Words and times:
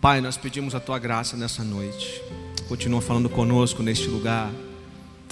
Pai, 0.00 0.20
nós 0.20 0.36
pedimos 0.36 0.74
a 0.74 0.80
tua 0.80 0.98
graça 0.98 1.36
nessa 1.36 1.64
noite. 1.64 2.22
Continua 2.68 3.00
falando 3.00 3.30
conosco 3.30 3.82
neste 3.82 4.08
lugar. 4.08 4.52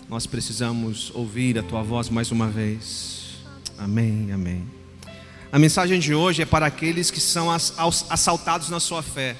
Nós 0.09 0.27
precisamos 0.27 1.13
ouvir 1.15 1.59
a 1.59 1.63
tua 1.63 1.83
voz 1.83 2.09
mais 2.09 2.33
uma 2.33 2.49
vez. 2.49 3.37
Amém, 3.77 4.33
amém. 4.33 4.67
A 5.53 5.59
mensagem 5.59 6.01
de 6.01 6.15
hoje 6.15 6.43
é 6.43 6.47
para 6.47 6.67
aqueles 6.67 7.11
que 7.11 7.21
são 7.21 7.51
assaltados 7.51 8.71
na 8.71 8.81
sua 8.81 9.03
fé. 9.03 9.37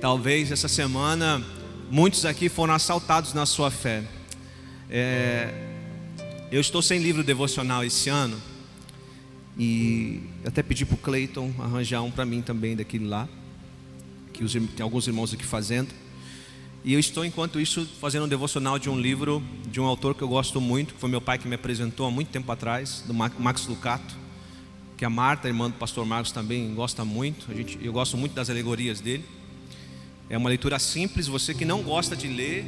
Talvez 0.00 0.52
essa 0.52 0.68
semana 0.68 1.42
muitos 1.90 2.26
aqui 2.26 2.48
foram 2.48 2.74
assaltados 2.74 3.32
na 3.32 3.46
sua 3.46 3.70
fé. 3.70 4.04
É, 4.90 5.52
eu 6.52 6.60
estou 6.60 6.82
sem 6.82 7.00
livro 7.00 7.24
devocional 7.24 7.84
esse 7.84 8.10
ano 8.10 8.40
e 9.58 10.20
até 10.44 10.62
pedi 10.62 10.84
para 10.84 10.94
o 10.94 10.98
Cleiton 10.98 11.52
arranjar 11.58 12.02
um 12.02 12.10
para 12.10 12.26
mim 12.26 12.42
também 12.42 12.76
daquele 12.76 13.06
lá, 13.06 13.26
que 14.36 14.44
os, 14.44 14.52
tem 14.52 14.82
alguns 14.82 15.06
irmãos 15.06 15.32
aqui 15.32 15.44
fazendo. 15.44 15.88
E 16.84 16.92
eu 16.92 17.00
estou, 17.00 17.24
enquanto 17.24 17.58
isso, 17.58 17.88
fazendo 18.00 18.26
um 18.26 18.28
devocional 18.28 18.78
de 18.78 18.88
um 18.88 18.98
livro 18.98 19.42
de 19.70 19.80
um 19.80 19.84
autor 19.84 20.14
que 20.14 20.22
eu 20.22 20.28
gosto 20.28 20.60
muito, 20.60 20.94
que 20.94 21.00
foi 21.00 21.10
meu 21.10 21.20
pai 21.20 21.38
que 21.38 21.48
me 21.48 21.54
apresentou 21.54 22.06
há 22.06 22.10
muito 22.10 22.28
tempo 22.28 22.50
atrás, 22.52 23.02
do 23.06 23.12
Max 23.12 23.66
Lucato, 23.66 24.14
que 24.96 25.04
a 25.04 25.10
Marta, 25.10 25.48
irmã 25.48 25.68
do 25.68 25.76
pastor 25.76 26.06
Marcos, 26.06 26.30
também 26.30 26.72
gosta 26.74 27.04
muito. 27.04 27.52
Gente, 27.54 27.78
eu 27.82 27.92
gosto 27.92 28.16
muito 28.16 28.34
das 28.34 28.48
alegorias 28.48 29.00
dele. 29.00 29.24
É 30.30 30.38
uma 30.38 30.48
leitura 30.48 30.78
simples. 30.78 31.26
Você 31.26 31.52
que 31.54 31.64
não 31.64 31.82
gosta 31.82 32.14
de 32.14 32.28
ler, 32.28 32.64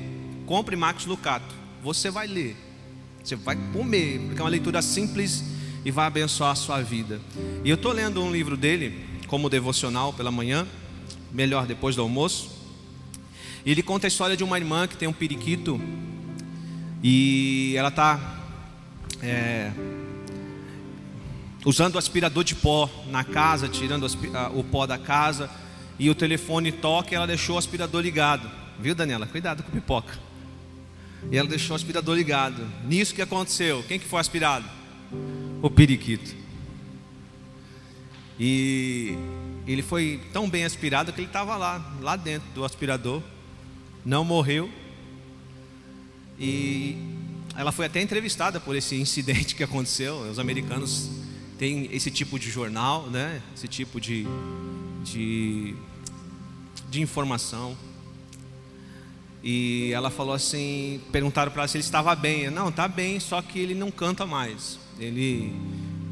compre 0.47 0.75
Max 0.75 1.07
Lucato. 1.07 1.55
Você 1.83 2.11
vai 2.11 2.27
ler, 2.27 2.57
você 3.23 3.37
vai 3.37 3.57
comer, 3.73 4.19
porque 4.27 4.41
é 4.41 4.43
uma 4.43 4.51
leitura 4.51 4.83
simples 4.83 5.45
e 5.85 5.91
vai 5.91 6.07
abençoar 6.07 6.51
a 6.51 6.55
sua 6.57 6.83
vida. 6.83 7.21
E 7.65 7.71
eu 7.71 7.77
estou 7.77 7.93
lendo 7.93 8.21
um 8.21 8.33
livro 8.33 8.57
dele, 8.57 9.07
como 9.29 9.49
devocional 9.49 10.13
pela 10.13 10.33
manhã, 10.33 10.67
melhor 11.33 11.67
depois 11.67 11.97
do 11.97 12.03
almoço. 12.03 12.51
E 13.65 13.71
ele 13.71 13.83
conta 13.83 14.07
a 14.07 14.09
história 14.09 14.37
de 14.37 14.45
uma 14.45 14.59
irmã 14.59 14.87
que 14.87 14.97
tem 14.97 15.09
um 15.09 15.13
periquito 15.13 15.81
e 17.03 17.75
ela 17.77 17.89
está 17.89 18.19
é, 19.23 19.71
usando 21.65 21.97
o 21.97 21.99
aspirador 21.99 22.45
de 22.45 22.55
pó 22.55 22.91
na 23.11 23.25
casa, 23.25 23.69
tirando 23.69 24.07
o 24.55 24.65
pó 24.65 24.87
da 24.87 24.99
casa, 24.99 25.51
e 25.99 26.09
o 26.09 26.15
telefone 26.15 26.73
toca 26.73 27.13
e 27.13 27.15
ela 27.15 27.27
deixou 27.27 27.57
o 27.57 27.59
aspirador 27.59 28.03
ligado. 28.03 28.51
Viu, 28.79 28.95
Daniela? 28.95 29.27
Cuidado 29.27 29.63
com 29.63 29.71
pipoca. 29.71 30.19
E 31.31 31.37
ela 31.37 31.49
deixou 31.49 31.75
o 31.75 31.77
aspirador 31.77 32.17
ligado. 32.17 32.67
Nisso 32.85 33.15
que 33.15 33.23
aconteceu? 33.23 33.85
Quem 33.87 33.99
que 33.99 34.07
foi 34.07 34.21
aspirado? 34.21 34.65
O 35.61 35.69
periquito. 35.69 36.35
E 38.39 39.17
ele 39.73 39.83
foi 39.83 40.21
tão 40.33 40.49
bem 40.49 40.65
aspirado 40.65 41.13
que 41.13 41.21
ele 41.21 41.27
estava 41.27 41.57
lá, 41.57 41.95
lá 42.01 42.17
dentro 42.17 42.49
do 42.55 42.65
aspirador 42.65 43.23
não 44.05 44.25
morreu. 44.25 44.71
E 46.39 46.97
ela 47.55 47.71
foi 47.71 47.87
até 47.87 48.01
entrevistada 48.01 48.59
por 48.59 48.75
esse 48.75 48.97
incidente 49.01 49.55
que 49.55 49.63
aconteceu. 49.63 50.21
Os 50.31 50.39
americanos 50.39 51.11
têm 51.59 51.89
esse 51.93 52.11
tipo 52.11 52.39
de 52.39 52.51
jornal, 52.51 53.11
né? 53.11 53.43
Esse 53.55 53.69
tipo 53.69 54.01
de, 54.01 54.27
de, 55.05 55.75
de 56.89 57.03
informação. 57.03 57.77
E 59.43 59.91
ela 59.93 60.11
falou 60.11 60.35
assim, 60.35 61.01
perguntaram 61.13 61.53
para 61.53 61.63
ela 61.63 61.69
se 61.69 61.77
ele 61.77 61.85
estava 61.85 62.15
bem. 62.15 62.51
Não, 62.51 62.71
está 62.71 62.89
bem, 62.89 63.21
só 63.21 63.43
que 63.43 63.59
ele 63.59 63.75
não 63.75 63.91
canta 63.91 64.25
mais. 64.25 64.79
Ele 64.99 65.53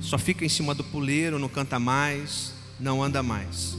só 0.00 0.18
fica 0.18 0.44
em 0.44 0.48
cima 0.48 0.74
do 0.74 0.84
puleiro, 0.84 1.38
não 1.38 1.48
canta 1.48 1.78
mais, 1.78 2.52
não 2.78 3.02
anda 3.02 3.22
mais. 3.22 3.77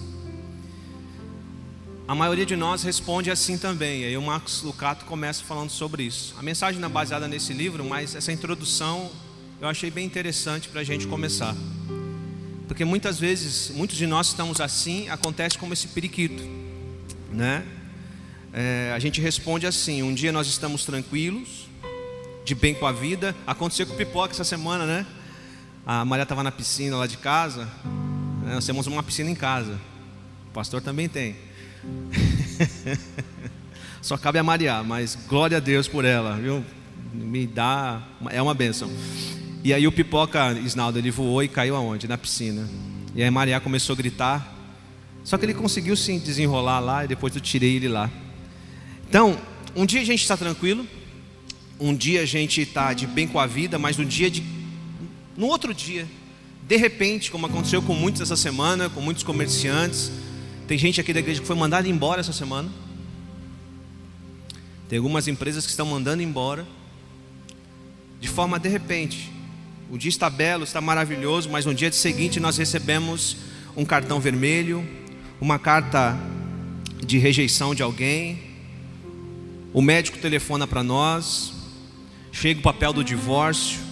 A 2.08 2.16
maioria 2.16 2.46
de 2.46 2.56
nós 2.56 2.84
responde 2.84 3.30
assim 3.30 3.58
também. 3.58 4.04
E 4.04 4.06
aí 4.06 4.18
o 4.18 4.22
Marcos 4.22 4.62
Lucato 4.62 5.04
começa 5.06 5.44
falando 5.44 5.70
sobre 5.70 6.04
isso. 6.04 6.34
A 6.40 6.42
mensagem 6.42 6.80
não 6.80 6.88
é 6.88 6.92
baseada 6.92 7.28
nesse 7.28 7.52
livro, 7.52 7.84
mas 7.84 8.16
essa 8.16 8.32
introdução 8.32 9.12
eu 9.60 9.68
achei 9.68 9.92
bem 9.92 10.06
interessante 10.06 10.70
para 10.70 10.82
a 10.82 10.84
gente 10.84 11.06
começar. 11.06 11.54
Porque 12.66 12.86
muitas 12.86 13.20
vezes, 13.20 13.72
muitos 13.76 13.98
de 13.98 14.08
nós 14.08 14.28
estamos 14.28 14.62
assim, 14.62 15.10
acontece 15.10 15.58
como 15.58 15.74
esse 15.74 15.90
periquito, 15.90 16.44
né? 17.32 17.66
É, 18.54 18.94
a 18.96 19.00
gente 19.00 19.20
responde 19.20 19.68
assim: 19.68 20.02
um 20.02 20.14
dia 20.14 20.32
nós 20.32 20.48
estamos 20.48 20.86
tranquilos, 20.86 21.68
de 22.46 22.56
bem 22.56 22.74
com 22.74 22.86
a 22.88 22.92
vida. 22.92 23.36
Aconteceu 23.46 23.86
com 23.86 23.94
o 23.94 23.98
pipoca 23.98 24.32
essa 24.32 24.46
semana, 24.46 24.86
né? 24.86 25.06
A 25.86 26.06
Maria 26.06 26.24
estava 26.24 26.42
na 26.42 26.52
piscina 26.52 26.96
lá 26.96 27.08
de 27.08 27.18
casa. 27.18 27.68
Né? 28.48 28.56
Nós 28.56 28.66
temos 28.66 28.88
uma 28.88 29.04
piscina 29.04 29.30
em 29.30 29.36
casa. 29.36 29.78
O 30.50 30.54
pastor 30.54 30.82
também 30.82 31.10
tem. 31.10 31.36
Só 34.02 34.18
cabe 34.18 34.40
a 34.40 34.44
Maria, 34.44 34.82
mas 34.84 35.18
glória 35.28 35.58
a 35.58 35.60
Deus 35.60 35.88
por 35.88 36.06
ela, 36.06 36.38
viu? 36.38 36.64
Me 37.14 37.46
dá, 37.46 38.02
é 38.30 38.42
uma 38.42 38.54
bênção. 38.54 38.90
E 39.64 39.74
aí 39.74 39.86
o 39.86 39.92
pipoca, 39.92 40.54
Isnaldo, 40.54 40.98
ele 40.98 41.12
voou 41.12 41.44
e 41.44 41.50
caiu 41.50 41.76
aonde? 41.76 42.08
Na 42.08 42.18
piscina. 42.18 42.70
E 43.14 43.22
aí 43.22 43.30
Maria 43.30 43.60
começou 43.60 43.94
a 43.94 43.98
gritar. 43.98 44.56
Só 45.26 45.38
que 45.38 45.46
ele 45.46 45.54
conseguiu 45.54 45.96
sim 45.98 46.20
desenrolar 46.20 46.80
lá 46.80 47.04
e 47.04 47.08
depois 47.08 47.36
eu 47.36 47.42
tirei 47.42 47.76
ele 47.76 47.90
lá. 47.90 48.10
Então, 49.10 49.38
um 49.76 49.86
dia 49.86 50.00
a 50.00 50.06
gente 50.06 50.22
está 50.22 50.38
tranquilo, 50.38 50.88
um 51.78 51.94
dia 51.94 52.22
a 52.22 52.26
gente 52.26 52.62
está 52.62 52.94
de 52.94 53.06
bem 53.06 53.28
com 53.28 53.40
a 53.40 53.46
vida, 53.46 53.78
mas 53.78 53.98
no 53.98 54.06
dia 54.06 54.32
de. 54.32 54.42
No 55.36 55.48
outro 55.48 55.74
dia, 55.74 56.08
de 56.68 56.76
repente, 56.76 57.32
como 57.32 57.46
aconteceu 57.46 57.82
com 57.82 57.94
muitos 57.94 58.22
essa 58.22 58.36
semana, 58.36 58.90
com 58.90 59.00
muitos 59.00 59.24
comerciantes, 59.24 60.12
tem 60.68 60.78
gente 60.78 61.00
aqui 61.00 61.14
da 61.14 61.20
igreja 61.20 61.40
que 61.40 61.48
foi 61.48 61.56
mandada 61.56 61.88
embora 61.88 62.20
essa 62.20 62.34
semana. 62.34 62.70
Tem 64.90 64.98
algumas 64.98 65.30
empresas 65.30 65.64
que 65.64 65.70
estão 65.70 65.86
mandando 65.86 66.22
embora. 66.22 66.68
De 68.20 68.28
forma 68.28 68.60
de 68.60 68.68
repente. 68.68 69.32
O 69.90 69.98
dia 69.98 70.10
está 70.10 70.30
belo, 70.30 70.66
está 70.66 70.82
maravilhoso, 70.82 71.50
mas 71.50 71.66
no 71.66 71.74
dia 71.74 71.90
seguinte 71.90 72.38
nós 72.38 72.58
recebemos 72.58 73.38
um 73.76 73.86
cartão 73.86 74.20
vermelho, 74.20 74.86
uma 75.40 75.58
carta 75.58 76.20
de 77.06 77.18
rejeição 77.18 77.74
de 77.74 77.82
alguém. 77.82 78.44
O 79.74 79.82
médico 79.82 80.18
telefona 80.18 80.68
para 80.68 80.84
nós. 80.84 81.54
Chega 82.34 82.60
o 82.60 82.64
papel 82.64 82.92
do 82.92 83.06
divórcio. 83.06 83.87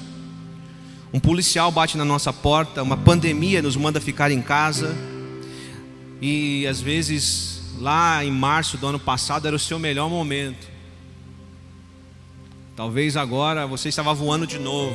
Um 1.15 1.19
policial 1.21 1.71
bate 1.71 1.95
na 1.97 2.03
nossa 2.03 2.33
porta. 2.33 2.83
Uma 2.83 2.97
pandemia 2.97 3.61
nos 3.61 3.77
manda 3.77 4.01
ficar 4.01 4.31
em 4.31 4.41
casa 4.41 4.93
e 6.21 6.67
às 6.67 6.81
vezes 6.81 7.61
lá 7.79 8.21
em 8.25 8.29
março 8.29 8.77
do 8.77 8.85
ano 8.85 8.99
passado 8.99 9.47
era 9.47 9.55
o 9.55 9.59
seu 9.59 9.79
melhor 9.79 10.09
momento. 10.09 10.67
Talvez 12.75 13.15
agora 13.15 13.65
você 13.65 13.87
estava 13.87 14.13
voando 14.13 14.45
de 14.45 14.59
novo. 14.59 14.93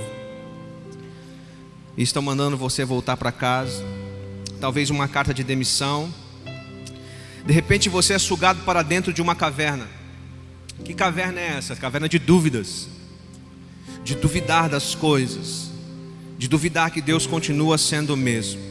E 1.97 2.03
estão 2.03 2.21
mandando 2.21 2.55
você 2.55 2.85
voltar 2.85 3.17
para 3.17 3.33
casa. 3.33 3.83
Talvez 4.61 4.91
uma 4.91 5.09
carta 5.09 5.33
de 5.33 5.43
demissão. 5.43 6.13
De 7.47 7.53
repente 7.55 7.89
você 7.89 8.13
é 8.13 8.19
sugado 8.19 8.61
para 8.65 8.83
dentro 8.83 9.11
de 9.11 9.23
uma 9.23 9.35
caverna. 9.35 9.89
Que 10.85 10.93
caverna 10.93 11.41
é 11.41 11.57
essa? 11.57 11.75
Caverna 11.75 12.11
de 12.11 12.19
dúvidas. 12.19 12.91
De 14.05 14.15
duvidar 14.15 14.69
das 14.69 14.95
coisas. 14.95 15.70
De 16.41 16.49
duvidar 16.49 16.91
que 16.91 17.03
Deus 17.03 17.27
continua 17.27 17.77
sendo 17.77 18.15
o 18.15 18.17
mesmo 18.17 18.71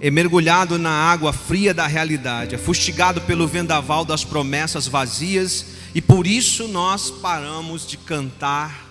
é 0.00 0.10
mergulhado 0.10 0.78
na 0.78 0.90
água 0.90 1.32
fria 1.32 1.72
da 1.72 1.86
realidade, 1.86 2.54
é 2.54 2.58
fustigado 2.58 3.20
pelo 3.22 3.48
vendaval 3.48 4.04
das 4.04 4.24
promessas 4.24 4.86
vazias, 4.86 5.66
e 5.94 6.02
por 6.02 6.26
isso 6.26 6.68
nós 6.68 7.10
paramos 7.10 7.86
de 7.86 7.96
cantar, 7.96 8.86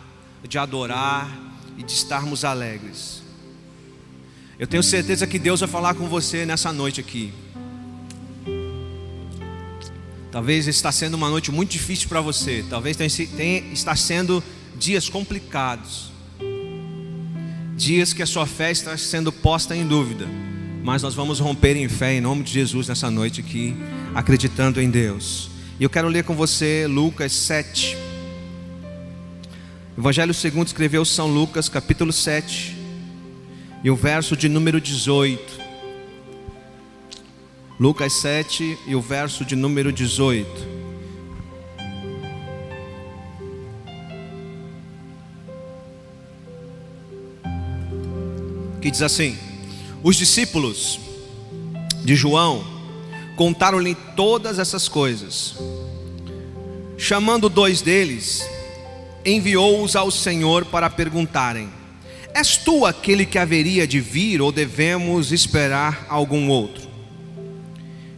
de 0.48 0.58
adorar 0.58 1.30
e 1.78 1.84
de 1.84 1.92
estarmos 1.92 2.44
alegres. 2.44 3.22
Eu 4.58 4.66
tenho 4.66 4.82
certeza 4.82 5.28
que 5.28 5.38
Deus 5.38 5.60
vai 5.60 5.70
falar 5.70 5.94
com 5.94 6.08
você 6.08 6.44
nessa 6.44 6.74
noite 6.74 7.00
aqui. 7.00 7.32
Talvez 10.32 10.68
está 10.68 10.92
sendo 10.92 11.14
uma 11.14 11.30
noite 11.30 11.52
muito 11.52 11.70
difícil 11.70 12.10
para 12.10 12.20
você, 12.20 12.66
talvez 12.68 12.98
tenha, 12.98 13.28
tenha, 13.38 13.60
está 13.72 13.96
sendo 13.96 14.44
dias 14.76 15.08
complicados, 15.08 16.12
dias 17.76 18.14
que 18.14 18.24
a 18.24 18.26
sua 18.26 18.46
fé 18.46 18.72
está 18.72 18.98
sendo 18.98 19.32
posta 19.32 19.76
em 19.76 19.86
dúvida 19.86 20.28
mas 20.86 21.02
nós 21.02 21.16
vamos 21.16 21.40
romper 21.40 21.76
em 21.76 21.90
fé 21.90 22.14
em 22.14 22.22
nome 22.22 22.44
de 22.44 22.52
Jesus 22.52 22.88
nessa 22.88 23.10
noite 23.10 23.42
aqui, 23.42 23.76
acreditando 24.14 24.80
em 24.80 24.88
Deus. 24.88 25.50
E 25.80 25.84
eu 25.84 25.90
quero 25.90 26.08
ler 26.08 26.24
com 26.24 26.36
você 26.36 26.86
Lucas 26.86 27.32
7. 27.32 27.98
Evangelho 29.98 30.32
segundo 30.32 30.68
escreveu 30.68 31.04
São 31.04 31.26
Lucas, 31.26 31.68
capítulo 31.68 32.14
7, 32.14 32.78
e 33.84 33.90
o 33.90 33.96
verso 33.96 34.38
de 34.38 34.48
número 34.48 34.80
18. 34.80 35.42
Lucas 37.80 38.14
7 38.14 38.78
e 38.86 38.94
o 38.94 39.02
verso 39.02 39.44
de 39.44 39.56
número 39.56 39.92
18. 39.92 40.75
Que 48.86 48.92
diz 48.92 49.02
assim: 49.02 49.36
os 50.04 50.16
discípulos 50.16 51.00
de 52.04 52.16
João 52.16 52.64
contaram-lhe 53.36 53.96
todas 54.16 54.60
essas 54.60 54.88
coisas. 54.88 55.56
Chamando 56.96 57.50
dois 57.50 57.82
deles, 57.82 58.48
enviou-os 59.26 59.96
ao 59.96 60.12
Senhor 60.12 60.66
para 60.66 60.88
perguntarem: 60.88 61.68
És 62.32 62.58
tu 62.58 62.86
aquele 62.86 63.26
que 63.26 63.40
haveria 63.40 63.88
de 63.88 64.00
vir 64.00 64.40
ou 64.40 64.52
devemos 64.52 65.32
esperar 65.32 66.06
algum 66.08 66.48
outro? 66.48 66.88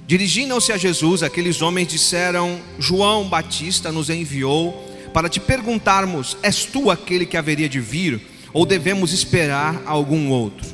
Dirigindo-se 0.06 0.74
a 0.74 0.78
Jesus, 0.78 1.24
aqueles 1.24 1.62
homens 1.62 1.88
disseram: 1.88 2.60
João 2.78 3.30
Batista 3.30 3.90
nos 3.90 4.10
enviou 4.10 4.86
para 5.14 5.30
te 5.30 5.40
perguntarmos: 5.40 6.36
És 6.44 6.66
tu 6.66 6.92
aquele 6.92 7.26
que 7.26 7.38
haveria 7.38 7.70
de 7.70 7.80
vir 7.80 8.37
ou 8.54 8.66
devemos 8.66 9.14
esperar 9.14 9.82
algum 9.86 10.30
outro? 10.30 10.68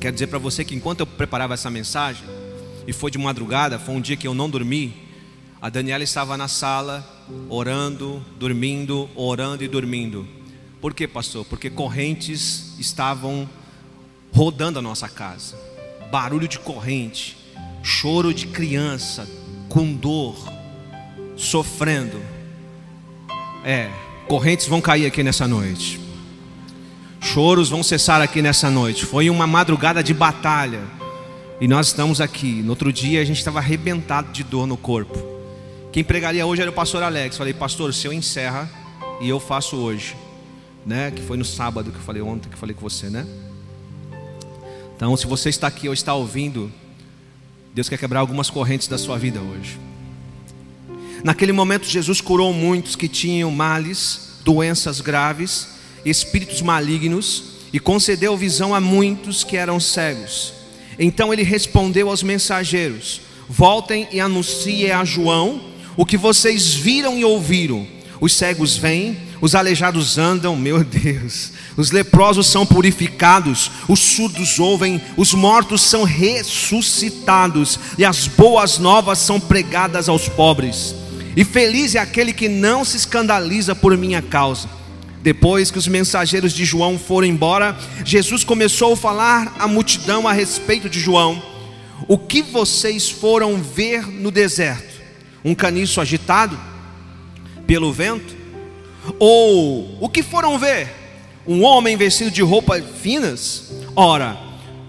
Quero 0.00 0.12
dizer 0.12 0.26
para 0.26 0.38
você 0.38 0.64
que 0.64 0.74
enquanto 0.74 1.00
eu 1.00 1.06
preparava 1.06 1.54
essa 1.54 1.70
mensagem, 1.70 2.24
e 2.86 2.92
foi 2.92 3.10
de 3.10 3.18
madrugada, 3.18 3.78
foi 3.78 3.94
um 3.94 4.00
dia 4.00 4.16
que 4.16 4.28
eu 4.28 4.34
não 4.34 4.50
dormi, 4.50 4.94
a 5.60 5.70
Daniela 5.70 6.04
estava 6.04 6.36
na 6.36 6.46
sala, 6.46 7.02
orando, 7.48 8.22
dormindo, 8.38 9.08
orando 9.14 9.64
e 9.64 9.68
dormindo. 9.68 10.28
Por 10.78 10.92
quê, 10.92 11.08
pastor? 11.08 11.46
Porque 11.46 11.70
correntes 11.70 12.78
estavam 12.78 13.48
rodando 14.30 14.78
a 14.78 14.82
nossa 14.82 15.08
casa. 15.08 15.56
Barulho 16.10 16.46
de 16.46 16.58
corrente, 16.58 17.38
choro 17.82 18.34
de 18.34 18.46
criança 18.46 19.26
com 19.70 19.94
dor, 19.94 20.36
sofrendo. 21.34 22.20
É, 23.64 23.90
correntes 24.28 24.66
vão 24.66 24.82
cair 24.82 25.06
aqui 25.06 25.22
nessa 25.22 25.48
noite. 25.48 26.03
Choros 27.24 27.70
vão 27.70 27.82
cessar 27.82 28.20
aqui 28.20 28.42
nessa 28.42 28.70
noite. 28.70 29.06
Foi 29.06 29.30
uma 29.30 29.46
madrugada 29.46 30.04
de 30.04 30.12
batalha. 30.12 30.82
E 31.58 31.66
nós 31.66 31.86
estamos 31.86 32.20
aqui. 32.20 32.62
No 32.62 32.70
outro 32.70 32.92
dia 32.92 33.22
a 33.22 33.24
gente 33.24 33.38
estava 33.38 33.60
arrebentado 33.60 34.30
de 34.30 34.44
dor 34.44 34.66
no 34.66 34.76
corpo. 34.76 35.18
Quem 35.90 36.04
pregaria 36.04 36.44
hoje 36.44 36.60
era 36.60 36.70
o 36.70 36.74
pastor 36.74 37.02
Alex. 37.02 37.38
Falei, 37.38 37.54
pastor, 37.54 37.88
o 37.88 37.92
senhor 37.94 38.12
encerra 38.12 38.70
e 39.22 39.28
eu 39.28 39.40
faço 39.40 39.74
hoje. 39.76 40.14
Né? 40.84 41.10
Que 41.12 41.22
foi 41.22 41.38
no 41.38 41.46
sábado 41.46 41.90
que 41.90 41.96
eu 41.96 42.02
falei 42.02 42.20
ontem, 42.20 42.50
que 42.50 42.56
eu 42.56 42.58
falei 42.58 42.74
com 42.74 42.82
você, 42.82 43.08
né? 43.08 43.26
Então, 44.94 45.16
se 45.16 45.26
você 45.26 45.48
está 45.48 45.66
aqui 45.66 45.88
ou 45.88 45.94
está 45.94 46.12
ouvindo, 46.12 46.70
Deus 47.72 47.88
quer 47.88 47.96
quebrar 47.96 48.20
algumas 48.20 48.50
correntes 48.50 48.86
da 48.86 48.98
sua 48.98 49.16
vida 49.16 49.40
hoje. 49.40 49.80
Naquele 51.24 51.52
momento, 51.52 51.86
Jesus 51.86 52.20
curou 52.20 52.52
muitos 52.52 52.94
que 52.94 53.08
tinham 53.08 53.50
males, 53.50 54.40
doenças 54.44 55.00
graves 55.00 55.73
espíritos 56.04 56.62
malignos 56.62 57.44
e 57.72 57.80
concedeu 57.80 58.36
visão 58.36 58.74
a 58.74 58.80
muitos 58.80 59.42
que 59.42 59.56
eram 59.56 59.80
cegos. 59.80 60.52
Então 60.98 61.32
ele 61.32 61.42
respondeu 61.42 62.08
aos 62.08 62.22
mensageiros: 62.22 63.20
Voltem 63.48 64.08
e 64.12 64.20
anunciem 64.20 64.90
a 64.90 65.04
João 65.04 65.60
o 65.96 66.04
que 66.04 66.16
vocês 66.16 66.74
viram 66.74 67.18
e 67.18 67.24
ouviram. 67.24 67.86
Os 68.20 68.32
cegos 68.34 68.76
vêm, 68.76 69.18
os 69.40 69.54
aleijados 69.54 70.16
andam, 70.18 70.56
meu 70.56 70.82
Deus. 70.82 71.52
Os 71.76 71.90
leprosos 71.90 72.46
são 72.46 72.64
purificados, 72.64 73.70
os 73.88 74.00
surdos 74.00 74.58
ouvem, 74.58 75.00
os 75.16 75.34
mortos 75.34 75.82
são 75.82 76.04
ressuscitados 76.04 77.78
e 77.98 78.04
as 78.04 78.26
boas 78.26 78.78
novas 78.78 79.18
são 79.18 79.40
pregadas 79.40 80.08
aos 80.08 80.28
pobres. 80.28 80.94
E 81.36 81.44
feliz 81.44 81.94
é 81.94 81.98
aquele 81.98 82.32
que 82.32 82.48
não 82.48 82.84
se 82.84 82.96
escandaliza 82.96 83.74
por 83.74 83.96
minha 83.98 84.22
causa. 84.22 84.68
Depois 85.24 85.70
que 85.70 85.78
os 85.78 85.88
mensageiros 85.88 86.52
de 86.52 86.66
João 86.66 86.98
foram 86.98 87.26
embora, 87.26 87.74
Jesus 88.04 88.44
começou 88.44 88.92
a 88.92 88.96
falar 88.96 89.56
à 89.58 89.66
multidão 89.66 90.28
a 90.28 90.34
respeito 90.34 90.86
de 90.86 91.00
João. 91.00 91.42
O 92.06 92.18
que 92.18 92.42
vocês 92.42 93.08
foram 93.08 93.56
ver 93.56 94.06
no 94.06 94.30
deserto? 94.30 95.00
Um 95.42 95.54
caniço 95.54 95.98
agitado 95.98 96.60
pelo 97.66 97.90
vento? 97.90 98.36
Ou 99.18 99.96
o 99.98 100.10
que 100.10 100.22
foram 100.22 100.58
ver? 100.58 100.92
Um 101.46 101.62
homem 101.64 101.96
vestido 101.96 102.30
de 102.30 102.42
roupas 102.42 102.84
finas? 103.00 103.72
Ora, 103.96 104.36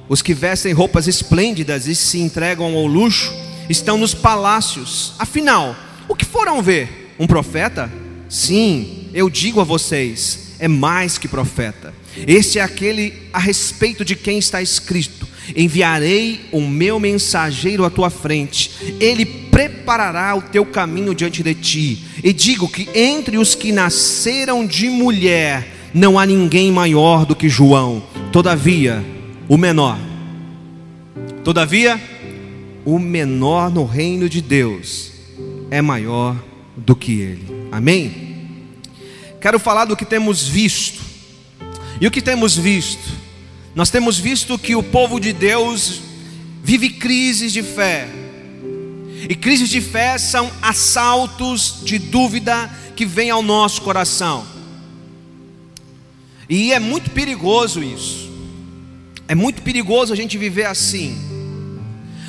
os 0.09 0.21
que 0.21 0.33
vestem 0.33 0.73
roupas 0.73 1.07
esplêndidas 1.07 1.87
e 1.87 1.95
se 1.95 2.19
entregam 2.19 2.75
ao 2.75 2.85
luxo 2.85 3.33
estão 3.69 3.97
nos 3.97 4.13
palácios. 4.13 5.13
Afinal, 5.17 5.73
o 6.09 6.13
que 6.13 6.25
foram 6.25 6.61
ver? 6.61 7.15
Um 7.17 7.25
profeta? 7.25 7.89
Sim, 8.29 9.07
eu 9.13 9.29
digo 9.29 9.61
a 9.61 9.63
vocês, 9.63 10.55
é 10.59 10.67
mais 10.67 11.17
que 11.17 11.27
profeta. 11.27 11.93
Este 12.27 12.59
é 12.59 12.61
aquele 12.61 13.13
a 13.33 13.39
respeito 13.39 14.05
de 14.05 14.15
quem 14.15 14.37
está 14.37 14.61
escrito: 14.61 15.27
Enviarei 15.55 16.41
o 16.51 16.61
meu 16.61 16.99
mensageiro 16.99 17.83
à 17.85 17.89
tua 17.89 18.09
frente, 18.09 18.71
ele 18.99 19.25
preparará 19.25 20.35
o 20.35 20.41
teu 20.41 20.65
caminho 20.65 21.13
diante 21.13 21.43
de 21.43 21.53
ti. 21.53 22.03
E 22.23 22.33
digo 22.33 22.67
que 22.67 22.89
entre 22.93 23.37
os 23.37 23.53
que 23.53 23.71
nasceram 23.71 24.65
de 24.65 24.89
mulher, 24.89 25.67
não 25.93 26.17
há 26.17 26.25
ninguém 26.25 26.71
maior 26.71 27.25
do 27.25 27.35
que 27.35 27.47
João. 27.47 28.03
Todavia, 28.31 29.03
o 29.47 29.57
menor. 29.57 29.97
Todavia, 31.43 32.01
o 32.83 32.97
menor 32.97 33.69
no 33.69 33.85
reino 33.85 34.27
de 34.27 34.41
Deus 34.41 35.11
é 35.69 35.81
maior 35.81 36.35
do 36.75 36.95
que 36.95 37.19
ele. 37.19 37.54
Amém? 37.75 38.37
Quero 39.41 39.59
falar 39.59 39.83
do 39.83 39.97
que 39.97 40.05
temos 40.05 40.47
visto. 40.47 41.01
E 41.99 42.07
o 42.07 42.11
que 42.11 42.21
temos 42.21 42.55
visto? 42.55 43.03
Nós 43.75 43.89
temos 43.89 44.17
visto 44.17 44.57
que 44.57 44.77
o 44.77 44.81
povo 44.81 45.19
de 45.19 45.33
Deus 45.33 45.99
vive 46.63 46.89
crises 46.91 47.51
de 47.51 47.61
fé. 47.61 48.07
E 49.29 49.35
crises 49.35 49.67
de 49.67 49.81
fé 49.81 50.17
são 50.17 50.49
assaltos 50.61 51.81
de 51.83 51.99
dúvida 51.99 52.69
que 52.95 53.05
vêm 53.05 53.29
ao 53.29 53.43
nosso 53.43 53.81
coração. 53.81 54.47
E 56.49 56.71
é 56.71 56.79
muito 56.79 57.09
perigoso 57.09 57.83
isso. 57.83 58.31
É 59.27 59.35
muito 59.35 59.61
perigoso 59.61 60.13
a 60.13 60.15
gente 60.15 60.37
viver 60.37 60.65
assim. 60.65 61.17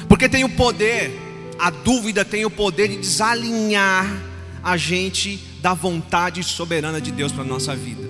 Porque 0.08 0.28
tem 0.28 0.42
o 0.42 0.49
poder, 0.49 1.16
a 1.56 1.70
dúvida 1.70 2.25
tem 2.25 2.44
o 2.44 2.50
poder 2.50 2.88
de 2.88 2.96
desalinhar 2.96 4.34
a 4.66 4.76
gente 4.76 5.38
da 5.62 5.74
vontade 5.74 6.42
soberana 6.42 7.00
de 7.00 7.12
Deus 7.12 7.30
para 7.30 7.42
a 7.42 7.46
nossa 7.46 7.76
vida. 7.76 8.02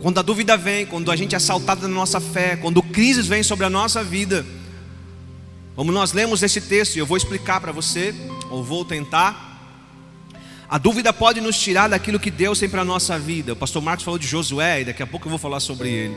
Quando 0.00 0.18
a 0.18 0.22
dúvida 0.22 0.56
vem, 0.56 0.84
quando 0.84 1.12
a 1.12 1.14
gente 1.14 1.32
é 1.32 1.36
assaltado 1.36 1.82
na 1.82 1.94
nossa 1.94 2.18
fé, 2.18 2.56
quando 2.56 2.82
crises 2.82 3.28
vêm 3.28 3.44
sobre 3.44 3.64
a 3.64 3.70
nossa 3.70 4.02
vida, 4.02 4.44
como 5.76 5.92
nós 5.92 6.12
lemos 6.12 6.42
esse 6.42 6.60
texto, 6.60 6.96
e 6.96 6.98
eu 6.98 7.06
vou 7.06 7.16
explicar 7.16 7.60
para 7.60 7.70
você, 7.70 8.12
ou 8.50 8.64
vou 8.64 8.84
tentar. 8.84 9.60
A 10.68 10.76
dúvida 10.76 11.12
pode 11.12 11.40
nos 11.40 11.56
tirar 11.56 11.88
daquilo 11.88 12.18
que 12.18 12.32
Deus 12.32 12.58
tem 12.58 12.68
para 12.68 12.82
a 12.82 12.84
nossa 12.84 13.16
vida. 13.16 13.52
O 13.52 13.56
pastor 13.56 13.80
Marcos 13.80 14.04
falou 14.04 14.18
de 14.18 14.26
Josué 14.26 14.80
e 14.80 14.84
daqui 14.86 15.04
a 15.04 15.06
pouco 15.06 15.26
eu 15.26 15.30
vou 15.30 15.38
falar 15.38 15.60
sobre 15.60 15.88
ele. 15.88 16.16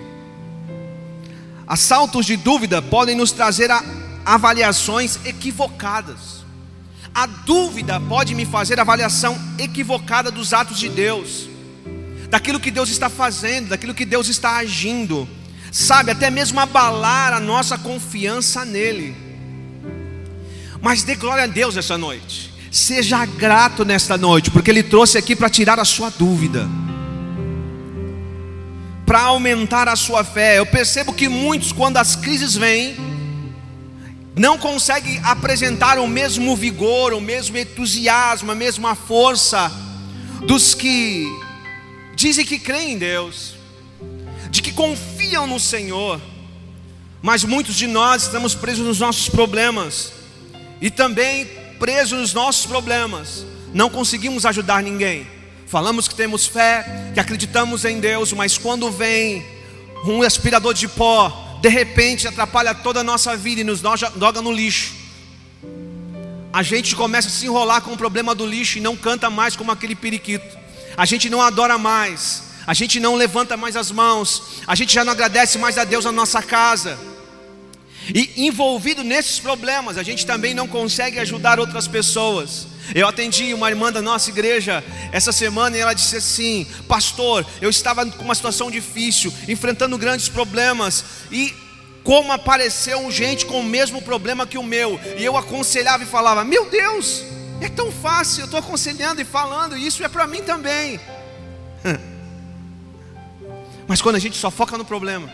Assaltos 1.67 2.25
de 2.25 2.35
dúvida 2.35 2.81
podem 2.81 3.15
nos 3.15 3.31
trazer 3.31 3.69
a 3.69 3.83
avaliações 4.25 5.23
equivocadas. 5.23 6.42
A 7.13 7.27
dúvida 7.27 7.99
pode 7.99 8.33
me 8.33 8.45
fazer 8.45 8.79
avaliação 8.79 9.39
equivocada 9.59 10.31
dos 10.31 10.51
atos 10.51 10.79
de 10.79 10.89
Deus, 10.89 11.47
daquilo 12.27 12.59
que 12.59 12.71
Deus 12.71 12.89
está 12.89 13.07
fazendo, 13.07 13.69
daquilo 13.69 13.93
que 13.93 14.05
Deus 14.05 14.27
está 14.27 14.57
agindo, 14.57 15.29
sabe, 15.71 16.09
até 16.09 16.31
mesmo 16.31 16.59
abalar 16.59 17.31
a 17.31 17.39
nossa 17.39 17.77
confiança 17.77 18.65
nele. 18.65 19.15
Mas 20.81 21.03
dê 21.03 21.13
glória 21.13 21.43
a 21.43 21.47
Deus 21.47 21.77
essa 21.77 21.99
noite, 21.99 22.51
seja 22.71 23.23
grato 23.25 23.85
nesta 23.85 24.17
noite, 24.17 24.49
porque 24.49 24.71
Ele 24.71 24.81
trouxe 24.81 25.15
aqui 25.17 25.35
para 25.35 25.51
tirar 25.51 25.79
a 25.79 25.85
sua 25.85 26.09
dúvida, 26.09 26.67
para 29.05 29.21
aumentar 29.21 29.87
a 29.87 29.95
sua 29.95 30.23
fé. 30.23 30.57
Eu 30.57 30.65
percebo 30.65 31.13
que 31.13 31.29
muitos, 31.29 31.71
quando 31.71 31.97
as 31.97 32.15
crises 32.15 32.55
vêm, 32.55 33.12
não 34.35 34.57
consegue 34.57 35.19
apresentar 35.23 35.99
o 35.99 36.07
mesmo 36.07 36.55
vigor, 36.55 37.13
o 37.13 37.21
mesmo 37.21 37.57
entusiasmo, 37.57 38.51
a 38.51 38.55
mesma 38.55 38.95
força 38.95 39.71
dos 40.45 40.73
que 40.73 41.27
dizem 42.15 42.45
que 42.45 42.57
creem 42.57 42.93
em 42.93 42.97
Deus, 42.97 43.55
de 44.49 44.61
que 44.61 44.71
confiam 44.71 45.45
no 45.45 45.59
Senhor, 45.59 46.19
mas 47.21 47.43
muitos 47.43 47.75
de 47.75 47.87
nós 47.87 48.23
estamos 48.23 48.55
presos 48.55 48.85
nos 48.85 48.99
nossos 48.99 49.29
problemas 49.29 50.11
e 50.81 50.89
também 50.89 51.45
presos 51.79 52.19
nos 52.19 52.33
nossos 52.33 52.65
problemas, 52.65 53.45
não 53.73 53.89
conseguimos 53.89 54.45
ajudar 54.45 54.81
ninguém. 54.83 55.27
Falamos 55.67 56.07
que 56.07 56.15
temos 56.15 56.45
fé, 56.45 57.11
que 57.13 57.19
acreditamos 57.19 57.85
em 57.85 57.99
Deus, 57.99 58.31
mas 58.33 58.57
quando 58.57 58.91
vem 58.91 59.43
um 60.05 60.21
aspirador 60.21 60.73
de 60.73 60.87
pó, 60.87 61.42
de 61.63 61.69
repente 61.69 62.27
atrapalha 62.27 62.75
toda 62.75 62.99
a 62.99 63.03
nossa 63.05 63.37
vida 63.37 63.61
e 63.61 63.63
nos 63.63 63.79
joga 63.79 64.41
no 64.41 64.51
lixo. 64.51 64.93
A 66.51 66.61
gente 66.61 66.93
começa 66.93 67.29
a 67.29 67.31
se 67.31 67.45
enrolar 67.45 67.81
com 67.81 67.93
o 67.93 67.97
problema 67.97 68.35
do 68.35 68.45
lixo 68.45 68.79
e 68.79 68.81
não 68.81 68.97
canta 68.97 69.29
mais 69.29 69.55
como 69.55 69.71
aquele 69.71 69.95
periquito. 69.95 70.57
A 70.97 71.05
gente 71.05 71.29
não 71.29 71.41
adora 71.41 71.77
mais. 71.77 72.43
A 72.67 72.73
gente 72.73 72.99
não 72.99 73.15
levanta 73.15 73.55
mais 73.55 73.77
as 73.77 73.91
mãos. 73.91 74.61
A 74.67 74.75
gente 74.75 74.93
já 74.93 75.05
não 75.05 75.13
agradece 75.13 75.57
mais 75.57 75.77
a 75.77 75.85
Deus 75.85 76.03
na 76.03 76.11
nossa 76.11 76.41
casa. 76.43 76.99
E 78.13 78.45
envolvido 78.45 79.01
nesses 79.01 79.39
problemas, 79.39 79.97
a 79.97 80.03
gente 80.03 80.25
também 80.25 80.53
não 80.53 80.67
consegue 80.67 81.17
ajudar 81.19 81.61
outras 81.61 81.87
pessoas. 81.87 82.67
Eu 82.93 83.07
atendi 83.07 83.53
uma 83.53 83.69
irmã 83.69 83.91
da 83.91 84.01
nossa 84.01 84.29
igreja 84.29 84.83
essa 85.11 85.31
semana 85.31 85.77
e 85.77 85.79
ela 85.79 85.93
disse 85.93 86.17
assim: 86.17 86.67
Pastor, 86.87 87.45
eu 87.61 87.69
estava 87.69 88.05
com 88.05 88.23
uma 88.23 88.35
situação 88.35 88.69
difícil, 88.69 89.33
enfrentando 89.47 89.97
grandes 89.97 90.27
problemas, 90.29 91.05
e 91.31 91.53
como 92.03 92.33
apareceu 92.33 93.09
gente 93.09 93.45
com 93.45 93.61
o 93.61 93.63
mesmo 93.63 94.01
problema 94.01 94.45
que 94.45 94.57
o 94.57 94.63
meu, 94.63 94.99
e 95.17 95.23
eu 95.23 95.37
aconselhava 95.37 96.03
e 96.03 96.07
falava: 96.07 96.43
Meu 96.43 96.69
Deus, 96.69 97.23
é 97.61 97.69
tão 97.69 97.91
fácil, 97.91 98.41
eu 98.41 98.45
estou 98.45 98.59
aconselhando 98.59 99.21
e 99.21 99.25
falando, 99.25 99.77
e 99.77 99.87
isso 99.87 100.03
é 100.03 100.09
para 100.09 100.27
mim 100.27 100.43
também. 100.43 100.99
Mas 103.87 104.01
quando 104.01 104.15
a 104.15 104.19
gente 104.19 104.37
só 104.37 104.51
foca 104.51 104.77
no 104.77 104.85
problema, 104.85 105.33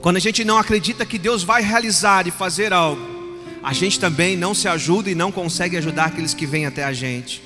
quando 0.00 0.16
a 0.16 0.20
gente 0.20 0.44
não 0.44 0.56
acredita 0.56 1.04
que 1.04 1.18
Deus 1.18 1.42
vai 1.42 1.62
realizar 1.62 2.26
e 2.26 2.30
fazer 2.30 2.72
algo, 2.72 3.19
a 3.62 3.72
gente 3.72 3.98
também 3.98 4.36
não 4.36 4.54
se 4.54 4.68
ajuda 4.68 5.10
e 5.10 5.14
não 5.14 5.30
consegue 5.30 5.76
ajudar 5.76 6.06
aqueles 6.06 6.34
que 6.34 6.46
vêm 6.46 6.66
até 6.66 6.84
a 6.84 6.92
gente. 6.92 7.42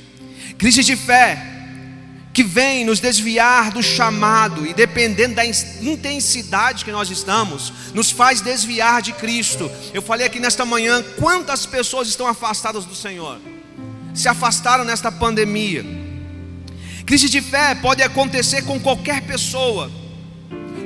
Crise 0.59 0.83
de 0.83 0.97
fé 0.97 1.50
que 2.33 2.42
vem 2.42 2.85
nos 2.85 2.99
desviar 2.99 3.71
do 3.71 3.83
chamado 3.83 4.66
e 4.66 4.75
dependendo 4.75 5.37
da 5.37 5.44
intensidade 5.47 6.85
que 6.85 6.90
nós 6.90 7.09
estamos, 7.11 7.73
nos 7.94 8.11
faz 8.11 8.40
desviar 8.40 9.02
de 9.02 9.12
Cristo. 9.12 9.71
Eu 9.92 10.02
falei 10.02 10.26
aqui 10.26 10.40
nesta 10.40 10.64
manhã 10.64 11.02
quantas 11.18 11.64
pessoas 11.64 12.09
estão 12.09 12.26
afastadas 12.26 12.85
do 12.85 12.94
Senhor. 12.94 13.40
Se 14.12 14.28
afastaram 14.28 14.85
nesta 14.85 15.12
pandemia. 15.12 15.85
Crise 17.06 17.28
de 17.28 17.40
fé 17.40 17.75
pode 17.75 18.02
acontecer 18.02 18.62
com 18.62 18.80
qualquer 18.80 19.23
pessoa 19.23 19.90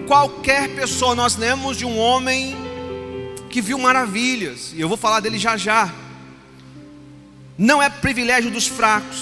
qualquer 0.08 0.70
pessoa. 0.70 1.14
Nós 1.14 1.36
lemos 1.36 1.76
de 1.76 1.84
um 1.84 1.98
homem 1.98 2.56
que 3.48 3.60
viu 3.60 3.78
maravilhas, 3.78 4.72
e 4.74 4.80
eu 4.80 4.88
vou 4.88 4.96
falar 4.96 5.20
dele 5.20 5.38
já 5.38 5.56
já. 5.56 5.92
Não 7.56 7.82
é 7.82 7.88
privilégio 7.88 8.50
dos 8.50 8.66
fracos, 8.66 9.18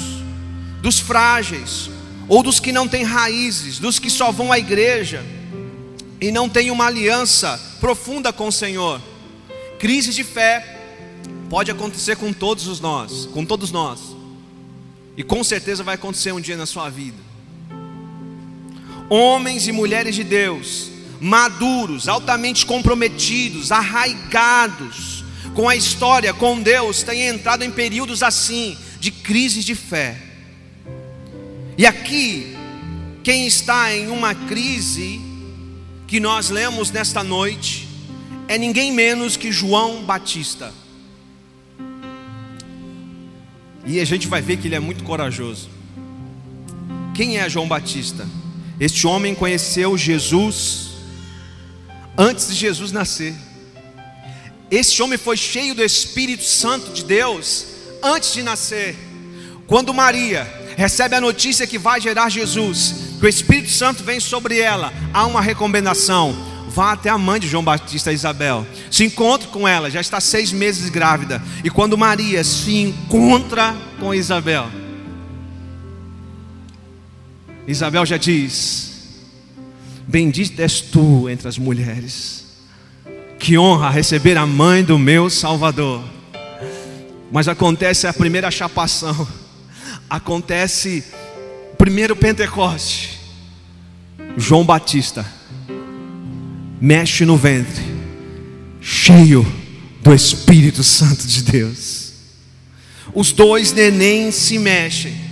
dos 0.83 0.99
frágeis, 0.99 1.88
ou 2.28 2.42
dos 2.42 2.61
que 2.61 2.73
não 2.73 2.87
têm 2.87 3.04
raízes, 3.04 3.78
dos 3.78 3.99
que 3.99 4.11
só 4.11 4.30
vão 4.30 4.52
à 4.52 4.59
igreja 4.59 5.25
e 6.21 6.30
não 6.33 6.49
têm 6.49 6.71
uma 6.71 6.87
aliança 6.87 7.61
profunda 7.80 8.33
com 8.33 8.49
o 8.49 8.52
Senhor. 8.52 9.00
Crise 9.78 10.12
de 10.12 10.25
fé 10.25 10.80
pode 11.49 11.71
acontecer 11.71 12.16
com 12.16 12.33
todos 12.33 12.66
os 12.66 12.80
nós, 12.80 13.26
com 13.26 13.45
todos 13.45 13.71
nós. 13.71 14.00
E 15.16 15.23
com 15.23 15.42
certeza 15.42 15.83
vai 15.83 15.95
acontecer 15.95 16.33
um 16.33 16.40
dia 16.40 16.56
na 16.56 16.66
sua 16.66 16.90
vida 16.90 17.26
homens 19.09 19.68
e 19.68 19.73
mulheres 19.73 20.14
de 20.14 20.25
Deus, 20.25 20.90
maduros, 21.20 22.08
altamente 22.08 22.66
comprometidos, 22.66 23.73
arraigados 23.73 25.25
com 25.54 25.68
a 25.68 25.75
história, 25.75 26.35
com 26.35 26.61
Deus, 26.61 27.02
têm 27.02 27.28
entrado 27.28 27.64
em 27.64 27.70
períodos 27.70 28.23
assim, 28.23 28.76
de 29.00 29.11
crises 29.11 29.64
de 29.64 29.75
fé. 29.75 30.20
E 31.78 31.87
aqui, 31.87 32.54
quem 33.25 33.46
está 33.46 33.94
em 33.94 34.08
uma 34.08 34.35
crise 34.35 35.20
que 36.06 36.20
nós 36.20 36.50
lemos 36.50 36.90
nesta 36.90 37.25
noite, 37.25 37.88
é 38.49 38.58
ninguém 38.58 38.92
menos 38.92 39.37
que 39.37 39.50
João 39.50 40.04
Batista. 40.04 40.73
E 43.85 43.99
a 44.00 44.04
gente 44.04 44.28
vai 44.28 44.42
ver 44.42 44.58
que 44.58 44.68
ele 44.68 44.75
é 44.75 44.80
muito 44.80 45.04
corajoso. 45.04 45.70
Quem 47.14 47.38
é 47.38 47.49
João 47.49 47.66
Batista? 47.66 48.28
Este 48.78 49.06
homem 49.06 49.35
conheceu 49.35 49.96
Jesus 49.96 50.85
antes 52.16 52.49
de 52.49 52.54
Jesus 52.54 52.92
nascer. 52.92 53.35
Este 54.70 55.02
homem 55.02 55.18
foi 55.18 55.37
cheio 55.37 55.75
do 55.75 55.85
Espírito 55.85 56.44
Santo 56.44 56.92
de 56.92 57.04
Deus 57.04 57.66
antes 58.02 58.32
de 58.32 58.42
nascer. 58.42 58.96
Quando 59.66 59.94
Maria 59.94 60.46
recebe 60.76 61.14
a 61.14 61.20
notícia 61.20 61.66
que 61.66 61.78
vai 61.78 62.00
gerar 62.00 62.28
Jesus, 62.28 62.94
que 63.18 63.26
o 63.26 63.28
Espírito 63.28 63.70
Santo 63.70 64.04
vem 64.04 64.20
sobre 64.20 64.58
ela, 64.58 64.92
há 65.12 65.26
uma 65.26 65.40
recomendação. 65.40 66.54
Vá 66.68 66.92
até 66.92 67.08
a 67.08 67.16
mãe 67.16 67.40
de 67.40 67.49
João 67.49 67.64
Batista, 67.64 68.12
Isabel. 68.12 68.66
Se 68.90 69.04
encontre 69.04 69.49
com 69.49 69.66
ela, 69.66 69.90
já 69.90 70.00
está 70.00 70.20
seis 70.20 70.52
meses 70.52 70.90
grávida. 70.90 71.42
E 71.64 71.70
quando 71.70 71.96
Maria 71.96 72.44
se 72.44 72.76
encontra 72.76 73.75
com 73.99 74.12
Isabel, 74.12 74.68
Isabel 77.66 78.04
já 78.04 78.16
diz: 78.16 78.85
Bendita 80.06 80.62
és 80.62 80.80
tu 80.80 81.28
entre 81.28 81.48
as 81.48 81.58
mulheres. 81.58 82.44
Que 83.38 83.58
honra 83.58 83.90
receber 83.90 84.36
a 84.38 84.46
mãe 84.46 84.84
do 84.84 84.98
meu 84.98 85.28
Salvador. 85.28 86.02
Mas 87.30 87.48
acontece 87.48 88.06
a 88.06 88.12
primeira 88.12 88.50
chapação. 88.50 89.26
Acontece 90.08 91.04
primeiro 91.76 92.14
Pentecoste. 92.14 93.18
João 94.36 94.64
Batista 94.64 95.26
mexe 96.80 97.25
no 97.25 97.36
ventre, 97.36 97.82
cheio 98.80 99.46
do 100.02 100.14
Espírito 100.14 100.84
Santo 100.84 101.26
de 101.26 101.42
Deus. 101.42 102.12
Os 103.14 103.32
dois 103.32 103.72
nenéns 103.72 104.34
se 104.34 104.58
mexem. 104.58 105.25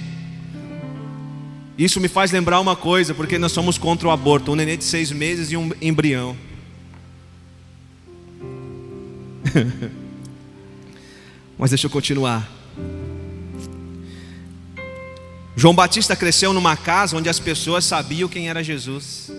Isso 1.77 2.01
me 2.01 2.07
faz 2.07 2.31
lembrar 2.31 2.61
uma 2.61 2.77
coisa, 2.77 3.13
porque 3.13 3.37
nós 3.39 3.51
somos 3.53 3.77
contra 3.77 4.07
o 4.07 4.11
aborto: 4.11 4.53
um 4.53 4.55
neném 4.55 4.79
de 4.79 4.85
seis 4.85 5.11
meses 5.11 5.51
e 5.51 5.57
um 5.57 5.73
embrião. 5.81 6.37
Mas 11.59 11.71
deixa 11.71 11.87
eu 11.87 11.91
continuar. 11.91 12.49
João 15.57 15.75
Batista 15.75 16.17
cresceu 16.17 16.53
numa 16.53 16.77
casa 16.77 17.17
onde 17.17 17.29
as 17.29 17.39
pessoas 17.39 17.85
sabiam 17.85 18.29
quem 18.29 18.49
era 18.49 18.63
Jesus. 18.63 19.31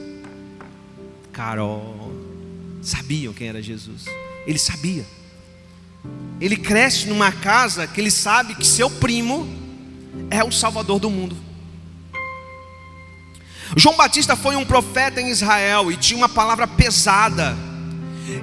Carol, 1.31 2.13
sabiam 2.81 3.33
quem 3.33 3.49
era 3.49 3.61
Jesus. 3.61 4.05
Ele 4.47 4.57
sabia. 4.57 5.05
Ele 6.39 6.55
cresce 6.55 7.07
numa 7.07 7.31
casa 7.31 7.85
que 7.87 7.99
ele 7.99 8.11
sabe 8.11 8.55
que 8.55 8.65
seu 8.65 8.89
primo 8.89 9.47
é 10.29 10.43
o 10.43 10.51
Salvador 10.51 10.99
do 10.99 11.09
mundo. 11.09 11.35
João 13.75 13.95
Batista 13.95 14.35
foi 14.35 14.55
um 14.55 14.65
profeta 14.65 15.21
em 15.21 15.29
Israel 15.29 15.91
e 15.91 15.97
tinha 15.97 16.17
uma 16.17 16.29
palavra 16.29 16.67
pesada. 16.67 17.55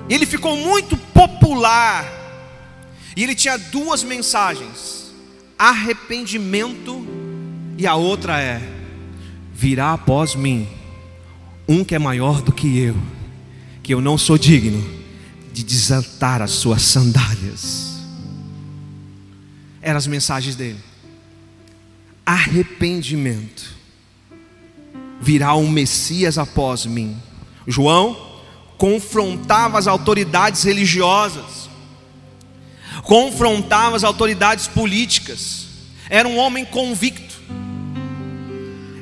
Ele 0.09 0.27
ficou 0.27 0.57
muito 0.57 0.97
popular. 0.97 2.21
E 3.17 3.23
ele 3.23 3.35
tinha 3.35 3.59
duas 3.59 4.03
mensagens: 4.03 5.13
arrependimento 5.59 7.07
e 7.79 7.87
a 7.87 7.95
outra 7.95 8.41
é: 8.41 8.61
virá 9.53 9.93
após 9.93 10.35
mim 10.35 10.67
um 11.69 11.85
que 11.85 11.95
é 11.95 11.99
maior 11.99 12.43
do 12.43 12.53
que 12.53 12.79
eu, 12.79 12.97
que 13.83 13.95
eu 13.95 14.01
não 14.01 14.19
sou 14.19 14.37
digno 14.37 14.83
de 15.53 15.63
desatar 15.63 16.43
as 16.43 16.51
suas 16.53 16.83
sandálias. 16.83 17.93
Eram 19.81 19.99
as 19.99 20.07
mensagens 20.07 20.57
dele. 20.57 20.79
Arrependimento 22.25 23.82
virá 25.23 25.55
um 25.55 25.71
Messias 25.71 26.37
após 26.37 26.85
mim. 26.85 27.17
João 27.67 28.31
confrontava 28.77 29.79
as 29.79 29.87
autoridades 29.87 30.65
religiosas, 30.65 31.71
confrontava 33.05 33.95
as 33.95 34.03
autoridades 34.03 34.67
políticas, 34.67 35.69
era 36.11 36.27
um 36.27 36.37
homem 36.37 36.65
convicto, 36.65 37.41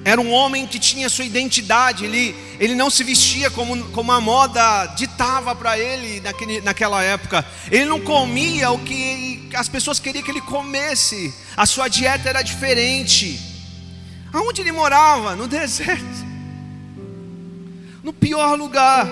era 0.04 0.20
um 0.20 0.30
homem 0.30 0.66
que 0.66 0.78
tinha 0.78 1.08
sua 1.08 1.24
identidade, 1.24 2.04
ele, 2.04 2.36
ele 2.58 2.74
não 2.74 2.90
se 2.90 3.02
vestia 3.02 3.50
como, 3.50 3.82
como 3.84 4.12
a 4.12 4.20
moda 4.20 4.86
ditava 4.96 5.54
para 5.54 5.78
ele 5.78 6.20
naquele, 6.20 6.60
naquela 6.60 7.02
época, 7.02 7.46
ele 7.70 7.86
não 7.86 8.00
comia 8.00 8.70
o 8.70 8.78
que 8.78 9.48
as 9.54 9.70
pessoas 9.70 9.98
queriam 9.98 10.22
que 10.22 10.30
ele 10.30 10.42
comesse, 10.42 11.32
a 11.56 11.64
sua 11.64 11.88
dieta 11.88 12.28
era 12.28 12.42
diferente. 12.42 13.49
Aonde 14.32 14.60
ele 14.60 14.72
morava? 14.72 15.34
No 15.36 15.46
deserto. 15.48 16.30
No 18.02 18.12
pior 18.12 18.56
lugar. 18.56 19.06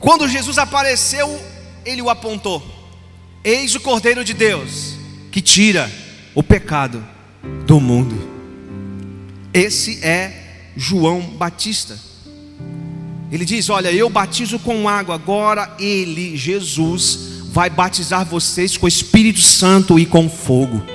Quando 0.00 0.28
Jesus 0.28 0.58
apareceu, 0.58 1.40
ele 1.84 2.02
o 2.02 2.10
apontou. 2.10 2.62
Eis 3.42 3.74
o 3.74 3.80
Cordeiro 3.80 4.24
de 4.24 4.32
Deus 4.32 4.94
que 5.30 5.40
tira 5.40 5.90
o 6.32 6.44
pecado 6.44 7.04
do 7.66 7.80
mundo. 7.80 8.16
Esse 9.52 9.98
é 10.04 10.70
João 10.76 11.20
Batista. 11.20 11.98
Ele 13.32 13.44
diz: 13.44 13.68
Olha, 13.68 13.90
eu 13.90 14.08
batizo 14.08 14.60
com 14.60 14.88
água, 14.88 15.16
agora 15.16 15.74
ele, 15.78 16.36
Jesus, 16.36 17.18
vai 17.50 17.68
batizar 17.68 18.24
vocês 18.24 18.76
com 18.76 18.86
o 18.86 18.88
Espírito 18.88 19.40
Santo 19.40 19.98
e 19.98 20.06
com 20.06 20.28
fogo. 20.30 20.93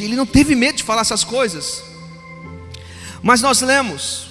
Ele 0.00 0.16
não 0.16 0.26
teve 0.26 0.54
medo 0.54 0.76
de 0.76 0.82
falar 0.82 1.02
essas 1.02 1.22
coisas. 1.22 1.82
Mas 3.22 3.40
nós 3.42 3.60
lemos, 3.60 4.28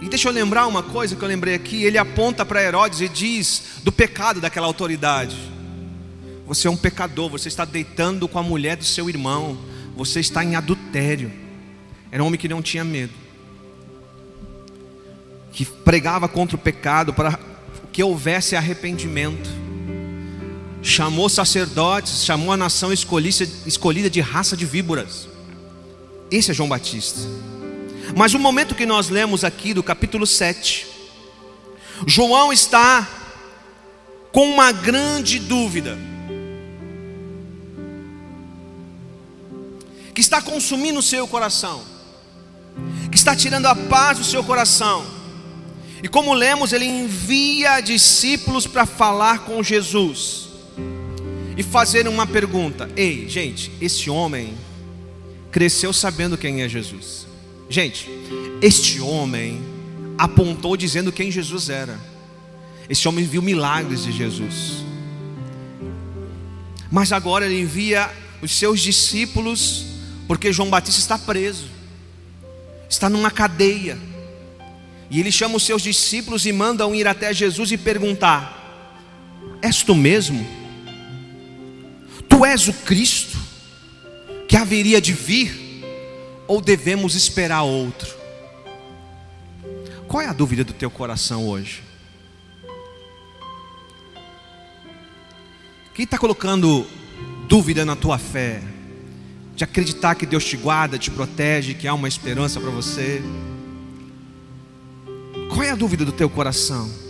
e 0.00 0.08
deixa 0.08 0.28
eu 0.28 0.32
lembrar 0.32 0.66
uma 0.66 0.82
coisa 0.82 1.16
que 1.16 1.22
eu 1.22 1.28
lembrei 1.28 1.54
aqui: 1.54 1.82
ele 1.82 1.98
aponta 1.98 2.44
para 2.44 2.62
Herodes 2.62 3.00
e 3.00 3.08
diz 3.08 3.62
do 3.82 3.90
pecado 3.90 4.40
daquela 4.40 4.66
autoridade. 4.66 5.36
Você 6.46 6.66
é 6.66 6.70
um 6.70 6.76
pecador, 6.76 7.28
você 7.28 7.48
está 7.48 7.64
deitando 7.64 8.26
com 8.28 8.38
a 8.38 8.42
mulher 8.42 8.76
do 8.76 8.84
seu 8.84 9.08
irmão, 9.08 9.58
você 9.96 10.20
está 10.20 10.44
em 10.44 10.54
adultério. 10.54 11.30
Era 12.10 12.22
um 12.22 12.26
homem 12.26 12.40
que 12.40 12.48
não 12.48 12.62
tinha 12.62 12.84
medo, 12.84 13.12
que 15.52 15.64
pregava 15.64 16.26
contra 16.26 16.56
o 16.56 16.58
pecado 16.58 17.12
para 17.12 17.38
que 17.92 18.02
houvesse 18.02 18.56
arrependimento. 18.56 19.67
Chamou 20.80 21.28
sacerdotes, 21.28 22.24
chamou 22.24 22.52
a 22.52 22.56
nação 22.56 22.92
escolhida 22.92 24.08
de 24.08 24.20
raça 24.20 24.56
de 24.56 24.64
víboras. 24.64 25.28
Esse 26.30 26.50
é 26.50 26.54
João 26.54 26.68
Batista. 26.68 27.20
Mas 28.16 28.32
o 28.32 28.38
momento 28.38 28.74
que 28.74 28.86
nós 28.86 29.08
lemos 29.08 29.44
aqui 29.44 29.74
do 29.74 29.82
capítulo 29.82 30.26
7, 30.26 30.86
João 32.06 32.52
está 32.52 33.06
com 34.32 34.48
uma 34.48 34.70
grande 34.72 35.38
dúvida. 35.38 35.98
Que 40.14 40.20
está 40.20 40.40
consumindo 40.40 41.00
o 41.00 41.02
seu 41.02 41.26
coração, 41.28 41.82
que 43.10 43.16
está 43.16 43.36
tirando 43.36 43.66
a 43.66 43.74
paz 43.74 44.18
do 44.18 44.24
seu 44.24 44.42
coração. 44.44 45.04
E 46.02 46.08
como 46.08 46.34
lemos, 46.34 46.72
ele 46.72 46.84
envia 46.84 47.80
discípulos 47.80 48.66
para 48.66 48.86
falar 48.86 49.40
com 49.40 49.62
Jesus 49.62 50.47
e 51.58 51.62
fazer 51.64 52.06
uma 52.06 52.24
pergunta: 52.24 52.88
Ei, 52.96 53.28
gente, 53.28 53.72
esse 53.80 54.08
homem 54.08 54.54
cresceu 55.50 55.92
sabendo 55.92 56.38
quem 56.38 56.62
é 56.62 56.68
Jesus. 56.68 57.26
Gente, 57.68 58.08
este 58.62 59.00
homem 59.00 59.60
apontou 60.16 60.76
dizendo 60.76 61.10
quem 61.10 61.32
Jesus 61.32 61.68
era. 61.68 61.98
Este 62.88 63.08
homem 63.08 63.24
viu 63.26 63.42
milagres 63.42 64.04
de 64.04 64.12
Jesus. 64.12 64.84
Mas 66.90 67.12
agora 67.12 67.44
ele 67.44 67.60
envia 67.60 68.08
os 68.40 68.52
seus 68.52 68.80
discípulos, 68.80 69.84
porque 70.28 70.52
João 70.52 70.70
Batista 70.70 71.00
está 71.00 71.18
preso, 71.18 71.66
está 72.88 73.10
numa 73.10 73.32
cadeia. 73.32 73.98
E 75.10 75.18
ele 75.18 75.32
chama 75.32 75.56
os 75.56 75.64
seus 75.64 75.82
discípulos 75.82 76.46
e 76.46 76.52
mandam 76.52 76.94
ir 76.94 77.08
até 77.08 77.34
Jesus 77.34 77.72
e 77.72 77.76
perguntar: 77.76 79.58
És 79.60 79.82
tu 79.82 79.94
mesmo? 79.94 80.67
Tu 82.38 82.46
és 82.46 82.68
o 82.68 82.72
Cristo 82.72 83.36
que 84.46 84.56
haveria 84.56 85.00
de 85.00 85.12
vir? 85.12 85.66
ou 86.46 86.60
devemos 86.60 87.16
esperar 87.16 87.62
outro? 87.62 88.08
Qual 90.06 90.22
é 90.22 90.26
a 90.26 90.32
dúvida 90.32 90.62
do 90.62 90.72
teu 90.72 90.88
coração 90.88 91.46
hoje? 91.46 91.82
Quem 95.92 96.04
está 96.04 96.16
colocando 96.16 96.86
dúvida 97.48 97.84
na 97.84 97.96
tua 97.96 98.18
fé? 98.18 98.62
De 99.56 99.64
acreditar 99.64 100.14
que 100.14 100.24
Deus 100.24 100.44
te 100.44 100.56
guarda, 100.56 100.96
te 100.96 101.10
protege, 101.10 101.74
que 101.74 101.88
há 101.88 101.92
uma 101.92 102.06
esperança 102.06 102.60
para 102.60 102.70
você? 102.70 103.20
Qual 105.48 105.64
é 105.64 105.70
a 105.70 105.74
dúvida 105.74 106.04
do 106.04 106.12
teu 106.12 106.30
coração? 106.30 107.07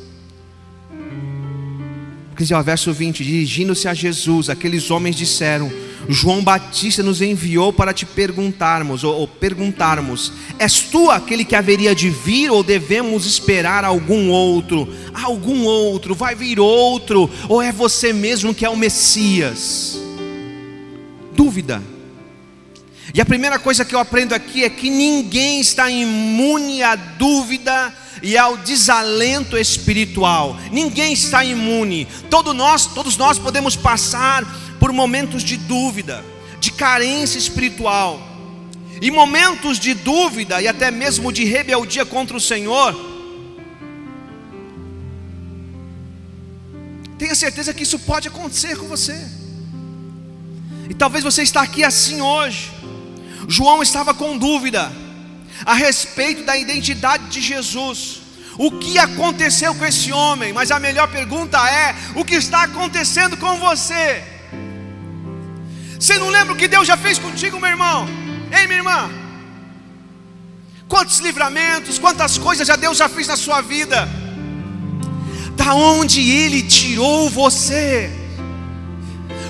Porque, 2.38 2.54
o 2.54 2.62
verso 2.62 2.92
20: 2.92 3.24
Dirigindo-se 3.24 3.88
a 3.88 3.94
Jesus, 3.94 4.48
aqueles 4.48 4.92
homens 4.92 5.16
disseram: 5.16 5.72
João 6.08 6.40
Batista 6.40 7.02
nos 7.02 7.20
enviou 7.20 7.72
para 7.72 7.92
te 7.92 8.06
perguntarmos, 8.06 9.02
ou, 9.02 9.12
ou, 9.12 9.26
perguntarmos: 9.26 10.32
És 10.56 10.78
tu 10.78 11.10
aquele 11.10 11.44
que 11.44 11.56
haveria 11.56 11.96
de 11.96 12.08
vir, 12.08 12.48
ou 12.48 12.62
devemos 12.62 13.26
esperar 13.26 13.84
algum 13.84 14.30
outro? 14.30 14.88
Algum 15.12 15.64
outro, 15.64 16.14
vai 16.14 16.36
vir 16.36 16.60
outro, 16.60 17.28
ou 17.48 17.60
é 17.60 17.72
você 17.72 18.12
mesmo 18.12 18.54
que 18.54 18.64
é 18.64 18.70
o 18.70 18.76
Messias? 18.76 19.98
Dúvida. 21.34 21.82
E 23.12 23.20
a 23.20 23.26
primeira 23.26 23.58
coisa 23.58 23.84
que 23.84 23.96
eu 23.96 23.98
aprendo 23.98 24.32
aqui 24.32 24.62
é 24.62 24.70
que 24.70 24.88
ninguém 24.88 25.60
está 25.60 25.90
imune 25.90 26.84
à 26.84 26.94
dúvida 26.94 27.92
e 28.22 28.36
ao 28.36 28.56
desalento 28.56 29.56
espiritual. 29.56 30.56
Ninguém 30.70 31.12
está 31.12 31.44
imune. 31.44 32.06
Todos 32.30 32.54
nós, 32.54 32.86
todos 32.86 33.16
nós 33.16 33.38
podemos 33.38 33.76
passar 33.76 34.44
por 34.78 34.92
momentos 34.92 35.42
de 35.42 35.56
dúvida, 35.56 36.24
de 36.60 36.72
carência 36.72 37.38
espiritual, 37.38 38.20
e 39.00 39.10
momentos 39.10 39.78
de 39.78 39.94
dúvida 39.94 40.60
e 40.60 40.66
até 40.66 40.90
mesmo 40.90 41.32
de 41.32 41.44
rebeldia 41.44 42.04
contra 42.04 42.36
o 42.36 42.40
Senhor. 42.40 43.08
Tenha 47.16 47.34
certeza 47.34 47.74
que 47.74 47.82
isso 47.82 47.98
pode 47.98 48.28
acontecer 48.28 48.76
com 48.76 48.86
você. 48.86 49.16
E 50.88 50.94
talvez 50.94 51.22
você 51.22 51.42
está 51.42 51.62
aqui 51.62 51.84
assim 51.84 52.20
hoje. 52.20 52.72
João 53.48 53.82
estava 53.82 54.14
com 54.14 54.36
dúvida 54.36 54.90
a 55.64 55.74
respeito 55.74 56.44
da 56.44 56.56
identidade 56.56 57.26
de 57.28 57.40
Jesus. 57.40 58.20
O 58.56 58.72
que 58.72 58.98
aconteceu 58.98 59.74
com 59.74 59.84
esse 59.84 60.12
homem? 60.12 60.52
Mas 60.52 60.70
a 60.70 60.80
melhor 60.80 61.08
pergunta 61.08 61.58
é: 61.68 61.94
o 62.16 62.24
que 62.24 62.34
está 62.34 62.64
acontecendo 62.64 63.36
com 63.36 63.56
você? 63.56 64.24
Você 65.98 66.18
não 66.18 66.28
lembra 66.28 66.54
o 66.54 66.56
que 66.56 66.68
Deus 66.68 66.86
já 66.86 66.96
fez 66.96 67.18
contigo, 67.18 67.60
meu 67.60 67.70
irmão? 67.70 68.08
Ei, 68.52 68.66
minha 68.66 68.78
irmã? 68.78 69.10
Quantos 70.88 71.18
livramentos, 71.18 71.98
quantas 71.98 72.38
coisas 72.38 72.66
já 72.66 72.74
Deus 72.74 72.96
já 72.96 73.08
fez 73.08 73.28
na 73.28 73.36
sua 73.36 73.60
vida? 73.60 74.08
Da 75.54 75.74
onde 75.74 76.20
Ele 76.20 76.62
tirou 76.62 77.28
você? 77.28 78.17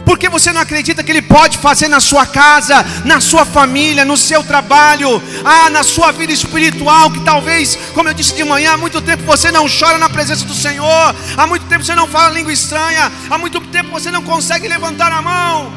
Porque 0.08 0.26
você 0.26 0.54
não 0.54 0.62
acredita 0.62 1.04
que 1.04 1.12
Ele 1.12 1.20
pode 1.20 1.58
fazer 1.58 1.86
na 1.86 2.00
sua 2.00 2.24
casa, 2.24 2.82
na 3.04 3.20
sua 3.20 3.44
família, 3.44 4.06
no 4.06 4.16
seu 4.16 4.42
trabalho, 4.42 5.22
ah, 5.44 5.68
na 5.68 5.82
sua 5.82 6.12
vida 6.12 6.32
espiritual, 6.32 7.10
que 7.10 7.20
talvez, 7.20 7.76
como 7.92 8.08
eu 8.08 8.14
disse 8.14 8.34
de 8.34 8.42
manhã, 8.42 8.72
há 8.72 8.78
muito 8.78 9.02
tempo 9.02 9.22
você 9.24 9.52
não 9.52 9.66
chora 9.68 9.98
na 9.98 10.08
presença 10.08 10.46
do 10.46 10.54
Senhor, 10.54 11.14
há 11.36 11.46
muito 11.46 11.66
tempo 11.66 11.84
você 11.84 11.94
não 11.94 12.08
fala 12.08 12.32
língua 12.32 12.50
estranha, 12.50 13.12
há 13.28 13.36
muito 13.36 13.60
tempo 13.66 13.90
você 13.90 14.10
não 14.10 14.22
consegue 14.22 14.66
levantar 14.66 15.12
a 15.12 15.20
mão. 15.20 15.70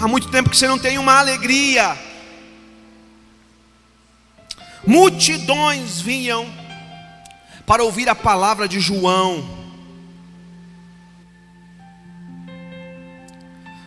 Há 0.00 0.06
muito 0.06 0.28
tempo 0.28 0.48
que 0.48 0.56
você 0.56 0.68
não 0.68 0.78
tem 0.78 0.96
uma 0.96 1.18
alegria. 1.18 1.98
Multidões 4.86 6.00
vinham 6.00 6.48
para 7.66 7.82
ouvir 7.82 8.08
a 8.08 8.14
palavra 8.14 8.68
de 8.68 8.78
João. 8.78 9.59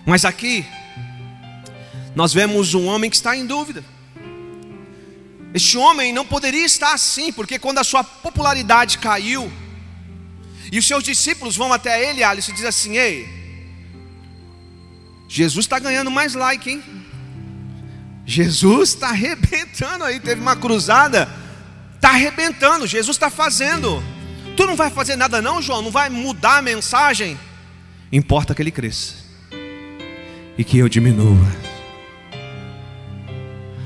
Mas 0.06 0.26
aqui, 0.26 0.66
nós 2.16 2.34
vemos 2.34 2.74
um 2.74 2.86
homem 2.88 3.10
que 3.10 3.16
está 3.16 3.36
em 3.36 3.46
dúvida. 3.46 3.84
Este 5.54 5.78
homem 5.78 6.12
não 6.12 6.26
poderia 6.26 6.66
estar 6.66 6.94
assim, 6.94 7.32
porque 7.32 7.58
quando 7.58 7.78
a 7.78 7.84
sua 7.84 8.04
popularidade 8.04 8.98
caiu, 8.98 9.52
e 10.72 10.80
os 10.80 10.88
seus 10.88 11.04
discípulos 11.04 11.56
vão 11.56 11.72
até 11.72 12.10
ele, 12.10 12.24
Alice, 12.24 12.52
e 12.52 12.54
diz 12.54 12.66
assim: 12.66 12.98
Ei, 12.98 13.30
Jesus 15.30 15.66
está 15.66 15.80
ganhando 15.80 16.12
mais 16.12 16.34
like, 16.34 16.70
hein? 16.70 16.84
Jesus 18.26 18.90
está 18.90 19.10
arrebentando 19.10 20.04
aí. 20.04 20.20
Teve 20.20 20.42
uma 20.42 20.56
cruzada, 20.56 21.30
está 21.96 22.10
arrebentando. 22.10 22.88
Jesus 22.88 23.16
está 23.16 23.30
fazendo. 23.30 24.04
Tu 24.58 24.66
não 24.66 24.76
vai 24.76 24.90
fazer 24.90 25.16
nada, 25.16 25.42
não, 25.42 25.62
João? 25.62 25.82
Não 25.82 25.92
vai 25.92 26.10
mudar 26.10 26.58
a 26.58 26.62
mensagem? 26.62 27.40
Importa 28.12 28.56
que 28.56 28.62
ele 28.62 28.72
cresça 28.72 29.23
e 30.58 30.64
que 30.64 30.78
eu 30.78 30.88
diminua. 30.88 31.48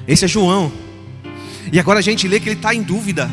Esse 0.08 0.26
é 0.26 0.28
João. 0.28 0.72
E 1.72 1.80
agora 1.80 2.00
a 2.00 2.02
gente 2.02 2.28
lê 2.28 2.40
que 2.40 2.50
ele 2.50 2.56
está 2.56 2.74
em 2.74 2.82
dúvida. 2.82 3.30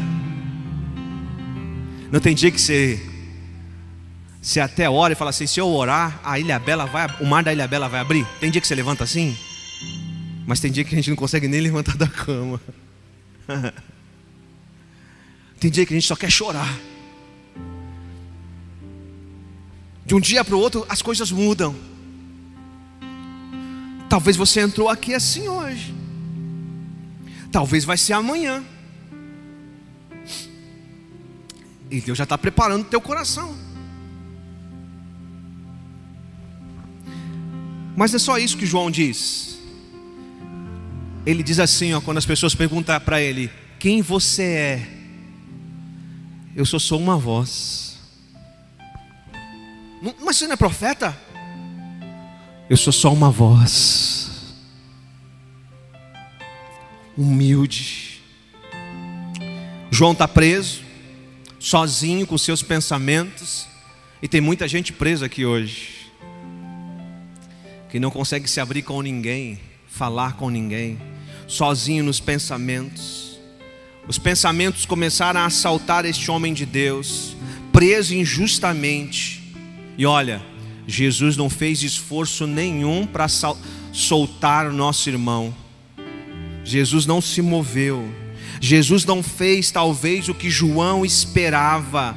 Não 2.10 2.20
tem 2.20 2.34
dia 2.34 2.50
que 2.50 2.60
você 2.60 3.00
você 4.40 4.60
até 4.60 4.90
ora 4.90 5.14
e 5.14 5.16
fala 5.16 5.30
assim: 5.30 5.46
se 5.46 5.58
eu 5.58 5.66
orar, 5.68 6.20
a 6.22 6.38
Ilha 6.38 6.58
Bela 6.58 6.84
vai, 6.84 7.08
o 7.20 7.26
mar 7.26 7.42
da 7.42 7.52
Ilha 7.52 7.66
Bela 7.66 7.88
vai 7.88 8.00
abrir. 8.00 8.26
Tem 8.40 8.50
dia 8.50 8.60
que 8.60 8.66
você 8.66 8.74
levanta 8.74 9.02
assim, 9.02 9.36
mas 10.46 10.60
tem 10.60 10.70
dia 10.70 10.84
que 10.84 10.94
a 10.94 10.98
gente 10.98 11.08
não 11.08 11.16
consegue 11.16 11.48
nem 11.48 11.60
levantar 11.60 11.96
da 11.96 12.06
cama. 12.06 12.60
tem 15.58 15.70
dia 15.70 15.86
que 15.86 15.94
a 15.94 15.96
gente 15.96 16.06
só 16.06 16.14
quer 16.14 16.30
chorar. 16.30 16.78
De 20.04 20.14
um 20.14 20.20
dia 20.20 20.44
para 20.44 20.54
o 20.54 20.58
outro 20.58 20.84
as 20.88 21.00
coisas 21.00 21.32
mudam. 21.32 21.74
Talvez 24.08 24.36
você 24.36 24.60
entrou 24.60 24.88
aqui 24.88 25.14
assim 25.14 25.48
hoje. 25.48 25.94
Talvez 27.50 27.84
vai 27.84 27.96
ser 27.96 28.12
amanhã. 28.12 28.64
E 31.90 32.00
Deus 32.00 32.18
já 32.18 32.24
está 32.24 32.36
preparando 32.36 32.82
o 32.82 32.88
teu 32.88 33.00
coração. 33.00 33.56
Mas 37.96 38.12
é 38.14 38.18
só 38.18 38.38
isso 38.38 38.56
que 38.56 38.66
João 38.66 38.90
diz. 38.90 39.58
Ele 41.24 41.42
diz 41.42 41.58
assim, 41.58 41.94
ó, 41.94 42.00
quando 42.00 42.18
as 42.18 42.26
pessoas 42.26 42.54
perguntam 42.54 43.00
para 43.00 43.20
ele: 43.20 43.50
"Quem 43.78 44.02
você 44.02 44.42
é?" 44.42 44.88
Eu 46.56 46.64
sou 46.64 46.78
só 46.78 46.96
uma 46.96 47.16
voz. 47.16 47.98
Mas 50.02 50.36
você 50.36 50.46
não 50.46 50.54
é 50.54 50.56
profeta? 50.56 51.16
Eu 52.68 52.78
sou 52.78 52.92
só 52.92 53.12
uma 53.12 53.30
voz. 53.30 54.30
Humilde. 57.16 58.22
João 59.90 60.12
está 60.12 60.26
preso, 60.26 60.80
sozinho 61.60 62.26
com 62.26 62.38
seus 62.38 62.62
pensamentos, 62.62 63.68
e 64.22 64.26
tem 64.26 64.40
muita 64.40 64.66
gente 64.66 64.92
presa 64.92 65.26
aqui 65.26 65.44
hoje, 65.44 66.10
que 67.90 68.00
não 68.00 68.10
consegue 68.10 68.48
se 68.48 68.60
abrir 68.60 68.82
com 68.82 69.00
ninguém, 69.02 69.60
falar 69.86 70.32
com 70.32 70.48
ninguém, 70.48 70.98
sozinho 71.46 72.02
nos 72.02 72.18
pensamentos. 72.18 73.38
Os 74.08 74.18
pensamentos 74.18 74.86
começaram 74.86 75.40
a 75.40 75.46
assaltar 75.46 76.06
este 76.06 76.30
homem 76.30 76.54
de 76.54 76.64
Deus, 76.64 77.36
preso 77.70 78.14
injustamente. 78.14 79.54
E 79.96 80.04
olha, 80.04 80.42
Jesus 80.86 81.36
não 81.36 81.48
fez 81.48 81.82
esforço 81.82 82.46
nenhum 82.46 83.06
para 83.06 83.26
soltar 83.92 84.70
nosso 84.70 85.08
irmão. 85.08 85.54
Jesus 86.64 87.06
não 87.06 87.20
se 87.20 87.40
moveu. 87.40 88.08
Jesus 88.60 89.04
não 89.04 89.22
fez 89.22 89.70
talvez 89.70 90.28
o 90.28 90.34
que 90.34 90.50
João 90.50 91.04
esperava. 91.04 92.16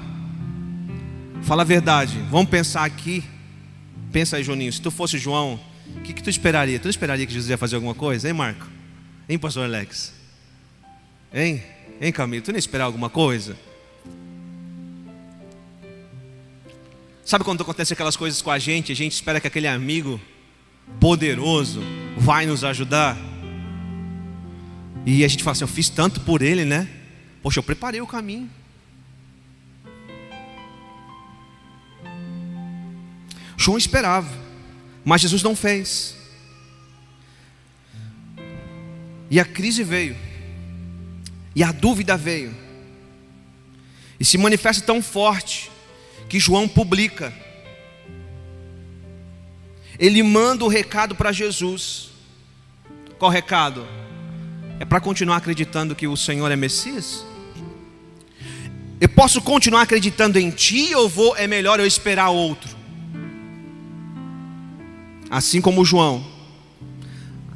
Fala 1.44 1.62
a 1.62 1.66
verdade. 1.66 2.18
Vamos 2.30 2.50
pensar 2.50 2.84
aqui. 2.84 3.24
Pensa 4.12 4.38
aí, 4.38 4.44
Joninho. 4.44 4.72
Se 4.72 4.82
tu 4.82 4.92
fosse 4.92 5.18
João, 5.18 5.60
o 5.96 6.02
que, 6.02 6.14
que 6.14 6.24
tu 6.24 6.30
esperaria? 6.30 6.80
Tu 6.80 6.90
esperaria 6.90 7.26
que 7.26 7.34
Jesus 7.34 7.50
ia 7.50 7.58
fazer 7.58 7.76
alguma 7.76 7.94
coisa, 7.94 8.28
hein, 8.28 8.34
Marco? 8.34 8.68
Hein, 9.28 9.38
pastor 9.38 9.66
Alex? 9.66 10.14
Hein? 11.34 11.62
Hein, 12.00 12.12
Camilo? 12.12 12.44
Tu 12.44 12.52
não 12.52 12.58
ia 12.58 12.60
esperar 12.60 12.86
alguma 12.86 13.10
coisa? 13.10 13.58
Sabe 17.28 17.44
quando 17.44 17.60
acontece 17.60 17.92
aquelas 17.92 18.16
coisas 18.16 18.42
com 18.42 18.50
a 18.50 18.58
gente, 18.58 18.90
a 18.90 18.96
gente 18.96 19.12
espera 19.12 19.42
que 19.42 19.48
aquele 19.48 19.68
amigo 19.68 20.18
poderoso 20.98 21.82
vai 22.16 22.46
nos 22.46 22.64
ajudar? 22.64 23.18
E 25.06 25.26
a 25.26 25.28
gente 25.28 25.44
fala 25.44 25.52
assim: 25.52 25.66
Eu 25.66 25.68
fiz 25.68 25.90
tanto 25.90 26.22
por 26.22 26.42
ele, 26.42 26.64
né? 26.64 26.88
Poxa, 27.44 27.60
eu 27.60 27.64
preparei 27.64 28.00
o 28.00 28.08
caminho. 28.08 28.50
João 33.58 33.78
esperava, 33.78 34.30
mas 35.04 35.20
Jesus 35.20 35.44
não 35.44 35.54
fez. 35.54 36.16
E 39.30 39.38
a 39.38 39.44
crise 39.44 39.84
veio, 39.84 40.16
e 41.54 41.62
a 41.62 41.74
dúvida 41.74 42.16
veio, 42.16 42.56
e 44.18 44.24
se 44.24 44.38
manifesta 44.38 44.82
tão 44.86 45.04
forte 45.04 45.76
que 46.28 46.40
João 46.40 46.68
publica. 46.68 47.34
Ele 50.00 50.22
manda 50.22 50.64
o 50.64 50.68
recado 50.68 51.16
para 51.16 51.32
Jesus. 51.32 52.10
Qual 53.18 53.32
recado? 53.32 53.88
É 54.80 54.86
para 54.86 55.00
continuar 55.00 55.38
acreditando 55.38 55.96
que 55.96 56.08
o 56.08 56.16
Senhor 56.16 56.52
é 56.52 56.56
Messias? 56.56 57.26
Eu 59.00 59.10
posso 59.10 59.42
continuar 59.42 59.82
acreditando 59.84 60.40
em 60.40 60.50
ti 60.50 60.94
ou 60.96 61.08
vou 61.08 61.36
é 61.36 61.48
melhor 61.48 61.80
eu 61.80 61.86
esperar 61.86 62.30
outro? 62.30 62.76
Assim 65.30 65.60
como 65.62 65.84
João, 65.84 66.26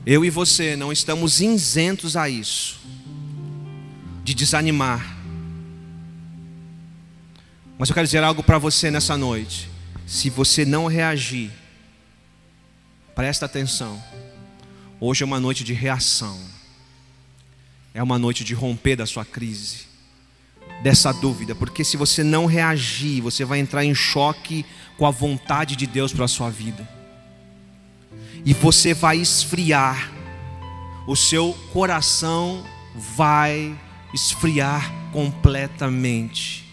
eu 0.05 0.25
e 0.25 0.29
você 0.29 0.75
não 0.75 0.91
estamos 0.91 1.39
isentos 1.39 2.17
a 2.17 2.27
isso, 2.27 2.79
de 4.23 4.33
desanimar, 4.33 5.17
mas 7.81 7.89
eu 7.89 7.95
quero 7.95 8.05
dizer 8.05 8.23
algo 8.23 8.43
para 8.43 8.59
você 8.59 8.91
nessa 8.91 9.17
noite. 9.17 9.67
Se 10.05 10.29
você 10.29 10.63
não 10.63 10.85
reagir, 10.85 11.49
presta 13.15 13.47
atenção. 13.47 13.99
Hoje 14.99 15.23
é 15.23 15.25
uma 15.25 15.39
noite 15.39 15.63
de 15.63 15.73
reação. 15.73 16.39
É 17.91 18.03
uma 18.03 18.19
noite 18.19 18.43
de 18.43 18.53
romper 18.53 18.95
da 18.95 19.07
sua 19.07 19.25
crise, 19.25 19.87
dessa 20.83 21.11
dúvida, 21.11 21.55
porque 21.55 21.83
se 21.83 21.97
você 21.97 22.23
não 22.23 22.45
reagir, 22.45 23.19
você 23.19 23.43
vai 23.43 23.57
entrar 23.57 23.83
em 23.83 23.95
choque 23.95 24.63
com 24.95 25.07
a 25.07 25.09
vontade 25.09 25.75
de 25.75 25.87
Deus 25.87 26.13
para 26.13 26.25
a 26.25 26.27
sua 26.27 26.51
vida. 26.51 26.87
E 28.45 28.53
você 28.53 28.93
vai 28.93 29.17
esfriar. 29.17 30.11
O 31.07 31.15
seu 31.15 31.53
coração 31.73 32.63
vai 32.93 33.75
esfriar 34.13 34.93
completamente. 35.11 36.69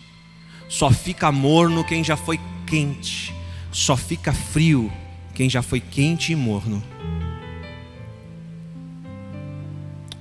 Só 0.68 0.90
fica 0.90 1.33
morno 1.33 1.83
quem 1.83 2.04
já 2.04 2.16
foi 2.16 2.38
quente. 2.66 3.35
Só 3.72 3.96
fica 3.96 4.33
frio 4.33 4.92
quem 5.35 5.48
já 5.48 5.62
foi 5.62 5.81
quente 5.81 6.33
e 6.33 6.37
morno. 6.37 6.83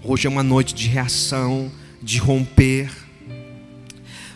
Hoje 0.03 0.27
é 0.27 0.29
uma 0.29 0.43
noite 0.43 0.73
de 0.73 0.87
reação, 0.87 1.71
de 2.01 2.17
romper. 2.17 2.89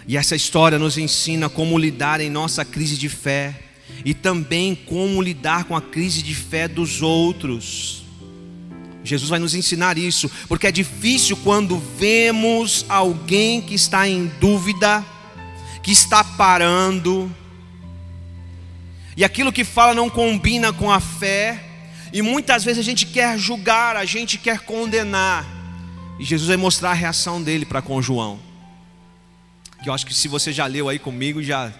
E 0.07 0.17
essa 0.17 0.35
história 0.35 0.77
nos 0.77 0.97
ensina 0.97 1.47
como 1.47 1.77
lidar 1.77 2.19
em 2.19 2.29
nossa 2.29 2.65
crise 2.65 2.97
de 2.97 3.07
fé 3.07 3.57
e 4.03 4.13
também 4.13 4.75
como 4.75 5.21
lidar 5.21 5.63
com 5.65 5.75
a 5.75 5.81
crise 5.81 6.21
de 6.21 6.35
fé 6.35 6.67
dos 6.67 7.01
outros. 7.01 8.03
Jesus 9.03 9.29
vai 9.29 9.39
nos 9.39 9.55
ensinar 9.55 9.97
isso, 9.97 10.29
porque 10.47 10.67
é 10.67 10.71
difícil 10.71 11.37
quando 11.37 11.81
vemos 11.97 12.85
alguém 12.89 13.61
que 13.61 13.73
está 13.73 14.07
em 14.09 14.29
dúvida 14.39 15.05
que 15.81 15.91
está 15.91 16.23
parando, 16.23 17.33
e 19.15 19.23
aquilo 19.23 19.51
que 19.51 19.63
fala 19.63 19.93
não 19.93 20.09
combina 20.09 20.71
com 20.71 20.91
a 20.91 20.99
fé, 20.99 21.63
e 22.13 22.21
muitas 22.21 22.63
vezes 22.63 22.79
a 22.79 22.83
gente 22.83 23.05
quer 23.05 23.37
julgar, 23.37 23.95
a 23.95 24.05
gente 24.05 24.37
quer 24.37 24.59
condenar, 24.59 25.45
e 26.19 26.25
Jesus 26.25 26.47
vai 26.47 26.57
mostrar 26.57 26.91
a 26.91 26.93
reação 26.93 27.41
dele 27.41 27.65
para 27.65 27.81
com 27.81 28.01
João, 28.01 28.39
que 29.81 29.89
eu 29.89 29.93
acho 29.93 30.05
que 30.05 30.13
se 30.13 30.27
você 30.27 30.53
já 30.53 30.65
leu 30.65 30.87
aí 30.87 30.99
comigo, 30.99 31.41
já 31.41 31.73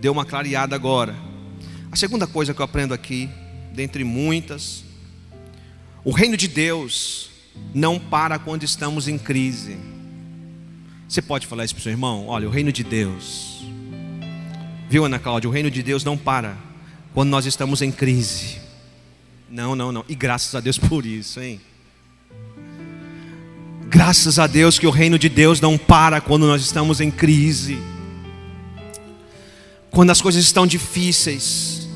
deu 0.00 0.12
uma 0.12 0.24
clareada 0.24 0.74
agora. 0.74 1.16
A 1.90 1.96
segunda 1.96 2.26
coisa 2.26 2.52
que 2.52 2.60
eu 2.60 2.64
aprendo 2.64 2.92
aqui, 2.92 3.30
dentre 3.72 4.04
muitas, 4.04 4.84
o 6.04 6.10
reino 6.10 6.36
de 6.36 6.48
Deus 6.48 7.30
não 7.74 7.98
para 7.98 8.38
quando 8.38 8.64
estamos 8.64 9.08
em 9.08 9.18
crise. 9.18 9.78
Você 11.12 11.20
pode 11.20 11.46
falar 11.46 11.66
isso 11.66 11.74
para 11.74 11.80
o 11.80 11.82
seu 11.82 11.92
irmão? 11.92 12.26
Olha, 12.26 12.48
o 12.48 12.50
reino 12.50 12.72
de 12.72 12.82
Deus. 12.82 13.66
Viu, 14.88 15.04
Ana 15.04 15.18
Cláudia? 15.18 15.46
O 15.46 15.52
reino 15.52 15.70
de 15.70 15.82
Deus 15.82 16.02
não 16.04 16.16
para 16.16 16.56
quando 17.12 17.28
nós 17.28 17.44
estamos 17.44 17.82
em 17.82 17.92
crise. 17.92 18.56
Não, 19.50 19.76
não, 19.76 19.92
não. 19.92 20.06
E 20.08 20.14
graças 20.14 20.54
a 20.54 20.60
Deus 20.60 20.78
por 20.88 21.04
isso, 21.04 21.38
hein? 21.38 21.60
Graças 23.90 24.38
a 24.38 24.46
Deus 24.46 24.78
que 24.78 24.86
o 24.86 24.90
reino 24.90 25.18
de 25.18 25.28
Deus 25.28 25.60
não 25.60 25.76
para 25.76 26.18
quando 26.18 26.46
nós 26.46 26.62
estamos 26.62 26.98
em 26.98 27.10
crise. 27.10 27.76
Quando 29.90 30.08
as 30.08 30.22
coisas 30.22 30.42
estão 30.42 30.66
difíceis. 30.66 31.86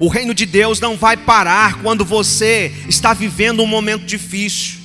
O 0.00 0.08
reino 0.08 0.32
de 0.32 0.46
Deus 0.46 0.80
não 0.80 0.96
vai 0.96 1.18
parar 1.18 1.82
quando 1.82 2.02
você 2.02 2.72
está 2.88 3.12
vivendo 3.12 3.62
um 3.62 3.66
momento 3.66 4.06
difícil. 4.06 4.77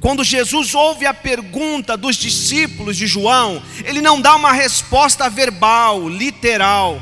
Quando 0.00 0.22
Jesus 0.22 0.74
ouve 0.74 1.06
a 1.06 1.14
pergunta 1.14 1.96
dos 1.96 2.16
discípulos 2.16 2.96
de 2.96 3.06
João, 3.06 3.62
ele 3.84 4.02
não 4.02 4.20
dá 4.20 4.36
uma 4.36 4.52
resposta 4.52 5.28
verbal, 5.30 6.08
literal. 6.08 7.00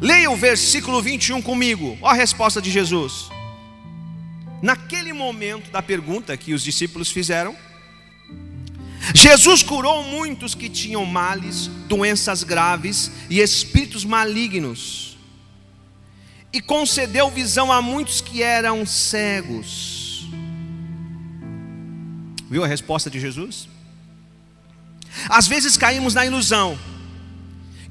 Leia 0.00 0.30
o 0.30 0.36
versículo 0.36 1.00
21 1.00 1.40
comigo, 1.40 1.96
olha 2.02 2.12
a 2.12 2.14
resposta 2.14 2.60
de 2.60 2.70
Jesus. 2.70 3.28
Naquele 4.60 5.12
momento 5.12 5.70
da 5.70 5.80
pergunta 5.80 6.36
que 6.36 6.52
os 6.52 6.62
discípulos 6.62 7.10
fizeram, 7.10 7.56
Jesus 9.14 9.62
curou 9.62 10.02
muitos 10.02 10.54
que 10.54 10.68
tinham 10.68 11.04
males, 11.06 11.68
doenças 11.88 12.42
graves 12.42 13.10
e 13.30 13.40
espíritos 13.40 14.04
malignos, 14.04 15.16
e 16.52 16.60
concedeu 16.60 17.30
visão 17.30 17.70
a 17.70 17.80
muitos 17.80 18.20
que 18.20 18.42
eram 18.42 18.84
cegos 18.84 19.99
Viu 22.50 22.64
a 22.64 22.66
resposta 22.66 23.08
de 23.08 23.20
Jesus? 23.20 23.68
Às 25.28 25.46
vezes 25.46 25.76
caímos 25.76 26.14
na 26.14 26.26
ilusão 26.26 26.76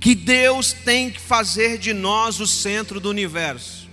que 0.02 0.14
Deus 0.14 0.74
tem 0.74 1.10
que 1.10 1.20
fazer 1.20 1.78
de 1.78 1.94
nós 1.94 2.42
o 2.42 2.48
centro 2.48 3.00
do 3.00 3.10
universo. 3.10 3.88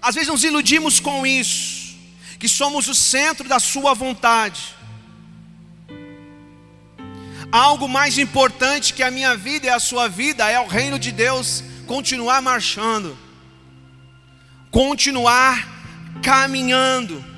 Às 0.00 0.14
vezes 0.14 0.28
nos 0.28 0.44
iludimos 0.44 1.00
com 1.00 1.26
isso, 1.26 1.96
que 2.38 2.48
somos 2.48 2.86
o 2.86 2.94
centro 2.94 3.48
da 3.48 3.58
Sua 3.58 3.92
vontade. 3.92 4.74
Algo 7.50 7.88
mais 7.88 8.18
importante 8.18 8.94
que 8.94 9.02
a 9.02 9.10
minha 9.10 9.36
vida 9.36 9.66
e 9.66 9.70
a 9.70 9.78
sua 9.78 10.08
vida 10.08 10.50
é 10.50 10.58
o 10.58 10.66
reino 10.66 10.98
de 10.98 11.12
Deus 11.12 11.62
continuar 11.86 12.40
marchando, 12.40 13.18
continuar 14.70 15.68
caminhando. 16.22 17.31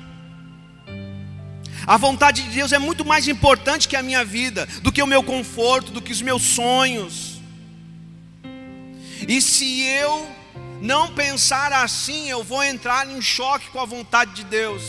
A 1.87 1.97
vontade 1.97 2.41
de 2.43 2.49
Deus 2.49 2.71
é 2.71 2.79
muito 2.79 3.05
mais 3.05 3.27
importante 3.27 3.87
que 3.87 3.95
a 3.95 4.01
minha 4.01 4.25
vida, 4.25 4.67
do 4.81 4.91
que 4.91 5.03
o 5.03 5.07
meu 5.07 5.21
conforto, 5.21 5.91
do 5.91 6.01
que 6.01 6.11
os 6.11 6.21
meus 6.21 6.41
sonhos. 6.41 7.39
E 9.27 9.39
se 9.39 9.81
eu 9.83 10.27
não 10.81 11.13
pensar 11.13 11.71
assim, 11.71 12.29
eu 12.29 12.43
vou 12.43 12.63
entrar 12.63 13.09
em 13.09 13.21
choque 13.21 13.69
com 13.69 13.79
a 13.79 13.85
vontade 13.85 14.33
de 14.33 14.43
Deus. 14.43 14.81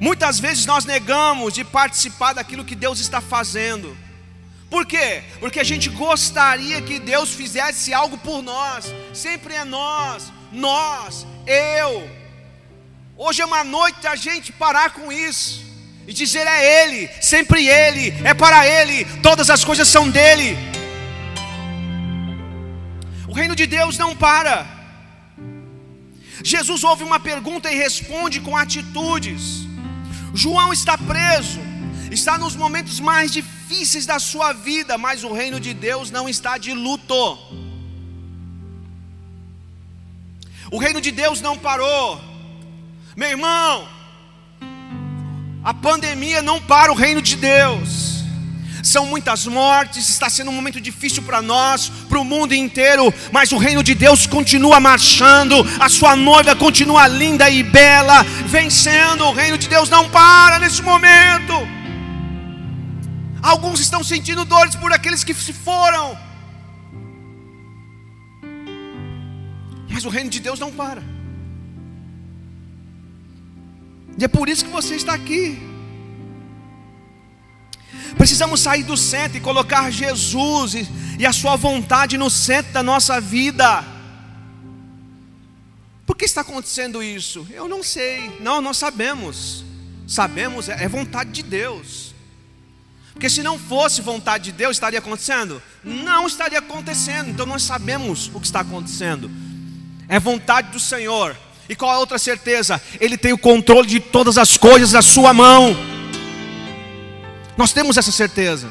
Muitas 0.00 0.40
vezes 0.40 0.66
nós 0.66 0.84
negamos 0.84 1.54
de 1.54 1.62
participar 1.62 2.32
daquilo 2.32 2.64
que 2.64 2.74
Deus 2.74 2.98
está 3.00 3.20
fazendo. 3.20 3.96
Por 4.68 4.86
quê? 4.86 5.22
Porque 5.38 5.60
a 5.60 5.64
gente 5.64 5.88
gostaria 5.90 6.80
que 6.80 6.98
Deus 6.98 7.34
fizesse 7.34 7.92
algo 7.92 8.16
por 8.18 8.42
nós. 8.42 8.86
Sempre 9.12 9.54
é 9.54 9.64
nós, 9.64 10.32
nós, 10.50 11.26
eu. 11.46 12.19
Hoje 13.22 13.42
é 13.42 13.44
uma 13.44 13.62
noite 13.62 14.06
a 14.06 14.16
gente 14.16 14.50
parar 14.50 14.94
com 14.94 15.12
isso 15.12 15.62
e 16.06 16.12
dizer 16.20 16.46
é 16.46 16.84
Ele, 16.84 17.06
sempre 17.20 17.68
Ele, 17.68 18.14
é 18.26 18.32
para 18.32 18.66
Ele, 18.66 19.04
todas 19.20 19.50
as 19.50 19.62
coisas 19.62 19.86
são 19.88 20.08
dele. 20.08 20.56
O 23.28 23.34
reino 23.34 23.54
de 23.54 23.66
Deus 23.66 23.98
não 23.98 24.16
para. 24.16 24.66
Jesus 26.42 26.82
ouve 26.82 27.04
uma 27.04 27.20
pergunta 27.20 27.70
e 27.70 27.76
responde 27.76 28.40
com 28.40 28.56
atitudes. 28.56 29.66
João 30.32 30.72
está 30.72 30.96
preso, 30.96 31.60
está 32.10 32.38
nos 32.38 32.56
momentos 32.56 32.98
mais 33.00 33.30
difíceis 33.30 34.06
da 34.06 34.18
sua 34.18 34.54
vida, 34.54 34.96
mas 34.96 35.24
o 35.24 35.32
reino 35.34 35.60
de 35.60 35.74
Deus 35.74 36.10
não 36.10 36.26
está 36.26 36.56
de 36.56 36.72
luto. 36.72 37.38
O 40.70 40.78
reino 40.78 41.02
de 41.02 41.10
Deus 41.10 41.42
não 41.42 41.58
parou, 41.58 42.29
meu 43.16 43.30
irmão. 43.30 43.88
A 45.62 45.74
pandemia 45.74 46.40
não 46.40 46.60
para 46.60 46.90
o 46.90 46.94
reino 46.94 47.20
de 47.20 47.36
Deus 47.36 48.10
são 48.82 49.06
muitas 49.06 49.46
mortes, 49.46 50.08
está 50.08 50.28
sendo 50.30 50.50
um 50.50 50.54
momento 50.54 50.80
difícil 50.80 51.22
para 51.22 51.42
nós, 51.42 51.90
para 52.08 52.18
o 52.18 52.24
mundo 52.24 52.54
inteiro, 52.54 53.12
mas 53.32 53.52
o 53.52 53.58
reino 53.58 53.82
de 53.82 53.94
Deus 53.94 54.26
continua 54.26 54.80
marchando, 54.80 55.56
a 55.78 55.88
sua 55.88 56.16
noiva 56.16 56.54
continua 56.56 57.06
linda 57.06 57.48
e 57.50 57.62
bela, 57.62 58.22
vencendo, 58.46 59.24
o 59.24 59.32
reino 59.32 59.58
de 59.58 59.68
Deus 59.68 59.88
não 59.88 60.08
para 60.08 60.58
nesse 60.58 60.82
momento. 60.82 61.54
Alguns 63.42 63.80
estão 63.80 64.04
sentindo 64.04 64.44
dores 64.44 64.74
por 64.74 64.92
aqueles 64.92 65.24
que 65.24 65.34
se 65.34 65.52
foram, 65.52 66.16
mas 69.88 70.04
o 70.04 70.08
reino 70.08 70.30
de 70.30 70.40
Deus 70.40 70.58
não 70.58 70.70
para, 70.70 71.02
e 74.18 74.24
é 74.24 74.28
por 74.28 74.48
isso 74.48 74.64
que 74.64 74.70
você 74.70 74.94
está 74.94 75.14
aqui. 75.14 75.58
Precisamos 78.16 78.60
sair 78.60 78.82
do 78.82 78.96
centro 78.96 79.38
e 79.38 79.40
colocar 79.40 79.90
Jesus 79.90 80.74
e, 80.74 80.88
e 81.18 81.26
a 81.26 81.32
Sua 81.32 81.56
vontade 81.56 82.18
no 82.18 82.28
centro 82.28 82.72
da 82.72 82.82
nossa 82.82 83.20
vida. 83.20 83.84
Por 86.06 86.16
que 86.16 86.24
está 86.24 86.40
acontecendo 86.40 87.02
isso? 87.02 87.46
Eu 87.50 87.68
não 87.68 87.82
sei. 87.82 88.36
Não, 88.40 88.60
nós 88.60 88.76
sabemos. 88.76 89.64
Sabemos, 90.06 90.68
é, 90.68 90.84
é 90.84 90.88
vontade 90.88 91.30
de 91.30 91.42
Deus. 91.42 92.14
Porque 93.12 93.30
se 93.30 93.42
não 93.42 93.58
fosse 93.58 94.00
vontade 94.00 94.44
de 94.44 94.52
Deus, 94.52 94.76
estaria 94.76 94.98
acontecendo? 94.98 95.62
Não 95.84 96.26
estaria 96.26 96.58
acontecendo. 96.58 97.30
Então 97.30 97.46
nós 97.46 97.62
sabemos 97.62 98.30
o 98.34 98.40
que 98.40 98.46
está 98.46 98.60
acontecendo. 98.60 99.30
É 100.08 100.18
vontade 100.18 100.72
do 100.72 100.80
Senhor. 100.80 101.36
E 101.70 101.76
qual 101.76 101.92
é 101.92 101.94
a 101.94 101.98
outra 102.00 102.18
certeza? 102.18 102.82
Ele 103.00 103.16
tem 103.16 103.32
o 103.32 103.38
controle 103.38 103.86
de 103.86 104.00
todas 104.00 104.36
as 104.36 104.56
coisas 104.56 104.90
na 104.90 105.00
sua 105.00 105.32
mão. 105.32 105.76
Nós 107.56 107.72
temos 107.72 107.96
essa 107.96 108.10
certeza. 108.10 108.68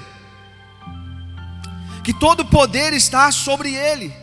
Que 2.03 2.11
todo 2.11 2.43
poder 2.43 2.91
está 2.91 3.31
sobre 3.31 3.73
Ele. 3.73 4.13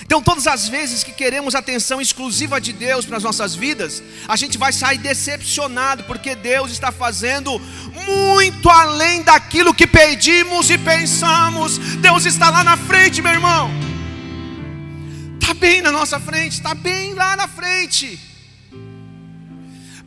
Então, 0.00 0.22
todas 0.22 0.46
as 0.46 0.68
vezes 0.68 1.04
que 1.04 1.12
queremos 1.12 1.54
atenção 1.54 2.00
exclusiva 2.00 2.58
de 2.58 2.72
Deus 2.72 3.04
para 3.04 3.18
as 3.18 3.22
nossas 3.22 3.54
vidas, 3.54 4.02
a 4.26 4.34
gente 4.34 4.56
vai 4.56 4.72
sair 4.72 4.96
decepcionado, 4.96 6.04
porque 6.04 6.34
Deus 6.34 6.70
está 6.70 6.90
fazendo 6.90 7.60
muito 8.06 8.70
além 8.70 9.22
daquilo 9.22 9.74
que 9.74 9.86
pedimos 9.86 10.70
e 10.70 10.78
pensamos. 10.78 11.76
Deus 11.76 12.24
está 12.24 12.48
lá 12.48 12.64
na 12.64 12.78
frente, 12.78 13.20
meu 13.20 13.32
irmão. 13.32 13.85
Bem 15.58 15.82
na 15.82 15.90
nossa 15.90 16.20
frente, 16.20 16.52
está 16.52 16.74
bem 16.74 17.14
lá 17.14 17.36
na 17.36 17.48
frente 17.48 18.18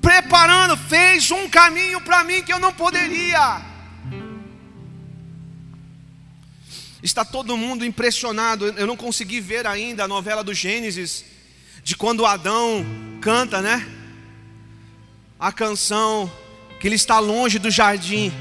preparando, 0.02 0.78
fez 0.78 1.30
um 1.32 1.50
caminho 1.50 2.02
para 2.02 2.24
mim 2.24 2.42
que 2.42 2.52
eu 2.52 2.60
não 2.60 2.74
poderia. 2.74 3.62
Está 7.02 7.24
todo 7.24 7.58
mundo 7.58 7.86
impressionado. 7.86 8.68
Eu 8.68 8.88
não 8.88 8.98
consegui 8.98 9.40
ver 9.40 9.66
ainda 9.66 10.04
a 10.04 10.08
novela 10.08 10.44
do 10.44 10.54
Gênesis, 10.54 11.24
de 11.84 11.96
quando 11.96 12.26
Adão 12.26 12.86
canta, 13.22 13.62
né? 13.62 13.88
A 15.40 15.52
canção 15.52 16.32
que 16.80 16.88
ele 16.88 16.96
está 16.96 17.20
longe 17.20 17.58
do 17.58 17.72
jardim. 17.72 18.34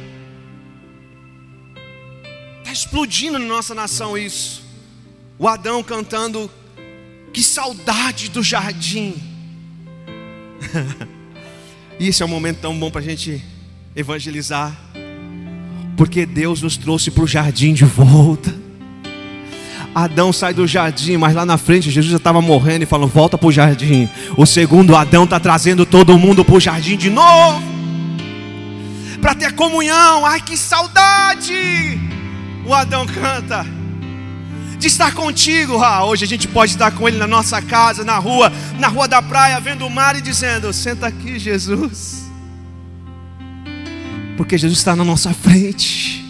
Está 2.58 2.72
explodindo 2.72 3.38
na 3.38 3.46
nossa 3.46 3.74
nação 3.74 4.18
isso. 4.18 4.64
O 5.38 5.46
Adão 5.46 5.82
cantando, 5.82 6.50
que 7.38 7.44
saudade 7.44 8.28
do 8.30 8.42
jardim. 8.42 9.14
E 12.00 12.06
esse 12.06 12.22
é 12.22 12.26
um 12.26 12.28
momento 12.28 12.58
tão 12.58 12.78
bom 12.78 12.92
para 12.92 13.00
a 13.00 13.04
gente 13.04 13.42
evangelizar, 13.96 14.72
porque 15.96 16.24
Deus 16.24 16.62
nos 16.62 16.76
trouxe 16.76 17.10
para 17.10 17.24
o 17.24 17.26
jardim 17.26 17.74
de 17.74 17.84
volta. 17.84 18.54
Adão 19.92 20.32
sai 20.32 20.54
do 20.54 20.64
jardim, 20.64 21.16
mas 21.16 21.34
lá 21.34 21.44
na 21.44 21.58
frente 21.58 21.90
Jesus 21.90 22.12
já 22.12 22.18
estava 22.18 22.40
morrendo 22.40 22.84
e 22.84 22.86
falou: 22.86 23.08
Volta 23.08 23.36
para 23.36 23.48
o 23.48 23.50
jardim. 23.50 24.08
O 24.36 24.46
segundo 24.46 24.94
Adão 24.94 25.24
está 25.24 25.40
trazendo 25.40 25.84
todo 25.84 26.16
mundo 26.16 26.44
para 26.44 26.54
o 26.54 26.60
jardim 26.60 26.96
de 26.96 27.10
novo, 27.10 27.60
para 29.20 29.34
ter 29.34 29.54
comunhão. 29.54 30.24
Ai 30.24 30.40
que 30.40 30.56
saudade! 30.56 31.98
O 32.64 32.72
Adão 32.72 33.04
canta 33.06 33.66
de 34.78 34.86
estar 34.86 35.12
contigo. 35.14 35.82
Ah, 35.82 36.04
hoje 36.04 36.24
a 36.24 36.28
gente 36.28 36.46
pode 36.46 36.72
estar 36.72 36.90
com 36.92 37.08
Ele 37.08 37.18
na 37.18 37.26
nossa 37.26 37.60
casa, 37.60 38.04
na 38.04 38.18
rua, 38.18 38.52
na 38.78 38.88
rua 38.88 39.08
da 39.08 39.20
praia, 39.20 39.60
vendo 39.60 39.84
o 39.86 39.90
mar 39.90 40.16
e 40.16 40.20
dizendo: 40.20 40.72
Senta 40.72 41.06
aqui, 41.06 41.38
Jesus. 41.38 42.24
Porque 44.36 44.56
Jesus 44.56 44.78
está 44.78 44.94
na 44.94 45.04
nossa 45.04 45.34
frente. 45.34 46.24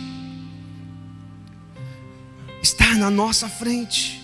Está 2.62 2.94
na 2.94 3.10
nossa 3.10 3.48
frente. 3.48 4.18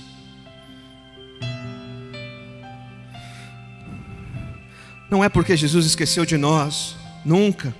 Não 5.10 5.22
é 5.22 5.28
porque 5.28 5.56
Jesus 5.56 5.86
esqueceu 5.86 6.24
de 6.24 6.36
nós, 6.36 6.96
nunca. 7.24 7.74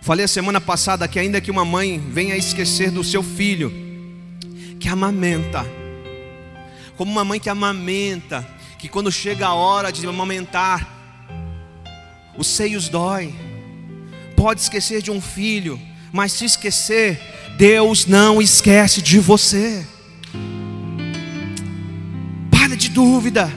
Falei 0.00 0.24
a 0.24 0.28
semana 0.28 0.60
passada 0.60 1.06
que 1.06 1.18
ainda 1.18 1.40
que 1.40 1.50
uma 1.50 1.64
mãe 1.64 2.02
venha 2.10 2.36
esquecer 2.36 2.90
do 2.90 3.04
seu 3.04 3.22
filho, 3.22 3.87
que 4.78 4.88
amamenta, 4.88 5.66
como 6.96 7.10
uma 7.10 7.24
mãe 7.24 7.40
que 7.40 7.50
amamenta, 7.50 8.46
que 8.78 8.88
quando 8.88 9.10
chega 9.10 9.46
a 9.46 9.54
hora 9.54 9.90
de 9.90 10.06
amamentar, 10.06 10.98
os 12.36 12.46
seios 12.46 12.88
dói. 12.88 13.34
Pode 14.36 14.60
esquecer 14.60 15.02
de 15.02 15.10
um 15.10 15.20
filho, 15.20 15.80
mas 16.12 16.32
se 16.32 16.44
esquecer, 16.44 17.20
Deus 17.56 18.06
não 18.06 18.40
esquece 18.40 19.02
de 19.02 19.18
você. 19.18 19.84
Para 22.50 22.76
de 22.76 22.88
dúvida. 22.88 23.52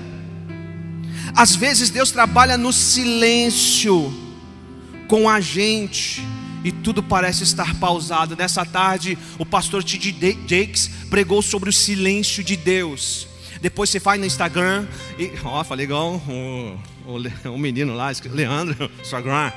Às 1.35 1.55
vezes 1.55 1.89
Deus 1.89 2.11
trabalha 2.11 2.57
no 2.57 2.73
silêncio 2.73 4.11
com 5.07 5.29
a 5.29 5.39
gente 5.39 6.30
e 6.63 6.71
tudo 6.71 7.01
parece 7.01 7.43
estar 7.43 7.75
pausado. 7.75 8.35
Nessa 8.35 8.65
tarde, 8.65 9.17
o 9.37 9.45
pastor 9.45 9.83
T.D. 9.83 10.37
Jakes 10.47 10.87
pregou 11.09 11.41
sobre 11.41 11.69
o 11.69 11.73
silêncio 11.73 12.43
de 12.43 12.55
Deus. 12.55 13.27
Depois 13.61 13.89
você 13.89 13.99
vai 13.99 14.17
no 14.17 14.25
Instagram 14.25 14.87
e, 15.19 15.31
ó, 15.43 15.63
falei 15.63 15.85
igual 15.85 16.15
o, 16.15 16.79
o, 17.05 17.49
o 17.53 17.57
menino 17.57 17.93
lá, 17.93 18.11
Leandro, 18.25 18.89
Instagram. 19.01 19.51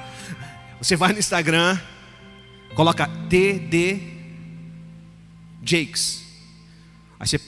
Você 0.78 0.96
vai 0.96 1.12
no 1.12 1.18
Instagram, 1.18 1.78
coloca 2.74 3.06
T.D. 3.28 4.00
Jakes. 5.62 6.22
Aí 7.18 7.26
você 7.26 7.40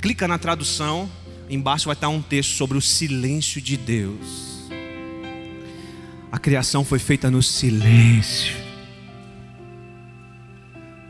clica 0.00 0.26
na 0.26 0.38
tradução, 0.38 1.10
embaixo 1.50 1.86
vai 1.86 1.94
estar 1.94 2.08
um 2.08 2.22
texto 2.22 2.56
sobre 2.56 2.78
o 2.78 2.80
silêncio 2.80 3.60
de 3.60 3.76
Deus. 3.76 4.70
A 6.30 6.38
criação 6.38 6.82
foi 6.82 6.98
feita 6.98 7.30
no 7.30 7.42
silêncio. 7.42 8.71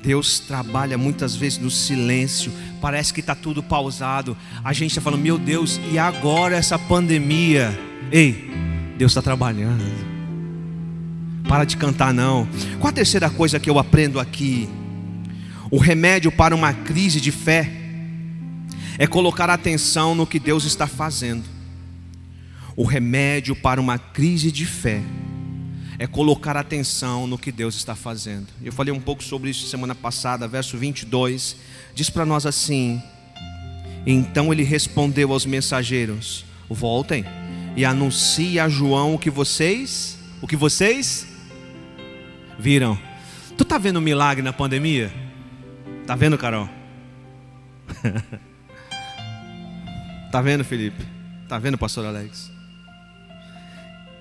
Deus 0.02 0.40
trabalha 0.40 0.98
muitas 0.98 1.36
vezes 1.36 1.58
no 1.58 1.70
silêncio, 1.70 2.52
parece 2.80 3.14
que 3.14 3.20
está 3.20 3.34
tudo 3.34 3.62
pausado. 3.62 4.36
A 4.64 4.72
gente 4.72 4.90
está 4.90 5.00
falando, 5.00 5.22
meu 5.22 5.38
Deus, 5.38 5.80
e 5.92 5.98
agora 5.98 6.56
essa 6.56 6.78
pandemia? 6.78 7.78
Ei, 8.10 8.50
Deus 8.98 9.12
está 9.12 9.22
trabalhando. 9.22 9.84
Para 11.48 11.64
de 11.64 11.76
cantar, 11.76 12.12
não. 12.12 12.48
Qual 12.80 12.90
a 12.90 12.92
terceira 12.92 13.30
coisa 13.30 13.60
que 13.60 13.70
eu 13.70 13.78
aprendo 13.78 14.18
aqui? 14.18 14.68
O 15.70 15.78
remédio 15.78 16.32
para 16.32 16.54
uma 16.54 16.72
crise 16.72 17.20
de 17.20 17.30
fé 17.30 17.70
é 18.98 19.06
colocar 19.06 19.48
atenção 19.48 20.14
no 20.14 20.26
que 20.26 20.38
Deus 20.38 20.64
está 20.64 20.86
fazendo. 20.86 21.44
O 22.74 22.84
remédio 22.84 23.54
para 23.54 23.80
uma 23.80 23.98
crise 23.98 24.50
de 24.50 24.66
fé 24.66 25.00
é 25.98 26.06
colocar 26.06 26.56
atenção 26.56 27.26
no 27.26 27.38
que 27.38 27.52
Deus 27.52 27.74
está 27.74 27.94
fazendo. 27.94 28.48
Eu 28.62 28.72
falei 28.72 28.92
um 28.92 29.00
pouco 29.00 29.22
sobre 29.22 29.50
isso 29.50 29.66
semana 29.66 29.94
passada, 29.94 30.48
verso 30.48 30.78
22, 30.78 31.56
diz 31.94 32.10
para 32.10 32.24
nós 32.24 32.46
assim: 32.46 33.02
Então 34.06 34.52
ele 34.52 34.62
respondeu 34.62 35.32
aos 35.32 35.46
mensageiros: 35.46 36.44
Voltem 36.68 37.24
e 37.76 37.84
anuncie 37.84 38.58
a 38.58 38.68
João 38.68 39.14
o 39.14 39.18
que 39.18 39.30
vocês, 39.30 40.18
o 40.40 40.46
que 40.46 40.56
vocês 40.56 41.26
viram. 42.58 42.98
Tu 43.56 43.64
tá 43.64 43.78
vendo 43.78 43.98
um 43.98 44.02
milagre 44.02 44.42
na 44.42 44.52
pandemia? 44.52 45.12
Tá 46.06 46.16
vendo, 46.16 46.38
Carol? 46.38 46.68
tá 50.32 50.40
vendo, 50.40 50.64
Felipe? 50.64 51.04
Tá 51.48 51.58
vendo, 51.58 51.76
pastor 51.76 52.06
Alex? 52.06 52.50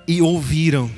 E 0.07 0.21
ouviram. 0.21 0.91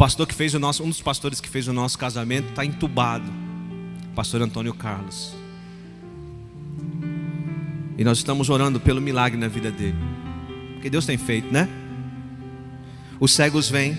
Pastor 0.00 0.26
que 0.26 0.34
fez 0.34 0.54
o 0.54 0.58
nosso, 0.58 0.82
um 0.82 0.88
dos 0.88 1.02
pastores 1.02 1.42
que 1.42 1.48
fez 1.50 1.68
o 1.68 1.74
nosso 1.74 1.98
casamento 1.98 2.48
está 2.48 2.64
entubado. 2.64 3.30
Pastor 4.14 4.40
Antônio 4.40 4.72
Carlos. 4.72 5.34
E 7.98 8.02
nós 8.02 8.16
estamos 8.16 8.48
orando 8.48 8.80
pelo 8.80 8.98
milagre 8.98 9.38
na 9.38 9.46
vida 9.46 9.70
dele. 9.70 9.98
Porque 10.72 10.88
Deus 10.88 11.04
tem 11.04 11.18
feito, 11.18 11.52
né? 11.52 11.68
Os 13.20 13.34
cegos 13.34 13.68
vêm, 13.68 13.94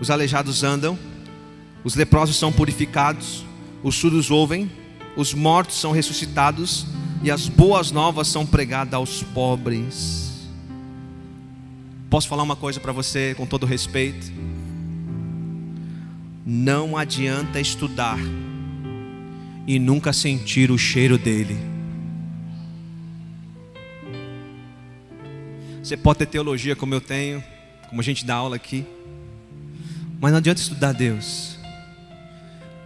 os 0.00 0.10
aleijados 0.10 0.64
andam, 0.64 0.98
os 1.84 1.94
leprosos 1.94 2.36
são 2.36 2.50
purificados, 2.50 3.44
os 3.82 3.94
surdos 3.96 4.30
ouvem, 4.30 4.72
os 5.14 5.34
mortos 5.34 5.76
são 5.76 5.92
ressuscitados 5.92 6.86
e 7.22 7.30
as 7.30 7.50
boas 7.50 7.90
novas 7.90 8.28
são 8.28 8.46
pregadas 8.46 8.94
aos 8.94 9.22
pobres. 9.22 10.48
Posso 12.08 12.26
falar 12.26 12.44
uma 12.44 12.56
coisa 12.56 12.80
para 12.80 12.92
você 12.92 13.34
com 13.36 13.44
todo 13.44 13.66
respeito? 13.66 14.51
Não 16.44 16.96
adianta 16.96 17.60
estudar 17.60 18.18
e 19.66 19.78
nunca 19.78 20.12
sentir 20.12 20.70
o 20.70 20.78
cheiro 20.78 21.16
dele. 21.16 21.56
Você 25.82 25.96
pode 25.96 26.20
ter 26.20 26.26
teologia 26.26 26.74
como 26.74 26.94
eu 26.94 27.00
tenho, 27.00 27.42
como 27.88 28.00
a 28.00 28.04
gente 28.04 28.24
dá 28.24 28.34
aula 28.34 28.56
aqui, 28.56 28.84
mas 30.20 30.30
não 30.30 30.38
adianta 30.38 30.60
estudar 30.60 30.92
Deus 30.92 31.52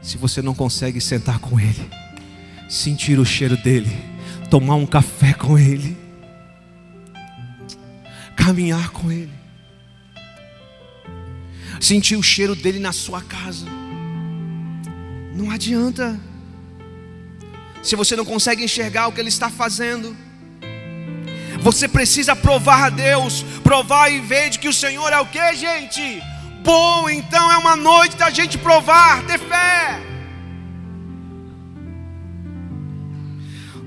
se 0.07 0.17
você 0.17 0.41
não 0.41 0.55
consegue 0.55 1.01
sentar 1.01 1.41
com 1.41 1.59
Ele, 1.59 1.91
sentir 2.69 3.19
o 3.19 3.25
cheiro 3.25 3.57
dele, 3.57 3.91
tomar 4.49 4.77
um 4.77 4.87
café 4.87 5.35
com 5.35 5.59
Ele, 5.59 5.97
caminhar 8.37 8.91
com 8.91 9.11
Ele, 9.11 9.36
sentir 11.81 12.17
o 12.17 12.23
cheiro 12.23 12.55
dele 12.55 12.79
na 12.79 12.93
sua 12.93 13.21
casa. 13.23 13.67
Não 15.35 15.51
adianta. 15.51 16.19
Se 17.83 17.95
você 17.95 18.17
não 18.17 18.25
consegue 18.25 18.65
enxergar 18.65 19.07
o 19.07 19.13
que 19.13 19.21
Ele 19.21 19.29
está 19.29 19.49
fazendo, 19.49 20.17
você 21.61 21.87
precisa 21.87 22.35
provar 22.35 22.87
a 22.87 22.89
Deus, 22.91 23.45
provar 23.63 24.11
e 24.11 24.21
ver 24.21 24.51
de 24.51 24.59
que 24.59 24.69
o 24.69 24.73
Senhor 24.73 25.13
é 25.13 25.21
o 25.21 25.27
que, 25.27 25.55
gente? 25.55 26.23
Bom, 26.63 27.09
então 27.09 27.53
é 27.53 27.59
uma 27.59 27.77
noite 27.77 28.17
da 28.17 28.31
gente 28.31 28.59
provar, 28.59 29.25
ter 29.27 29.39
fé. 29.39 30.01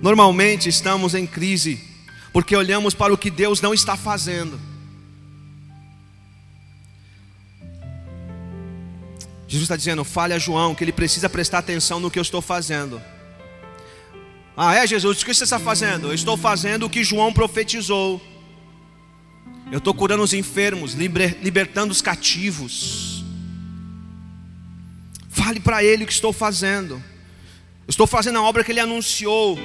Normalmente 0.02 0.70
estamos 0.70 1.14
em 1.14 1.28
crise, 1.28 1.84
porque 2.32 2.56
olhamos 2.56 2.94
para 2.94 3.14
o 3.14 3.18
que 3.18 3.30
Deus 3.30 3.60
não 3.60 3.74
está 3.74 3.98
fazendo. 3.98 4.69
Jesus 9.50 9.64
está 9.64 9.76
dizendo: 9.76 10.06
fale 10.06 10.36
a 10.36 10.40
João 10.40 10.76
que 10.76 10.84
ele 10.84 10.92
precisa 10.92 11.28
prestar 11.28 11.58
atenção 11.58 12.00
no 12.00 12.12
que 12.12 12.20
eu 12.20 12.22
estou 12.22 12.40
fazendo. 12.42 13.02
Ah, 14.56 14.76
é 14.76 14.86
Jesus, 14.86 15.22
o 15.22 15.26
que 15.26 15.34
você 15.34 15.44
está 15.44 15.58
fazendo? 15.58 16.08
Eu 16.08 16.14
estou 16.14 16.38
fazendo 16.38 16.86
o 16.86 16.90
que 16.90 17.04
João 17.04 17.34
profetizou. 17.34 18.22
Eu 19.72 19.80
estou 19.80 19.94
curando 19.94 20.22
os 20.22 20.34
enfermos, 20.34 20.94
libertando 20.94 21.92
os 21.92 22.02
cativos. 22.02 23.24
Fale 25.30 25.60
para 25.60 25.84
ele 25.84 26.04
o 26.04 26.08
que 26.08 26.14
estou 26.14 26.34
fazendo. 26.34 26.96
Eu 26.96 27.90
estou 27.90 28.06
fazendo 28.06 28.38
a 28.38 28.44
obra 28.44 28.64
que 28.64 28.72
ele 28.72 28.80
anunciou. 28.80 29.58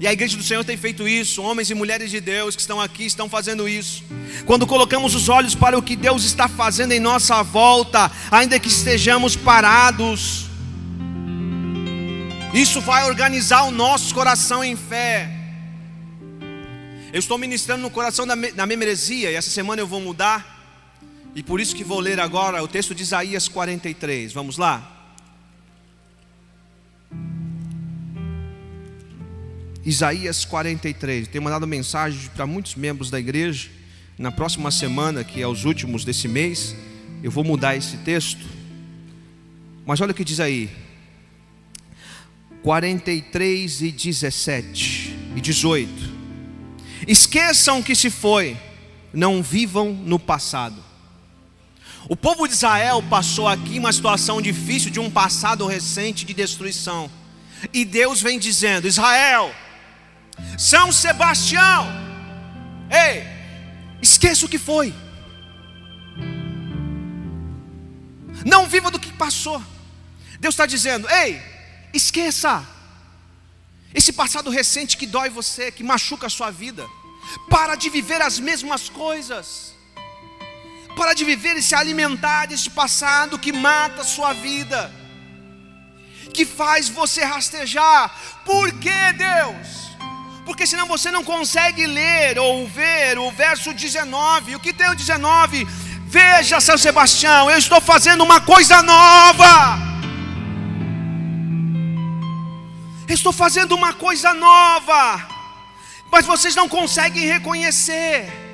E 0.00 0.06
a 0.06 0.12
igreja 0.14 0.34
do 0.34 0.42
Senhor 0.42 0.64
tem 0.64 0.78
feito 0.78 1.06
isso. 1.06 1.42
Homens 1.42 1.68
e 1.68 1.74
mulheres 1.74 2.10
de 2.10 2.22
Deus 2.22 2.56
que 2.56 2.62
estão 2.62 2.80
aqui 2.80 3.04
estão 3.04 3.28
fazendo 3.28 3.68
isso. 3.68 4.02
Quando 4.46 4.66
colocamos 4.66 5.14
os 5.14 5.28
olhos 5.28 5.54
para 5.54 5.78
o 5.78 5.82
que 5.82 5.94
Deus 5.94 6.24
está 6.24 6.48
fazendo 6.48 6.92
em 6.92 6.98
nossa 6.98 7.42
volta, 7.42 8.10
ainda 8.30 8.58
que 8.58 8.68
estejamos 8.68 9.36
parados, 9.36 10.46
isso 12.54 12.80
vai 12.80 13.04
organizar 13.04 13.64
o 13.64 13.70
nosso 13.70 14.14
coração 14.14 14.64
em 14.64 14.74
fé. 14.74 15.28
Eu 17.12 17.18
estou 17.18 17.36
ministrando 17.36 17.82
no 17.82 17.90
coração 17.90 18.26
da, 18.26 18.34
da 18.34 18.66
e 18.66 19.26
essa 19.26 19.50
semana 19.50 19.82
eu 19.82 19.86
vou 19.86 20.00
mudar. 20.00 20.58
E 21.34 21.42
por 21.42 21.60
isso 21.60 21.76
que 21.76 21.84
vou 21.84 22.00
ler 22.00 22.18
agora 22.18 22.62
o 22.62 22.68
texto 22.68 22.94
de 22.94 23.02
Isaías 23.02 23.48
43. 23.48 24.32
Vamos 24.32 24.56
lá? 24.56 24.99
Isaías 29.84 30.44
43. 30.44 31.28
Tenho 31.28 31.42
mandado 31.42 31.66
mensagem 31.66 32.30
para 32.34 32.46
muitos 32.46 32.74
membros 32.74 33.10
da 33.10 33.18
igreja. 33.18 33.68
Na 34.18 34.30
próxima 34.30 34.70
semana, 34.70 35.24
que 35.24 35.40
é 35.40 35.46
os 35.46 35.64
últimos 35.64 36.04
desse 36.04 36.28
mês, 36.28 36.76
eu 37.22 37.30
vou 37.30 37.42
mudar 37.42 37.76
esse 37.76 37.96
texto. 37.98 38.44
Mas 39.86 40.00
olha 40.00 40.12
o 40.12 40.14
que 40.14 40.24
diz 40.24 40.40
aí: 40.40 40.70
43 42.62 43.82
e 43.82 43.90
17 43.90 45.16
e 45.36 45.40
18. 45.40 46.20
Esqueçam 47.08 47.82
que 47.82 47.94
se 47.94 48.10
foi, 48.10 48.56
não 49.12 49.42
vivam 49.42 49.92
no 49.92 50.18
passado. 50.18 50.84
O 52.08 52.16
povo 52.16 52.46
de 52.46 52.54
Israel 52.54 53.02
passou 53.08 53.48
aqui 53.48 53.78
uma 53.78 53.92
situação 53.92 54.42
difícil 54.42 54.90
de 54.90 55.00
um 55.00 55.10
passado 55.10 55.66
recente 55.66 56.26
de 56.26 56.34
destruição. 56.34 57.10
E 57.72 57.84
Deus 57.84 58.20
vem 58.20 58.38
dizendo: 58.38 58.86
Israel, 58.86 59.54
São 60.58 60.92
Sebastião, 60.92 61.86
ei, 62.90 63.26
esqueça 64.02 64.46
o 64.46 64.48
que 64.48 64.58
foi. 64.58 64.94
Não 68.44 68.66
viva 68.66 68.90
do 68.90 68.98
que 68.98 69.12
passou. 69.12 69.62
Deus 70.38 70.54
está 70.54 70.64
dizendo: 70.64 71.08
ei, 71.10 71.50
Esqueça 71.92 72.66
esse 73.92 74.12
passado 74.12 74.50
recente 74.50 74.96
que 74.96 75.06
dói 75.06 75.28
você, 75.28 75.72
que 75.72 75.82
machuca 75.82 76.28
a 76.28 76.30
sua 76.30 76.50
vida. 76.50 76.88
Para 77.48 77.74
de 77.74 77.90
viver 77.90 78.22
as 78.22 78.38
mesmas 78.38 78.88
coisas. 78.88 79.74
Para 80.96 81.12
de 81.14 81.24
viver 81.24 81.56
e 81.56 81.62
se 81.62 81.74
alimentar 81.74 82.46
desse 82.46 82.70
passado 82.70 83.38
que 83.38 83.52
mata 83.52 84.02
a 84.02 84.04
sua 84.04 84.32
vida. 84.32 84.92
Que 86.32 86.46
faz 86.46 86.88
você 86.88 87.24
rastejar. 87.24 88.14
Por 88.44 88.72
que 88.74 89.12
Deus? 89.14 89.89
Porque 90.50 90.66
senão 90.66 90.84
você 90.84 91.12
não 91.12 91.22
consegue 91.22 91.86
ler 91.86 92.36
ou 92.36 92.66
ver 92.66 93.16
o 93.16 93.30
verso 93.30 93.72
19. 93.72 94.56
O 94.56 94.58
que 94.58 94.72
tem 94.72 94.90
o 94.90 94.96
19? 94.96 95.64
Veja, 96.06 96.60
São 96.60 96.76
Sebastião, 96.76 97.48
eu 97.48 97.56
estou 97.56 97.80
fazendo 97.80 98.24
uma 98.24 98.40
coisa 98.40 98.82
nova. 98.82 99.78
Estou 103.06 103.32
fazendo 103.32 103.76
uma 103.76 103.92
coisa 103.92 104.34
nova, 104.34 105.24
mas 106.10 106.26
vocês 106.26 106.56
não 106.56 106.68
conseguem 106.68 107.26
reconhecer. 107.26 108.49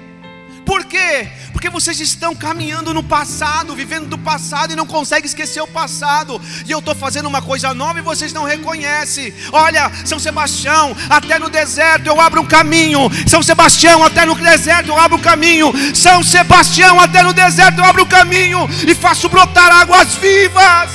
Por 0.67 0.85
quê? 0.85 1.29
Porque 1.53 1.71
vocês 1.71 2.01
estão 2.01 2.35
caminhando 2.35 2.93
no 2.93 3.03
passado, 3.03 3.75
vivendo 3.75 4.09
do 4.09 4.19
passado 4.19 4.73
e 4.73 4.77
não 4.77 4.85
conseguem 4.85 5.25
esquecer 5.25 5.61
o 5.61 5.67
passado. 5.69 6.43
E 6.67 6.73
eu 6.73 6.81
estou 6.81 6.95
fazendo 6.95 7.27
uma 7.27 7.41
coisa 7.41 7.73
nova 7.73 8.01
e 8.01 8.03
vocês 8.03 8.33
não 8.33 8.43
reconhecem. 8.43 9.33
Olha, 9.53 9.91
São 10.05 10.19
Sebastião, 10.19 10.95
até 11.09 11.39
no 11.39 11.49
deserto 11.49 12.09
eu 12.09 12.21
abro 12.21 12.43
um 12.43 12.47
caminho. 12.47 13.09
São 13.29 13.45
Sebastião, 13.45 14.03
até 14.03 14.27
no 14.27 14.35
deserto 14.35 14.89
eu 14.89 14.99
abro 14.99 15.19
um 15.19 15.23
caminho. 15.23 15.73
São 15.95 16.21
Sebastião, 16.25 17.01
até 17.01 17.23
no 17.23 17.33
deserto 17.33 17.79
eu 17.79 17.85
abro 17.85 18.03
um 18.03 18.09
caminho 18.09 18.69
e 18.87 18.93
faço 18.93 19.29
brotar 19.29 19.71
águas 19.71 20.17
vivas. 20.17 20.91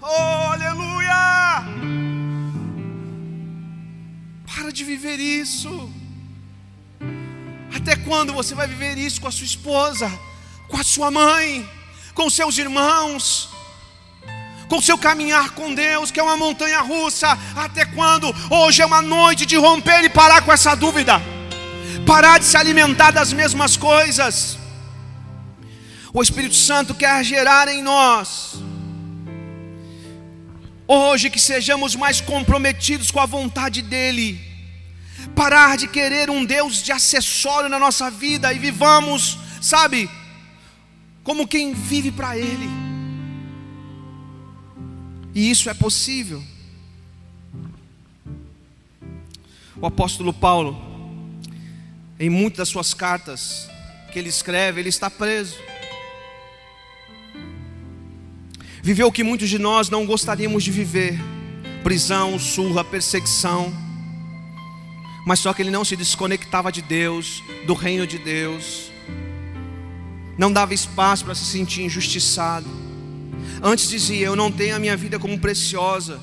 Oh, 0.00 0.52
aleluia! 0.52 1.64
Para 4.46 4.70
de 4.70 4.84
viver 4.84 5.18
isso. 5.18 6.05
Quando 8.04 8.32
você 8.32 8.54
vai 8.54 8.66
viver 8.66 8.96
isso 8.98 9.20
com 9.20 9.28
a 9.28 9.32
sua 9.32 9.44
esposa, 9.44 10.10
com 10.68 10.76
a 10.76 10.84
sua 10.84 11.10
mãe, 11.10 11.68
com 12.14 12.30
seus 12.30 12.58
irmãos? 12.58 13.50
com 14.68 14.80
seu 14.80 14.98
caminhar 14.98 15.50
com 15.50 15.74
Deus, 15.74 16.10
que 16.10 16.18
é 16.18 16.22
uma 16.22 16.36
montanha 16.36 16.80
russa. 16.80 17.38
Até 17.54 17.84
quando? 17.84 18.34
Hoje 18.50 18.82
é 18.82 18.86
uma 18.86 19.02
noite 19.02 19.46
de 19.46 19.56
romper 19.56 20.04
e 20.04 20.08
parar 20.08 20.42
com 20.42 20.52
essa 20.52 20.74
dúvida, 20.74 21.20
parar 22.06 22.38
de 22.38 22.44
se 22.44 22.56
alimentar 22.56 23.10
das 23.10 23.32
mesmas 23.32 23.76
coisas. 23.76 24.58
O 26.12 26.22
Espírito 26.22 26.54
Santo 26.54 26.94
quer 26.94 27.22
gerar 27.22 27.68
em 27.68 27.82
nós, 27.82 28.54
hoje, 30.88 31.28
que 31.28 31.38
sejamos 31.38 31.94
mais 31.94 32.20
comprometidos 32.20 33.10
com 33.10 33.20
a 33.20 33.26
vontade 33.26 33.82
dEle, 33.82 34.40
parar 35.34 35.76
de 35.76 35.86
querer 35.88 36.30
um 36.30 36.44
Deus 36.44 36.82
de 36.82 36.92
acessório 36.92 37.68
na 37.68 37.78
nossa 37.78 38.10
vida 38.10 38.52
e 38.52 38.58
vivamos, 38.58 39.38
sabe, 39.60 40.08
como 41.22 41.46
quem 41.46 41.74
vive 41.74 42.10
para 42.10 42.36
Ele. 42.38 42.68
E 45.34 45.50
isso 45.50 45.68
é 45.68 45.74
possível. 45.74 46.42
O 49.78 49.86
apóstolo 49.86 50.32
Paulo, 50.32 50.74
em 52.18 52.30
muitas 52.30 52.56
das 52.56 52.68
suas 52.70 52.94
cartas 52.94 53.68
que 54.10 54.18
ele 54.18 54.30
escreve, 54.30 54.80
ele 54.80 54.88
está 54.88 55.10
preso. 55.10 55.56
Viveu 58.82 59.08
o 59.08 59.12
que 59.12 59.22
muitos 59.22 59.50
de 59.50 59.58
nós 59.58 59.90
não 59.90 60.06
gostaríamos 60.06 60.64
de 60.64 60.70
viver: 60.70 61.18
prisão, 61.82 62.38
surra, 62.38 62.82
perseguição. 62.82 63.85
Mas 65.26 65.40
só 65.40 65.52
que 65.52 65.60
ele 65.60 65.70
não 65.70 65.84
se 65.84 65.94
desconectava 65.94 66.72
de 66.72 66.80
Deus, 66.80 67.42
do 67.66 67.74
reino 67.74 68.06
de 68.06 68.16
Deus, 68.16 68.90
não 70.38 70.50
dava 70.50 70.72
espaço 70.72 71.26
para 71.26 71.34
se 71.34 71.44
sentir 71.44 71.82
injustiçado 71.82 72.86
Antes 73.62 73.88
dizia: 73.88 74.26
Eu 74.26 74.36
não 74.36 74.50
tenho 74.50 74.76
a 74.76 74.78
minha 74.78 74.96
vida 74.96 75.18
como 75.18 75.38
preciosa. 75.38 76.20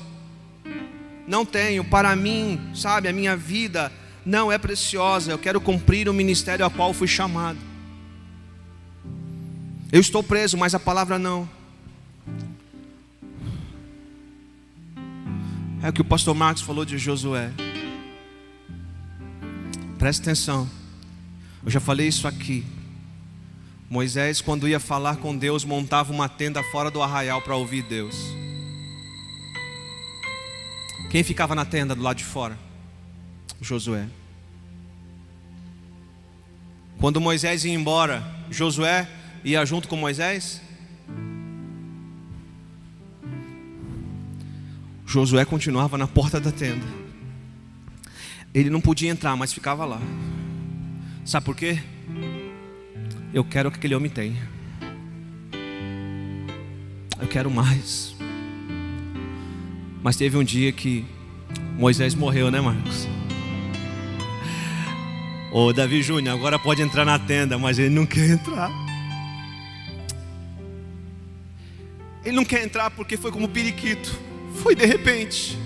Não 1.26 1.44
tenho. 1.44 1.84
Para 1.84 2.14
mim, 2.14 2.60
sabe, 2.74 3.08
a 3.08 3.12
minha 3.12 3.36
vida 3.36 3.92
não 4.24 4.50
é 4.50 4.58
preciosa. 4.58 5.32
Eu 5.32 5.38
quero 5.38 5.60
cumprir 5.60 6.08
o 6.08 6.14
ministério 6.14 6.64
ao 6.64 6.70
qual 6.70 6.92
fui 6.92 7.08
chamado. 7.08 7.58
Eu 9.90 10.00
estou 10.00 10.22
preso, 10.22 10.56
mas 10.56 10.74
a 10.74 10.80
palavra 10.80 11.18
não. 11.18 11.48
É 15.82 15.88
o 15.88 15.92
que 15.92 16.00
o 16.00 16.04
pastor 16.04 16.34
Marcos 16.34 16.62
falou 16.62 16.84
de 16.84 16.98
Josué. 16.98 17.52
Preste 20.04 20.20
atenção. 20.20 20.68
Eu 21.64 21.70
já 21.70 21.80
falei 21.80 22.06
isso 22.06 22.28
aqui. 22.28 22.62
Moisés, 23.88 24.42
quando 24.42 24.68
ia 24.68 24.78
falar 24.78 25.16
com 25.16 25.34
Deus, 25.34 25.64
montava 25.64 26.12
uma 26.12 26.28
tenda 26.28 26.62
fora 26.64 26.90
do 26.90 27.00
arraial 27.00 27.40
para 27.40 27.56
ouvir 27.56 27.80
Deus. 27.84 28.14
Quem 31.08 31.24
ficava 31.24 31.54
na 31.54 31.64
tenda 31.64 31.94
do 31.94 32.02
lado 32.02 32.18
de 32.18 32.24
fora? 32.24 32.58
Josué. 33.62 34.06
Quando 36.98 37.18
Moisés 37.18 37.64
ia 37.64 37.72
embora, 37.72 38.22
Josué 38.50 39.08
ia 39.42 39.64
junto 39.64 39.88
com 39.88 39.96
Moisés? 39.96 40.60
Josué 45.06 45.46
continuava 45.46 45.96
na 45.96 46.06
porta 46.06 46.38
da 46.38 46.52
tenda. 46.52 47.03
Ele 48.54 48.70
não 48.70 48.80
podia 48.80 49.10
entrar, 49.10 49.34
mas 49.36 49.52
ficava 49.52 49.84
lá. 49.84 50.00
Sabe 51.24 51.44
por 51.44 51.56
quê? 51.56 51.80
Eu 53.32 53.42
quero 53.42 53.68
que 53.68 53.78
aquele 53.78 53.96
homem 53.96 54.08
tenha. 54.08 54.48
Eu 57.20 57.26
quero 57.26 57.50
mais. 57.50 58.14
Mas 60.00 60.16
teve 60.16 60.36
um 60.36 60.44
dia 60.44 60.70
que 60.70 61.04
Moisés 61.76 62.14
morreu, 62.14 62.48
né, 62.50 62.60
Marcos? 62.60 63.08
Ô 65.50 65.72
Davi 65.72 66.02
Júnior, 66.02 66.36
agora 66.36 66.58
pode 66.58 66.80
entrar 66.80 67.04
na 67.04 67.18
tenda, 67.18 67.58
mas 67.58 67.78
ele 67.78 67.88
não 67.90 68.06
quer 68.06 68.30
entrar. 68.30 68.70
Ele 72.24 72.36
não 72.36 72.44
quer 72.44 72.64
entrar 72.64 72.90
porque 72.90 73.16
foi 73.16 73.32
como 73.32 73.48
periquito. 73.48 74.16
Foi 74.62 74.76
de 74.76 74.86
repente. 74.86 75.58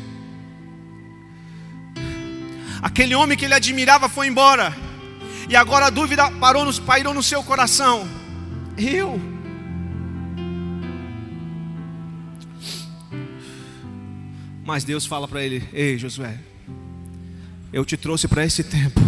Aquele 2.80 3.14
homem 3.14 3.36
que 3.36 3.44
ele 3.44 3.54
admirava 3.54 4.08
foi 4.08 4.28
embora. 4.28 4.74
E 5.48 5.56
agora 5.56 5.86
a 5.86 5.90
dúvida 5.90 6.30
parou 6.32 6.64
nos, 6.64 6.78
pairou 6.78 7.14
no 7.14 7.22
seu 7.22 7.42
coração. 7.42 8.06
Eu. 8.76 9.20
Mas 14.64 14.84
Deus 14.84 15.06
fala 15.06 15.26
para 15.26 15.42
ele: 15.42 15.66
Ei, 15.72 15.96
Josué, 15.96 16.38
eu 17.72 17.84
te 17.84 17.96
trouxe 17.96 18.28
para 18.28 18.44
esse 18.44 18.62
tempo. 18.62 19.00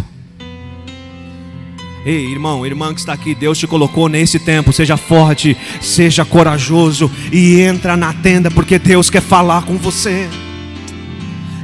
Ei, 2.03 2.31
irmão, 2.31 2.65
irmã 2.65 2.91
que 2.95 2.99
está 2.99 3.13
aqui, 3.13 3.35
Deus 3.35 3.59
te 3.59 3.67
colocou 3.67 4.09
nesse 4.09 4.39
tempo. 4.39 4.73
Seja 4.73 4.97
forte, 4.97 5.55
seja 5.79 6.25
corajoso 6.25 7.11
e 7.31 7.61
entra 7.61 7.95
na 7.95 8.11
tenda, 8.11 8.49
porque 8.49 8.79
Deus 8.79 9.11
quer 9.11 9.21
falar 9.21 9.63
com 9.65 9.77
você. 9.77 10.27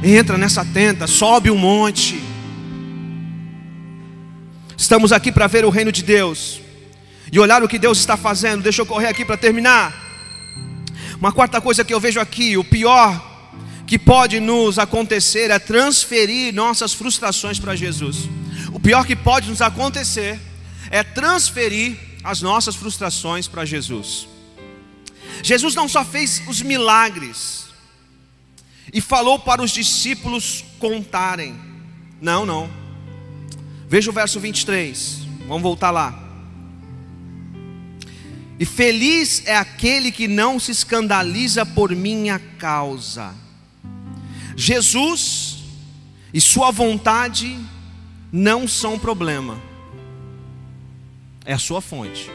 Entra 0.02 0.38
nessa 0.38 0.64
tenda, 0.64 1.06
sobe 1.06 1.50
um 1.50 1.56
monte. 1.56 2.22
Estamos 4.76 5.12
aqui 5.12 5.32
para 5.32 5.48
ver 5.48 5.64
o 5.64 5.70
reino 5.70 5.90
de 5.90 6.02
Deus 6.02 6.60
e 7.32 7.38
olhar 7.38 7.62
o 7.62 7.68
que 7.68 7.78
Deus 7.78 7.98
está 7.98 8.16
fazendo. 8.16 8.62
Deixa 8.62 8.80
eu 8.80 8.86
correr 8.86 9.08
aqui 9.08 9.24
para 9.24 9.36
terminar. 9.36 9.92
Uma 11.18 11.32
quarta 11.32 11.60
coisa 11.60 11.84
que 11.84 11.92
eu 11.92 11.98
vejo 11.98 12.20
aqui: 12.20 12.56
o 12.56 12.62
pior 12.62 13.26
que 13.86 13.98
pode 13.98 14.38
nos 14.38 14.78
acontecer 14.78 15.50
é 15.50 15.58
transferir 15.58 16.54
nossas 16.54 16.92
frustrações 16.92 17.58
para 17.58 17.74
Jesus. 17.74 18.28
O 18.72 18.78
pior 18.78 19.04
que 19.04 19.16
pode 19.16 19.48
nos 19.48 19.60
acontecer 19.60 20.38
é 20.90 21.02
transferir 21.02 21.98
as 22.22 22.40
nossas 22.40 22.76
frustrações 22.76 23.48
para 23.48 23.64
Jesus. 23.64 24.28
Jesus 25.42 25.74
não 25.74 25.88
só 25.88 26.04
fez 26.04 26.42
os 26.46 26.62
milagres 26.62 27.67
e 28.92 29.00
falou 29.00 29.38
para 29.38 29.62
os 29.62 29.70
discípulos 29.70 30.64
contarem. 30.78 31.54
Não, 32.20 32.46
não. 32.46 32.70
Veja 33.88 34.10
o 34.10 34.12
verso 34.12 34.38
23. 34.40 35.20
Vamos 35.46 35.62
voltar 35.62 35.90
lá. 35.90 36.26
E 38.58 38.66
feliz 38.66 39.42
é 39.46 39.56
aquele 39.56 40.10
que 40.10 40.26
não 40.26 40.58
se 40.58 40.72
escandaliza 40.72 41.64
por 41.64 41.94
minha 41.94 42.38
causa. 42.58 43.34
Jesus 44.56 45.58
e 46.34 46.40
sua 46.40 46.70
vontade 46.70 47.56
não 48.32 48.66
são 48.66 48.98
problema. 48.98 49.58
É 51.44 51.52
a 51.52 51.58
sua 51.58 51.80
fonte. 51.80 52.30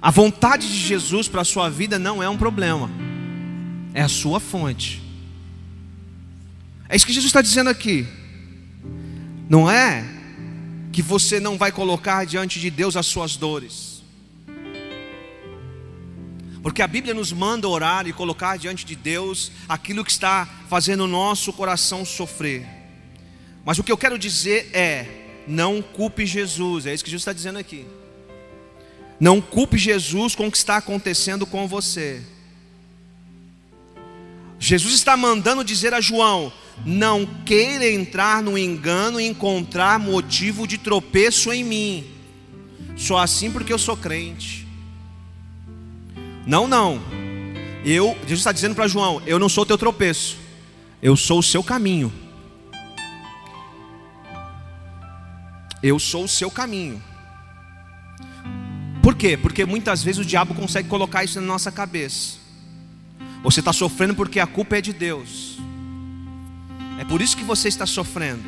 A 0.00 0.10
vontade 0.10 0.68
de 0.68 0.78
Jesus 0.78 1.26
para 1.26 1.40
a 1.40 1.44
sua 1.44 1.68
vida 1.68 1.98
não 1.98 2.22
é 2.22 2.28
um 2.28 2.36
problema. 2.36 2.90
É 3.96 4.02
a 4.02 4.08
sua 4.08 4.38
fonte. 4.38 5.02
É 6.86 6.94
isso 6.94 7.06
que 7.06 7.14
Jesus 7.14 7.30
está 7.30 7.40
dizendo 7.40 7.70
aqui. 7.70 8.06
Não 9.48 9.70
é 9.70 10.04
que 10.92 11.00
você 11.00 11.40
não 11.40 11.56
vai 11.56 11.72
colocar 11.72 12.26
diante 12.26 12.60
de 12.60 12.68
Deus 12.68 12.94
as 12.94 13.06
suas 13.06 13.38
dores. 13.38 14.02
Porque 16.62 16.82
a 16.82 16.86
Bíblia 16.86 17.14
nos 17.14 17.32
manda 17.32 17.66
orar 17.66 18.06
e 18.06 18.12
colocar 18.12 18.58
diante 18.58 18.84
de 18.84 18.94
Deus 18.94 19.50
aquilo 19.66 20.04
que 20.04 20.10
está 20.10 20.46
fazendo 20.68 21.04
o 21.04 21.08
nosso 21.08 21.50
coração 21.50 22.04
sofrer. 22.04 22.66
Mas 23.64 23.78
o 23.78 23.82
que 23.82 23.90
eu 23.90 23.96
quero 23.96 24.18
dizer 24.18 24.68
é: 24.74 25.06
não 25.48 25.80
culpe 25.80 26.26
Jesus, 26.26 26.84
é 26.84 26.92
isso 26.92 27.02
que 27.02 27.10
Jesus 27.10 27.22
está 27.22 27.32
dizendo 27.32 27.58
aqui. 27.58 27.86
Não 29.18 29.40
culpe 29.40 29.78
Jesus 29.78 30.34
com 30.34 30.48
o 30.48 30.50
que 30.50 30.58
está 30.58 30.76
acontecendo 30.76 31.46
com 31.46 31.66
você. 31.66 32.35
Jesus 34.58 34.94
está 34.94 35.16
mandando 35.16 35.64
dizer 35.64 35.92
a 35.94 36.00
João: 36.00 36.52
não 36.84 37.26
queira 37.44 37.88
entrar 37.88 38.42
no 38.42 38.56
engano 38.56 39.20
e 39.20 39.26
encontrar 39.26 39.98
motivo 39.98 40.66
de 40.66 40.78
tropeço 40.78 41.52
em 41.52 41.64
mim, 41.64 42.06
só 42.96 43.18
assim 43.18 43.50
porque 43.50 43.72
eu 43.72 43.78
sou 43.78 43.96
crente. 43.96 44.66
Não, 46.46 46.68
não. 46.68 47.02
Eu, 47.84 48.16
Jesus 48.22 48.40
está 48.40 48.52
dizendo 48.52 48.74
para 48.74 48.88
João: 48.88 49.22
eu 49.26 49.38
não 49.38 49.48
sou 49.48 49.66
teu 49.66 49.78
tropeço, 49.78 50.36
eu 51.02 51.16
sou 51.16 51.38
o 51.38 51.42
seu 51.42 51.62
caminho. 51.62 52.12
Eu 55.82 55.98
sou 55.98 56.24
o 56.24 56.28
seu 56.28 56.50
caminho. 56.50 57.02
Por 59.02 59.14
quê? 59.14 59.36
Porque 59.36 59.64
muitas 59.64 60.02
vezes 60.02 60.20
o 60.20 60.24
diabo 60.24 60.52
consegue 60.52 60.88
colocar 60.88 61.22
isso 61.22 61.40
na 61.40 61.46
nossa 61.46 61.70
cabeça. 61.70 62.45
Você 63.42 63.60
está 63.60 63.72
sofrendo 63.72 64.14
porque 64.14 64.40
a 64.40 64.46
culpa 64.46 64.76
é 64.76 64.80
de 64.80 64.92
Deus. 64.92 65.58
É 66.98 67.04
por 67.04 67.20
isso 67.20 67.36
que 67.36 67.44
você 67.44 67.68
está 67.68 67.86
sofrendo. 67.86 68.42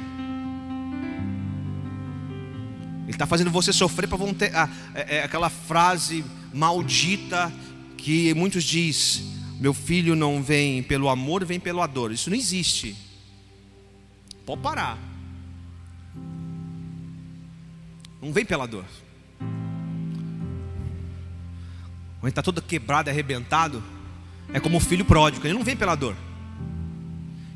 Ele 3.05 3.11
está 3.11 3.26
fazendo 3.26 3.51
você 3.51 3.72
sofrer 3.72 4.09
para 4.09 4.18
ah, 4.55 4.68
é, 4.95 5.16
é 5.16 5.22
aquela 5.24 5.49
frase 5.49 6.24
maldita 6.53 7.53
que 7.97 8.34
muitos 8.34 8.64
diz: 8.64 9.22
meu 9.59 9.74
filho 9.74 10.14
não 10.14 10.43
vem 10.43 10.82
pelo 10.82 11.09
amor, 11.09 11.45
vem 11.45 11.59
pela 11.59 11.86
dor. 11.86 12.12
Isso 12.12 12.30
não 12.30 12.36
existe. 12.36 12.97
Pode 14.47 14.62
parar. 14.62 14.99
Não 18.20 18.32
vem 18.32 18.45
pela 18.45 18.66
dor. 18.66 18.84
Quando 22.20 22.30
está 22.30 22.43
todo 22.43 22.61
quebrado, 22.61 23.11
arrebentado, 23.11 23.82
é 24.53 24.59
como 24.61 24.79
o 24.79 24.81
filho 24.81 25.05
pródigo, 25.05 25.47
ele 25.47 25.55
não 25.55 25.65
vem 25.65 25.77
pela 25.77 25.95
dor. 25.95 26.17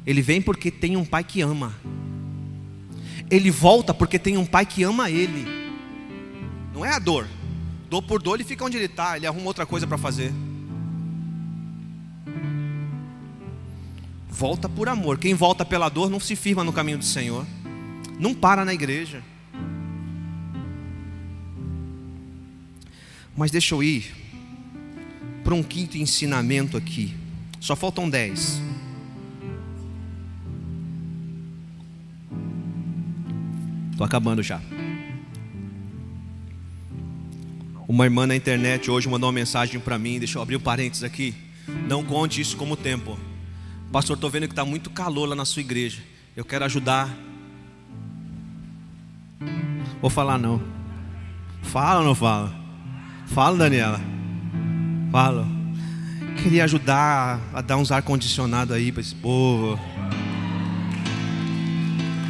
Ele 0.07 0.21
vem 0.21 0.43
porque 0.43 0.71
tem 0.71 0.97
um 0.97 1.05
pai 1.05 1.25
que 1.25 1.41
ama. 1.41 1.75
Ele 3.31 3.51
volta 3.51 3.95
porque 3.95 4.19
tem 4.19 4.37
um 4.37 4.45
pai 4.45 4.67
que 4.67 4.83
ama 4.83 5.11
ele. 5.11 5.47
Não 6.75 6.85
é 6.85 6.91
a 6.91 6.99
dor. 6.99 7.27
Dor 7.89 8.03
por 8.03 8.23
dor, 8.23 8.35
ele 8.35 8.45
fica 8.45 8.65
onde 8.65 8.77
ele 8.77 8.87
está, 8.87 9.17
ele 9.17 9.27
arruma 9.27 9.47
outra 9.47 9.65
coisa 9.65 9.87
para 9.87 9.97
fazer. 9.97 10.33
Volta 14.29 14.69
por 14.69 14.89
amor. 14.89 15.19
Quem 15.19 15.35
volta 15.35 15.65
pela 15.65 15.89
dor 15.89 16.11
não 16.11 16.19
se 16.19 16.35
firma 16.35 16.65
no 16.65 16.73
caminho 16.73 16.99
do 16.99 17.05
Senhor. 17.05 17.47
Não 18.19 18.35
para 18.35 18.65
na 18.65 18.75
igreja. 18.75 19.23
Mas 23.37 23.51
deixa 23.51 23.75
eu 23.75 23.83
ir 23.83 24.22
para 25.43 25.55
um 25.55 25.63
quinto 25.63 25.97
ensinamento 25.97 26.77
aqui. 26.77 27.15
Só 27.61 27.77
faltam 27.77 28.09
dez. 28.09 28.61
Estou 33.93 34.05
acabando 34.05 34.43
já. 34.43 34.61
Uma 37.87 38.05
irmã 38.05 38.27
na 38.27 38.35
internet 38.35 38.91
hoje 38.91 39.09
mandou 39.09 39.29
uma 39.29 39.35
mensagem 39.35 39.79
para 39.79 39.99
mim. 39.99 40.19
Deixa 40.19 40.39
eu 40.39 40.43
abrir 40.43 40.57
um 40.57 40.61
parênteses 40.61 41.05
aqui. 41.05 41.35
Não 41.89 42.03
conte 42.03 42.41
isso 42.41 42.57
como 42.57 42.77
tempo. 42.77 43.19
Pastor, 43.93 44.17
estou 44.17 44.31
vendo 44.31 44.47
que 44.47 44.53
está 44.53 44.65
muito 44.65 44.91
calor 44.91 45.29
lá 45.29 45.37
na 45.37 45.45
sua 45.45 45.61
igreja. 45.61 46.03
Eu 46.35 46.45
quero 46.45 46.65
ajudar. 46.65 47.15
Vou 50.01 50.11
falar 50.11 50.39
não. 50.39 50.63
Fala 51.63 52.01
ou 52.01 52.07
não 52.07 52.15
fala? 52.15 52.55
Fala, 53.27 53.59
Daniela. 53.59 54.01
Fala. 55.13 55.47
Queria 56.43 56.65
ajudar 56.65 57.39
a 57.53 57.61
dar 57.61 57.77
uns 57.77 57.93
ar-condicionado 57.93 58.73
aí 58.73 58.91
para 58.91 59.03
esse 59.03 59.15
povo. 59.15 59.79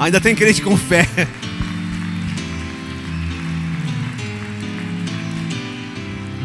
Ainda 0.01 0.21
tem 0.21 0.35
crente 0.35 0.61
com 0.61 0.77
fé. 0.77 1.07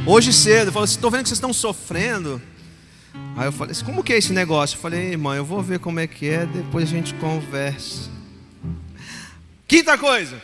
Hoje 0.05 0.31
cedo, 0.31 0.67
eu 0.67 0.71
falei 0.71 0.83
assim, 0.83 0.93
estou 0.93 1.09
vendo 1.09 1.23
que 1.23 1.29
vocês 1.29 1.37
estão 1.37 1.51
sofrendo. 1.51 2.39
Aí 3.35 3.47
eu 3.47 3.51
falei 3.51 3.71
assim, 3.71 3.83
como 3.83 4.03
que 4.03 4.13
é 4.13 4.19
esse 4.19 4.31
negócio? 4.31 4.77
Eu 4.77 4.81
falei, 4.81 5.13
irmã, 5.13 5.35
eu 5.35 5.43
vou 5.43 5.63
ver 5.63 5.79
como 5.79 5.99
é 5.99 6.05
que 6.05 6.29
é, 6.29 6.45
depois 6.45 6.87
a 6.87 6.91
gente 6.91 7.15
conversa. 7.15 8.11
Quinta 9.67 9.97
coisa. 9.97 10.39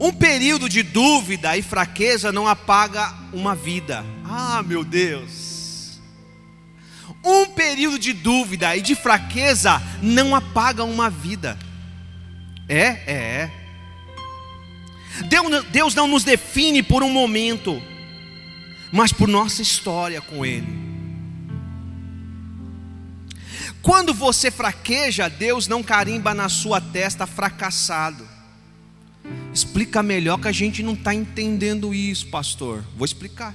Um 0.00 0.12
período 0.12 0.68
de 0.68 0.82
dúvida 0.82 1.56
e 1.56 1.62
fraqueza 1.62 2.32
não 2.32 2.48
apaga 2.48 3.14
uma 3.32 3.54
vida. 3.54 4.04
Ah, 4.30 4.62
meu 4.62 4.84
Deus. 4.84 5.98
Um 7.24 7.46
período 7.46 7.98
de 7.98 8.12
dúvida 8.12 8.76
e 8.76 8.80
de 8.80 8.94
fraqueza 8.94 9.82
não 10.00 10.34
apaga 10.34 10.84
uma 10.84 11.10
vida. 11.10 11.58
É, 12.68 12.86
é, 13.06 13.12
é. 13.12 13.50
Deus 15.72 15.94
não 15.94 16.06
nos 16.06 16.22
define 16.22 16.82
por 16.82 17.02
um 17.02 17.10
momento 17.10 17.82
mas 18.92 19.12
por 19.12 19.28
nossa 19.28 19.62
história 19.62 20.20
com 20.20 20.44
Ele. 20.44 20.80
Quando 23.82 24.12
você 24.12 24.50
fraqueja, 24.50 25.28
Deus 25.28 25.66
não 25.66 25.82
carimba 25.82 26.34
na 26.34 26.48
sua 26.48 26.80
testa 26.80 27.26
fracassado. 27.26 28.28
Explica 29.54 30.02
melhor 30.02 30.38
que 30.38 30.48
a 30.48 30.52
gente 30.52 30.82
não 30.82 30.92
está 30.92 31.14
entendendo 31.14 31.94
isso, 31.94 32.26
pastor. 32.26 32.84
Vou 32.96 33.04
explicar. 33.04 33.54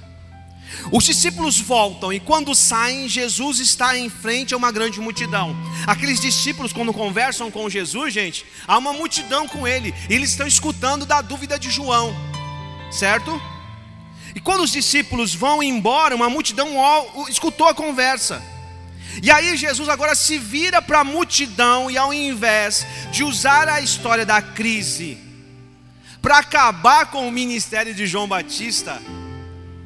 Os 0.90 1.04
discípulos 1.04 1.58
voltam 1.60 2.12
e 2.12 2.20
quando 2.20 2.54
saem, 2.54 3.08
Jesus 3.08 3.60
está 3.60 3.96
em 3.96 4.08
frente 4.08 4.54
a 4.54 4.56
uma 4.56 4.70
grande 4.70 5.00
multidão. 5.00 5.56
Aqueles 5.86 6.20
discípulos, 6.20 6.72
quando 6.72 6.92
conversam 6.92 7.50
com 7.50 7.68
Jesus, 7.68 8.12
gente, 8.12 8.44
há 8.66 8.76
uma 8.78 8.92
multidão 8.92 9.48
com 9.48 9.66
ele, 9.66 9.94
e 10.08 10.14
eles 10.14 10.30
estão 10.30 10.46
escutando 10.46 11.06
da 11.06 11.20
dúvida 11.20 11.58
de 11.58 11.70
João, 11.70 12.14
certo? 12.90 13.40
E 14.34 14.40
quando 14.40 14.62
os 14.62 14.70
discípulos 14.70 15.34
vão 15.34 15.62
embora, 15.62 16.14
uma 16.14 16.28
multidão 16.28 16.68
escutou 17.28 17.68
a 17.68 17.74
conversa. 17.74 18.42
E 19.22 19.30
aí 19.30 19.56
Jesus 19.56 19.88
agora 19.88 20.14
se 20.14 20.38
vira 20.38 20.82
para 20.82 21.00
a 21.00 21.04
multidão 21.04 21.90
e 21.90 21.96
ao 21.96 22.12
invés 22.12 22.86
de 23.10 23.24
usar 23.24 23.68
a 23.68 23.80
história 23.80 24.26
da 24.26 24.42
crise 24.42 25.16
para 26.20 26.38
acabar 26.38 27.06
com 27.06 27.26
o 27.26 27.32
ministério 27.32 27.94
de 27.94 28.06
João 28.06 28.28
Batista, 28.28 29.00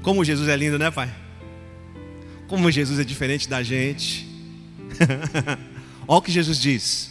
como 0.03 0.25
Jesus 0.25 0.49
é 0.49 0.57
lindo, 0.57 0.79
né, 0.79 0.91
pai? 0.91 1.13
Como 2.49 2.71
Jesus 2.71 2.99
é 2.99 3.05
diferente 3.05 3.49
da 3.49 3.63
gente. 3.63 4.27
Olha 6.09 6.19
o 6.19 6.23
que 6.23 6.33
Jesus 6.33 6.59
diz. 6.59 7.11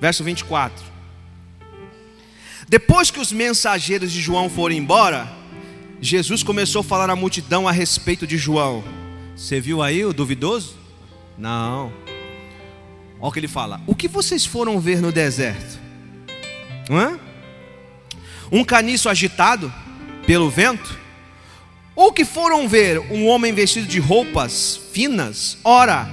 Verso 0.00 0.24
24. 0.24 0.92
Depois 2.68 3.10
que 3.10 3.20
os 3.20 3.32
mensageiros 3.32 4.10
de 4.10 4.20
João 4.20 4.48
foram 4.48 4.74
embora, 4.74 5.30
Jesus 6.00 6.42
começou 6.42 6.80
a 6.80 6.84
falar 6.84 7.10
à 7.10 7.16
multidão 7.16 7.68
a 7.68 7.72
respeito 7.72 8.26
de 8.26 8.38
João. 8.38 8.82
Você 9.36 9.60
viu 9.60 9.82
aí 9.82 10.04
o 10.04 10.12
duvidoso? 10.12 10.76
Não. 11.36 11.92
Olha 13.20 13.28
o 13.28 13.32
que 13.32 13.40
ele 13.40 13.48
fala. 13.48 13.80
O 13.86 13.94
que 13.94 14.08
vocês 14.08 14.46
foram 14.46 14.80
ver 14.80 15.00
no 15.00 15.12
deserto? 15.12 15.78
Hã? 16.90 17.18
Um 18.50 18.64
caniço 18.64 19.08
agitado 19.08 19.72
pelo 20.26 20.50
vento? 20.50 21.01
Ou 21.94 22.12
que 22.12 22.24
foram 22.24 22.68
ver 22.68 22.98
um 23.10 23.26
homem 23.26 23.52
vestido 23.52 23.86
de 23.86 23.98
roupas 23.98 24.80
finas? 24.92 25.58
Ora, 25.62 26.08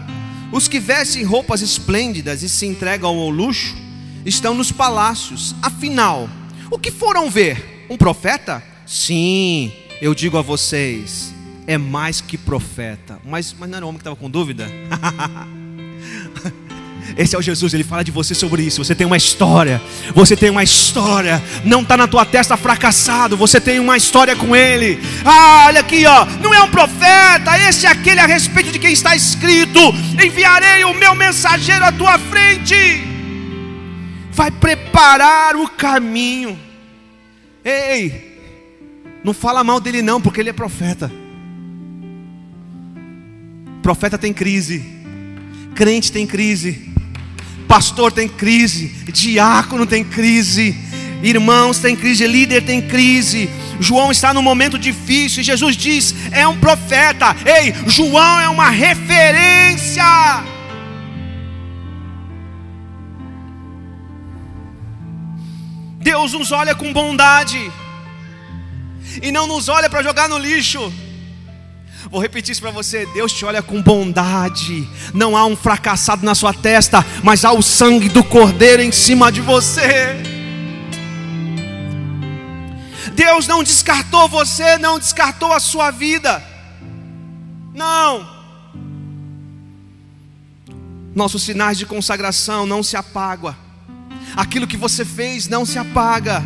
os 0.52 0.68
que 0.68 0.80
vestem 0.80 1.24
roupas 1.24 1.62
esplêndidas 1.62 2.44
e 2.44 2.50
se 2.50 2.66
entregam 2.66 3.18
ao 3.18 3.30
luxo 3.30 3.76
estão 4.26 4.54
nos 4.54 4.72
palácios. 4.72 5.56
Afinal, 5.62 6.30
o 6.70 6.78
que 6.78 6.92
foram 6.92 7.30
ver? 7.30 7.88
Um 7.90 7.98
profeta? 7.98 8.62
Sim, 8.86 9.72
eu 10.02 10.14
digo 10.14 10.38
a 10.38 10.42
vocês, 10.42 11.34
é 11.66 11.78
mais 11.78 12.20
que 12.20 12.38
profeta. 12.38 13.20
Mas, 13.24 13.56
mas 13.58 13.70
não 13.70 13.78
era 13.78 13.86
o 13.86 13.90
homem 13.90 14.00
que 14.00 14.02
estava 14.02 14.16
com 14.16 14.30
dúvida? 14.30 14.70
Esse 17.18 17.36
é 17.36 17.40
o 17.40 17.42
Jesus, 17.42 17.74
ele 17.74 17.84
fala 17.84 18.04
de 18.04 18.12
você 18.12 18.34
sobre 18.34 18.64
isso. 18.64 18.84
Você 18.84 18.96
tem 18.96 19.06
uma 19.06 19.18
história, 19.18 19.82
você 20.14 20.36
tem 20.36 20.50
uma 20.50 20.64
história. 20.64 21.42
Não 21.64 21.82
está 21.82 21.98
na 21.98 22.08
tua 22.08 22.26
testa 22.26 22.56
fracassado, 22.56 23.36
você 23.36 23.60
tem 23.60 23.80
uma 23.80 23.98
história 23.98 24.36
com 24.36 24.56
ele. 24.56 25.00
Ah, 25.26 25.66
olha 25.68 25.82
aqui, 25.82 26.06
ó, 26.06 26.26
não 26.42 26.54
é 26.54 26.62
um 26.62 26.70
profeta, 26.70 27.58
esse 27.68 27.86
é 27.86 27.90
aquele 27.90 28.20
a 28.20 28.26
respeito 28.26 28.72
de 28.72 28.80
quem 28.80 28.94
está 28.94 29.16
escrito: 29.16 29.80
enviarei 30.24 30.84
o 30.84 30.94
meu 30.94 31.16
mensageiro 31.16 31.86
à 31.86 31.92
tua 31.92 32.18
frente, 32.18 33.04
vai 34.32 34.52
preparar 34.52 35.56
o 35.56 35.68
caminho. 35.68 36.58
Ei, 37.64 38.30
não 39.24 39.34
fala 39.34 39.64
mal 39.64 39.80
dele 39.80 40.02
não, 40.02 40.22
porque 40.22 40.40
ele 40.40 40.50
é 40.50 40.54
profeta. 40.54 41.12
Profeta 43.82 44.18
tem 44.18 44.34
crise. 44.34 44.86
Crente 45.76 46.12
tem 46.12 46.28
crise. 46.28 46.89
Pastor 47.70 48.12
tem 48.12 48.28
crise. 48.28 48.88
Diácono 49.14 49.86
tem 49.86 50.04
crise. 50.04 50.76
Irmãos 51.22 51.78
tem 51.78 51.96
crise. 51.96 52.26
Líder 52.26 52.64
tem 52.64 52.82
crise. 52.82 53.48
João 53.80 54.12
está 54.12 54.34
num 54.34 54.42
momento 54.42 54.80
difícil. 54.80 55.42
E 55.42 55.44
Jesus 55.44 55.78
diz: 55.78 56.16
é 56.32 56.48
um 56.48 56.58
profeta. 56.58 57.36
Ei, 57.46 57.76
João 57.86 58.40
é 58.40 58.50
uma 58.50 58.72
referência. 58.72 60.04
Deus 66.02 66.34
nos 66.34 66.52
olha 66.52 66.74
com 66.74 66.92
bondade 66.92 67.72
e 69.22 69.32
não 69.32 69.46
nos 69.46 69.70
olha 69.70 69.88
para 69.88 70.02
jogar 70.02 70.28
no 70.28 70.40
lixo. 70.40 70.92
Vou 72.10 72.22
repetir 72.22 72.52
isso 72.52 72.62
para 72.62 72.72
você: 72.72 73.06
Deus 73.08 73.34
te 73.34 73.44
olha 73.46 73.62
com 73.62 73.82
bondade. 73.82 74.88
Não 75.14 75.36
há 75.36 75.46
um 75.46 75.56
fracassado 75.56 76.26
na 76.26 76.36
sua 76.36 76.54
testa, 76.54 77.06
mas 77.24 77.44
há 77.44 77.52
o 77.52 77.62
sangue 77.62 78.10
do 78.10 78.24
Cordeiro 78.24 78.82
em 78.82 78.92
cima 78.92 79.32
de 79.32 79.42
você. 79.42 80.16
Deus 83.14 83.48
não 83.48 83.64
descartou 83.64 84.30
você, 84.30 84.78
não 84.78 84.98
descartou 84.98 85.52
a 85.52 85.60
sua 85.60 85.92
vida. 85.92 86.42
Não. 87.74 88.40
Nossos 91.14 91.44
sinais 91.44 91.78
de 91.78 91.86
consagração 91.86 92.66
não 92.66 92.82
se 92.82 92.96
apagam. 92.96 93.56
Aquilo 94.36 94.68
que 94.68 94.78
você 94.78 95.04
fez 95.04 95.48
não 95.48 95.66
se 95.66 95.78
apaga. 95.78 96.42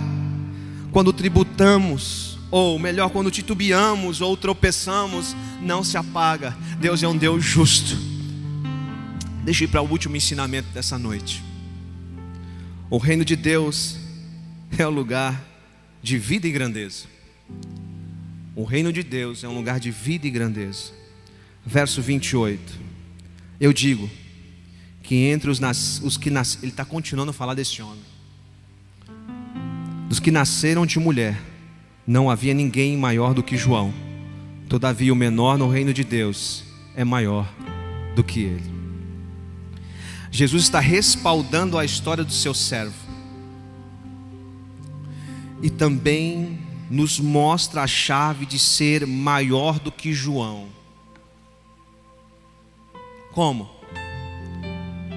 quando 0.91 1.11
tributamos, 1.11 2.32
ou 2.53 2.77
melhor, 2.77 3.09
quando 3.09 3.31
titubeamos 3.31 4.21
ou 4.21 4.37
tropeçamos, 4.37 5.35
não 5.59 5.83
se 5.83 5.97
apaga. 5.97 6.55
Deus 6.79 7.01
é 7.01 7.07
um 7.07 7.17
Deus 7.17 7.43
justo. 7.43 7.97
Deixa 9.43 9.63
eu 9.63 9.67
ir 9.67 9.71
para 9.71 9.81
o 9.81 9.89
último 9.89 10.15
ensinamento 10.15 10.69
dessa 10.69 10.99
noite. 10.99 11.43
O 12.91 12.99
reino 12.99 13.25
de 13.25 13.35
Deus 13.35 13.97
é 14.77 14.85
o 14.85 14.91
lugar 14.91 15.43
de 16.03 16.19
vida 16.19 16.47
e 16.47 16.51
grandeza. 16.51 17.05
O 18.55 18.63
reino 18.65 18.93
de 18.93 19.01
Deus 19.01 19.43
é 19.43 19.47
um 19.47 19.55
lugar 19.55 19.79
de 19.79 19.89
vida 19.89 20.27
e 20.27 20.29
grandeza. 20.29 20.91
Verso 21.65 22.03
28. 22.03 22.61
Eu 23.59 23.73
digo 23.73 24.07
que 25.01 25.15
entre 25.15 25.49
os, 25.49 25.59
nas, 25.59 25.99
os 26.03 26.17
que 26.17 26.29
nasceram, 26.29 26.65
ele 26.65 26.71
está 26.71 26.85
continuando 26.85 27.31
a 27.31 27.33
falar 27.33 27.55
desse 27.55 27.81
homem. 27.81 28.03
Dos 30.07 30.19
que 30.19 30.29
nasceram 30.29 30.85
de 30.85 30.99
mulher, 30.99 31.35
não 32.05 32.29
havia 32.29 32.53
ninguém 32.53 32.97
maior 32.97 33.33
do 33.33 33.43
que 33.43 33.57
João. 33.57 33.93
Todavia, 34.67 35.13
o 35.13 35.15
menor 35.15 35.57
no 35.57 35.69
reino 35.69 35.93
de 35.93 36.03
Deus 36.03 36.63
é 36.95 37.03
maior 37.03 37.47
do 38.15 38.23
que 38.23 38.41
ele. 38.41 38.73
Jesus 40.31 40.63
está 40.63 40.79
respaldando 40.79 41.77
a 41.77 41.85
história 41.85 42.23
do 42.23 42.33
seu 42.33 42.53
servo. 42.53 42.95
E 45.61 45.69
também 45.69 46.59
nos 46.89 47.19
mostra 47.19 47.83
a 47.83 47.87
chave 47.87 48.45
de 48.45 48.59
ser 48.59 49.07
maior 49.07 49.79
do 49.79 49.91
que 49.91 50.13
João. 50.13 50.67
Como? 53.31 53.69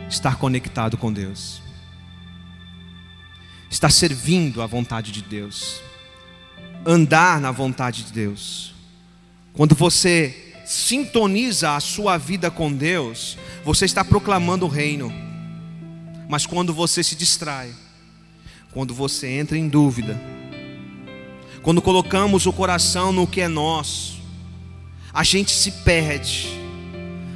Estar 0.08 0.36
conectado 0.36 0.96
com 0.96 1.12
Deus, 1.12 1.60
estar 3.68 3.90
servindo 3.90 4.62
à 4.62 4.66
vontade 4.66 5.10
de 5.10 5.20
Deus, 5.20 5.82
andar 6.86 7.40
na 7.40 7.50
vontade 7.50 8.04
de 8.04 8.12
Deus. 8.12 8.72
Quando 9.52 9.74
você 9.74 10.54
sintoniza 10.64 11.74
a 11.74 11.80
sua 11.80 12.16
vida 12.16 12.50
com 12.50 12.72
Deus, 12.72 13.36
você 13.64 13.84
está 13.84 14.04
proclamando 14.04 14.64
o 14.64 14.68
reino. 14.68 15.12
Mas 16.28 16.46
quando 16.46 16.72
você 16.72 17.02
se 17.02 17.16
distrai, 17.16 17.72
quando 18.72 18.94
você 18.94 19.26
entra 19.28 19.58
em 19.58 19.68
dúvida, 19.68 20.20
quando 21.62 21.82
colocamos 21.82 22.46
o 22.46 22.52
coração 22.52 23.12
no 23.12 23.26
que 23.26 23.40
é 23.40 23.48
nosso, 23.48 24.20
a 25.12 25.24
gente 25.24 25.52
se 25.52 25.70
perde. 25.70 26.48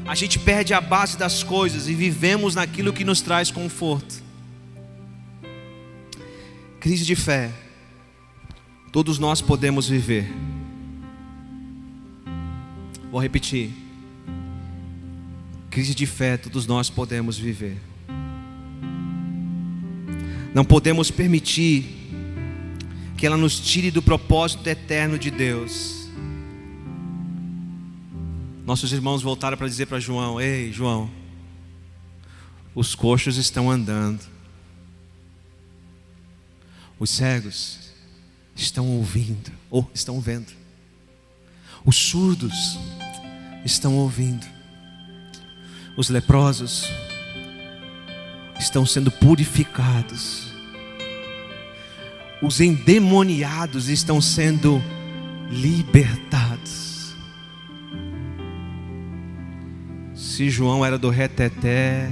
A 0.07 0.15
gente 0.15 0.39
perde 0.39 0.75
a 0.75 0.81
base 0.81 1.17
das 1.17 1.43
coisas 1.43 1.89
e 1.89 1.95
vivemos 1.95 2.55
naquilo 2.55 2.93
que 2.93 3.05
nos 3.05 3.21
traz 3.21 3.51
conforto. 3.51 4.23
Crise 6.81 7.05
de 7.05 7.17
fé. 7.17 7.51
Todos 8.93 9.19
nós 9.19 9.41
podemos 9.41 9.89
viver. 9.89 10.29
Vou 13.11 13.21
repetir. 13.21 13.71
Crise 15.71 15.95
de 15.95 16.07
fé, 16.07 16.37
todos 16.37 16.67
nós 16.67 16.91
podemos 16.91 17.39
viver. 17.39 17.79
Não 20.53 20.65
podemos 20.65 21.13
permitir 21.13 21.85
que 23.17 23.25
ela 23.25 23.37
nos 23.37 23.61
tire 23.61 23.93
do 23.93 24.03
propósito 24.03 24.67
eterno 24.69 25.17
de 25.17 25.31
Deus. 25.31 26.09
Nossos 28.67 28.93
irmãos 28.93 29.23
voltaram 29.23 29.57
para 29.57 29.69
dizer 29.69 29.87
para 29.87 30.01
João: 30.01 30.41
Ei, 30.41 30.73
João, 30.73 31.09
os 32.75 32.97
coxos 32.97 33.37
estão 33.37 33.71
andando, 33.71 34.21
os 36.99 37.11
cegos 37.11 37.90
estão 38.63 38.87
ouvindo, 38.89 39.51
ou 39.71 39.89
estão 39.95 40.21
vendo, 40.21 40.53
os 41.85 41.97
surdos 41.97 42.79
estão 43.65 43.97
ouvindo, 43.97 44.47
os 45.97 46.09
leprosos 46.09 46.85
estão 48.59 48.85
sendo 48.85 49.11
purificados 49.11 50.51
os 52.43 52.61
endemoniados 52.61 53.89
estão 53.89 54.21
sendo 54.21 54.83
libertados. 55.51 57.15
Se 60.15 60.49
João 60.49 60.85
era 60.85 60.97
do 60.97 61.11
reteté, 61.11 62.09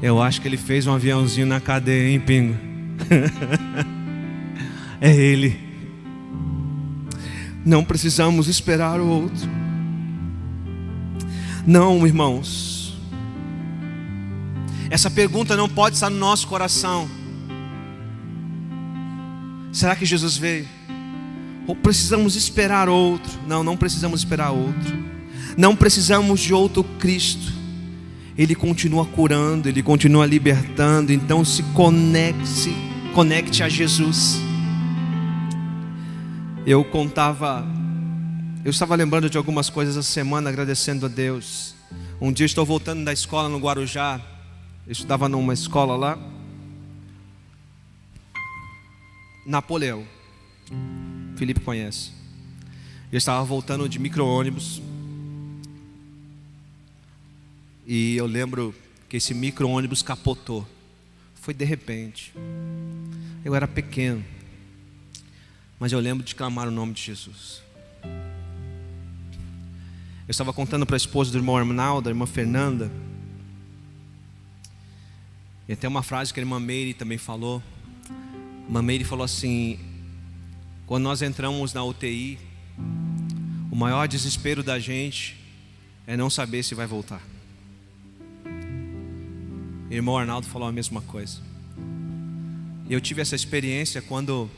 eu 0.00 0.22
acho 0.22 0.40
que 0.40 0.46
ele 0.46 0.56
fez 0.56 0.86
um 0.86 0.94
aviãozinho 0.94 1.46
na 1.46 1.60
cadeia, 1.60 2.10
hein, 2.10 2.20
Pingo? 2.20 2.56
é 5.02 5.12
ele. 5.12 5.58
Não 7.66 7.84
precisamos 7.84 8.46
esperar 8.46 9.00
o 9.00 9.06
outro. 9.06 9.50
Não, 11.66 12.06
irmãos. 12.06 12.96
Essa 14.88 15.10
pergunta 15.10 15.56
não 15.56 15.68
pode 15.68 15.96
estar 15.96 16.08
no 16.08 16.18
nosso 16.18 16.46
coração. 16.46 17.10
Será 19.72 19.96
que 19.96 20.06
Jesus 20.06 20.36
veio? 20.36 20.68
Ou 21.66 21.74
precisamos 21.74 22.36
esperar 22.36 22.88
outro? 22.88 23.32
Não, 23.44 23.64
não 23.64 23.76
precisamos 23.76 24.20
esperar 24.20 24.52
outro. 24.52 24.96
Não 25.56 25.74
precisamos 25.74 26.40
de 26.40 26.54
outro 26.54 26.84
Cristo. 27.00 27.52
Ele 28.38 28.54
continua 28.54 29.04
curando, 29.04 29.68
ele 29.68 29.82
continua 29.82 30.26
libertando. 30.26 31.12
Então 31.12 31.44
se 31.44 31.64
conecte, 31.74 32.72
conecte 33.14 33.64
a 33.64 33.68
Jesus. 33.68 34.51
Eu 36.64 36.84
contava, 36.84 37.66
eu 38.64 38.70
estava 38.70 38.94
lembrando 38.94 39.28
de 39.28 39.36
algumas 39.36 39.68
coisas 39.68 39.96
essa 39.96 40.08
semana, 40.08 40.48
agradecendo 40.48 41.06
a 41.06 41.08
Deus. 41.08 41.74
Um 42.20 42.32
dia 42.32 42.46
estou 42.46 42.64
voltando 42.64 43.04
da 43.04 43.12
escola 43.12 43.48
no 43.48 43.58
Guarujá. 43.58 44.20
Eu 44.86 44.92
estudava 44.92 45.28
numa 45.28 45.52
escola 45.52 45.96
lá. 45.96 46.16
Napoleão. 49.44 50.06
Felipe 51.34 51.58
conhece. 51.58 52.12
Eu 53.10 53.18
estava 53.18 53.42
voltando 53.42 53.88
de 53.88 53.98
micro-ônibus. 53.98 54.80
E 57.84 58.16
eu 58.16 58.26
lembro 58.26 58.72
que 59.08 59.16
esse 59.16 59.34
micro-ônibus 59.34 60.00
capotou. 60.00 60.64
Foi 61.34 61.52
de 61.52 61.64
repente. 61.64 62.32
Eu 63.44 63.52
era 63.52 63.66
pequeno. 63.66 64.24
Mas 65.82 65.90
eu 65.90 65.98
lembro 65.98 66.24
de 66.24 66.36
clamar 66.36 66.68
o 66.68 66.70
nome 66.70 66.92
de 66.92 67.02
Jesus. 67.02 67.60
Eu 68.04 70.30
estava 70.30 70.52
contando 70.52 70.86
para 70.86 70.94
a 70.94 70.96
esposa 70.96 71.32
do 71.32 71.38
irmão 71.38 71.56
Arnaldo, 71.56 72.04
da 72.04 72.10
irmã 72.12 72.24
Fernanda. 72.24 72.88
E 75.68 75.72
até 75.72 75.88
uma 75.88 76.04
frase 76.04 76.32
que 76.32 76.38
a 76.38 76.42
irmã 76.44 76.60
Meire 76.60 76.94
também 76.94 77.18
falou. 77.18 77.60
Mameire 78.68 79.02
falou 79.02 79.24
assim: 79.24 79.76
quando 80.86 81.02
nós 81.02 81.20
entramos 81.20 81.74
na 81.74 81.82
UTI, 81.82 82.38
o 83.68 83.74
maior 83.74 84.06
desespero 84.06 84.62
da 84.62 84.78
gente 84.78 85.36
é 86.06 86.16
não 86.16 86.30
saber 86.30 86.62
se 86.62 86.76
vai 86.76 86.86
voltar. 86.86 87.20
O 89.90 89.92
irmão 89.92 90.16
Arnaldo 90.16 90.46
falou 90.46 90.68
a 90.68 90.72
mesma 90.72 91.00
coisa. 91.00 91.40
Eu 92.88 93.00
tive 93.00 93.20
essa 93.20 93.34
experiência 93.34 94.00
quando, 94.00 94.48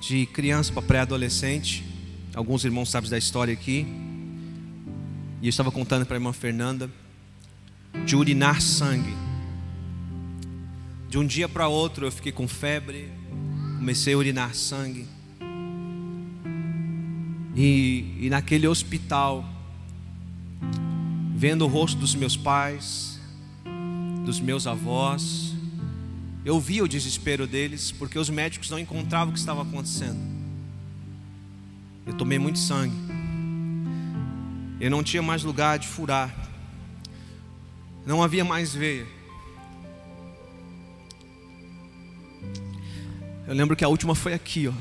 de 0.00 0.24
criança 0.26 0.72
para 0.72 0.82
pré-adolescente, 0.82 1.84
alguns 2.34 2.64
irmãos 2.64 2.88
sabem 2.88 3.10
da 3.10 3.18
história 3.18 3.52
aqui, 3.52 3.86
e 5.42 5.46
eu 5.46 5.50
estava 5.50 5.70
contando 5.70 6.06
para 6.06 6.16
a 6.16 6.18
irmã 6.18 6.32
Fernanda, 6.32 6.90
de 8.06 8.16
urinar 8.16 8.60
sangue. 8.62 9.14
De 11.08 11.18
um 11.18 11.26
dia 11.26 11.48
para 11.48 11.68
outro 11.68 12.06
eu 12.06 12.12
fiquei 12.12 12.32
com 12.32 12.48
febre, 12.48 13.10
comecei 13.78 14.14
a 14.14 14.16
urinar 14.18 14.54
sangue. 14.54 15.06
E, 17.54 18.16
e 18.20 18.30
naquele 18.30 18.66
hospital, 18.66 19.44
vendo 21.34 21.64
o 21.64 21.68
rosto 21.68 21.98
dos 21.98 22.14
meus 22.14 22.36
pais, 22.36 23.20
dos 24.24 24.40
meus 24.40 24.66
avós, 24.66 25.54
eu 26.44 26.58
via 26.58 26.82
o 26.82 26.88
desespero 26.88 27.46
deles, 27.46 27.92
porque 27.92 28.18
os 28.18 28.30
médicos 28.30 28.70
não 28.70 28.78
encontravam 28.78 29.28
o 29.28 29.32
que 29.32 29.38
estava 29.38 29.62
acontecendo. 29.62 30.18
Eu 32.06 32.14
tomei 32.14 32.38
muito 32.38 32.58
sangue. 32.58 32.96
Eu 34.80 34.90
não 34.90 35.02
tinha 35.02 35.22
mais 35.22 35.44
lugar 35.44 35.78
de 35.78 35.86
furar. 35.86 36.34
Não 38.06 38.22
havia 38.22 38.44
mais 38.44 38.74
veia. 38.74 39.06
Eu 43.46 43.54
lembro 43.54 43.76
que 43.76 43.84
a 43.84 43.88
última 43.88 44.14
foi 44.14 44.32
aqui, 44.32 44.68
ó. 44.68 44.72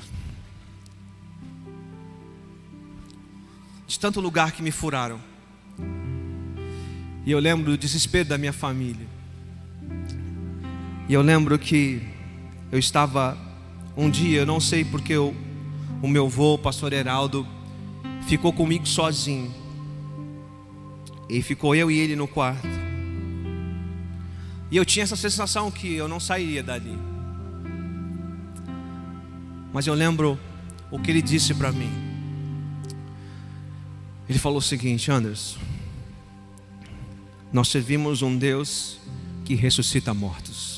De 3.86 4.00
tanto 4.00 4.22
lugar 4.22 4.54
que 4.54 4.62
me 4.62 4.72
furaram. 4.72 5.20
E 7.26 7.32
eu 7.32 7.40
lembro 7.40 7.72
do 7.72 7.78
desespero 7.78 8.30
da 8.30 8.38
minha 8.38 8.54
família. 8.54 9.19
E 11.10 11.14
eu 11.14 11.24
lembro 11.24 11.58
que 11.58 12.02
Eu 12.72 12.78
estava 12.78 13.36
um 13.98 14.12
dia, 14.12 14.42
eu 14.42 14.46
não 14.46 14.60
sei 14.60 14.86
porque 14.86 15.12
eu, 15.12 15.36
o 16.04 16.08
meu 16.08 16.28
avô, 16.28 16.54
o 16.54 16.58
pastor 16.60 16.94
Heraldo, 16.94 17.48
ficou 18.28 18.54
comigo 18.54 18.88
sozinho. 18.88 19.52
E 21.28 21.42
ficou 21.42 21.76
eu 21.76 21.90
e 21.90 21.98
ele 21.98 22.16
no 22.16 22.28
quarto. 22.28 22.68
E 24.70 24.78
eu 24.78 24.86
tinha 24.86 25.02
essa 25.02 25.16
sensação 25.16 25.72
que 25.72 25.96
eu 25.96 26.08
não 26.08 26.20
sairia 26.20 26.62
dali. 26.62 26.96
Mas 29.74 29.88
eu 29.88 29.96
lembro 29.96 30.40
o 30.92 31.00
que 31.00 31.10
ele 31.10 31.24
disse 31.24 31.56
para 31.56 31.72
mim. 31.72 31.92
Ele 34.30 34.38
falou 34.38 34.60
o 34.60 34.62
seguinte: 34.62 35.12
Anderson, 35.12 35.58
nós 37.52 37.68
servimos 37.68 38.22
um 38.22 38.38
Deus 38.38 39.00
que 39.44 39.56
ressuscita 39.56 40.14
mortos. 40.14 40.69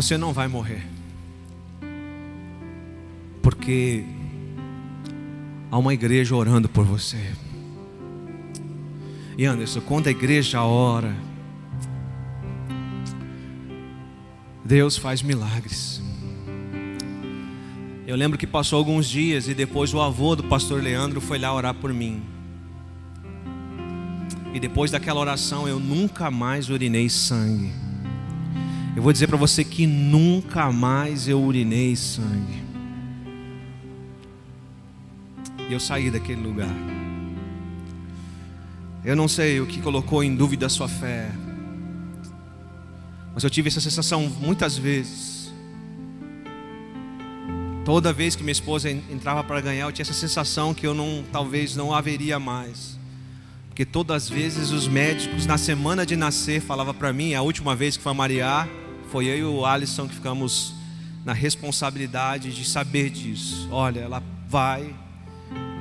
Você 0.00 0.16
não 0.16 0.32
vai 0.32 0.48
morrer, 0.48 0.82
porque 3.42 4.02
há 5.70 5.76
uma 5.76 5.92
igreja 5.92 6.34
orando 6.34 6.70
por 6.70 6.86
você. 6.86 7.34
E 9.36 9.44
Anderson, 9.44 9.82
quando 9.82 10.06
a 10.06 10.10
igreja 10.10 10.62
ora, 10.62 11.14
Deus 14.64 14.96
faz 14.96 15.20
milagres. 15.20 16.02
Eu 18.06 18.16
lembro 18.16 18.38
que 18.38 18.46
passou 18.46 18.78
alguns 18.78 19.06
dias 19.06 19.48
e 19.48 19.54
depois 19.54 19.92
o 19.92 20.00
avô 20.00 20.34
do 20.34 20.44
pastor 20.44 20.82
Leandro 20.82 21.20
foi 21.20 21.38
lá 21.38 21.52
orar 21.52 21.74
por 21.74 21.92
mim. 21.92 22.22
E 24.54 24.58
depois 24.58 24.90
daquela 24.90 25.20
oração 25.20 25.68
eu 25.68 25.78
nunca 25.78 26.30
mais 26.30 26.70
urinei 26.70 27.10
sangue. 27.10 27.89
Eu 28.96 29.02
vou 29.02 29.12
dizer 29.12 29.28
para 29.28 29.36
você 29.36 29.62
que 29.62 29.86
nunca 29.86 30.70
mais 30.72 31.28
eu 31.28 31.40
urinei 31.40 31.94
sangue. 31.94 32.64
E 35.68 35.72
eu 35.72 35.78
saí 35.78 36.10
daquele 36.10 36.40
lugar. 36.40 36.74
Eu 39.04 39.14
não 39.14 39.28
sei 39.28 39.60
o 39.60 39.66
que 39.66 39.80
colocou 39.80 40.24
em 40.24 40.34
dúvida 40.34 40.66
a 40.66 40.68
sua 40.68 40.88
fé. 40.88 41.30
Mas 43.32 43.44
eu 43.44 43.50
tive 43.50 43.68
essa 43.68 43.80
sensação 43.80 44.28
muitas 44.40 44.76
vezes. 44.76 45.52
Toda 47.84 48.12
vez 48.12 48.34
que 48.34 48.42
minha 48.42 48.52
esposa 48.52 48.90
entrava 48.90 49.42
para 49.44 49.60
ganhar, 49.60 49.86
eu 49.86 49.92
tinha 49.92 50.02
essa 50.02 50.12
sensação 50.12 50.74
que 50.74 50.86
eu 50.86 50.94
não, 50.94 51.24
talvez 51.32 51.76
não 51.76 51.94
haveria 51.94 52.38
mais. 52.38 52.98
Porque 53.68 53.84
todas 53.84 54.24
as 54.24 54.28
vezes 54.28 54.70
os 54.72 54.86
médicos, 54.86 55.46
na 55.46 55.56
semana 55.56 56.04
de 56.04 56.16
nascer, 56.16 56.60
falavam 56.60 56.92
para 56.92 57.12
mim, 57.12 57.34
a 57.34 57.40
última 57.40 57.74
vez 57.74 57.96
que 57.96 58.02
foi 58.02 58.12
a 58.12 58.14
Maria, 58.14 58.68
foi 59.10 59.26
eu 59.26 59.36
e 59.36 59.44
o 59.44 59.66
Alisson 59.66 60.06
que 60.06 60.14
ficamos 60.14 60.72
na 61.24 61.32
responsabilidade 61.32 62.54
de 62.54 62.64
saber 62.64 63.10
disso. 63.10 63.68
Olha, 63.70 64.00
ela 64.00 64.22
vai, 64.48 64.94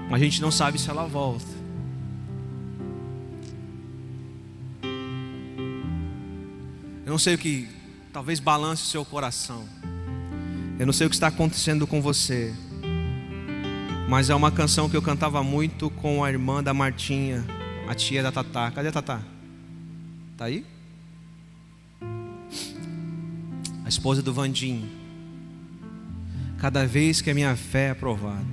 mas 0.10 0.20
a 0.20 0.24
gente 0.24 0.42
não 0.42 0.50
sabe 0.50 0.80
se 0.80 0.90
ela 0.90 1.06
volta. 1.06 1.46
Eu 7.06 7.12
não 7.12 7.20
sei 7.20 7.36
o 7.36 7.38
que, 7.38 7.70
talvez 8.12 8.40
balance 8.40 8.84
o 8.84 8.88
seu 8.88 9.06
coração. 9.06 9.64
Eu 10.80 10.86
não 10.86 10.94
sei 10.94 11.06
o 11.06 11.10
que 11.10 11.16
está 11.16 11.28
acontecendo 11.28 11.86
com 11.86 12.02
você. 12.02 12.54
Mas 14.08 14.32
é 14.32 14.36
uma 14.36 14.52
canção 14.52 14.90
que 14.90 14.98
eu 14.98 15.02
cantava 15.02 15.44
muito 15.44 15.92
com 15.92 16.24
a 16.24 16.32
irmã 16.32 16.64
da 16.64 16.74
Martinha, 16.74 17.46
a 17.88 17.94
tia 17.94 18.24
da 18.24 18.32
Tatá. 18.32 18.72
Cadê 18.72 18.88
a 18.88 18.92
Tatá? 18.92 19.22
Tá 20.36 20.46
aí? 20.46 20.66
Esposa 23.90 24.22
do 24.22 24.34
Vandim. 24.34 24.88
Cada 26.58 26.86
vez 26.86 27.22
que 27.22 27.30
a 27.30 27.34
minha 27.34 27.56
fé 27.56 27.88
é 27.88 27.90
aprovada, 27.92 28.46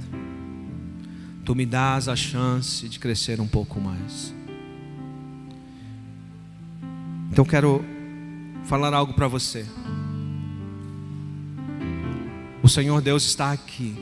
tu 1.44 1.54
me 1.54 1.64
dás 1.64 2.08
a 2.08 2.16
chance 2.16 2.88
de 2.88 2.98
crescer 2.98 3.40
um 3.40 3.46
pouco 3.46 3.80
mais. 3.80 4.34
Então 7.30 7.44
quero 7.44 7.84
falar 8.64 8.92
algo 8.94 9.12
para 9.14 9.28
você. 9.28 9.64
O 12.62 12.68
Senhor 12.68 13.00
Deus 13.00 13.24
está 13.24 13.52
aqui. 13.52 13.96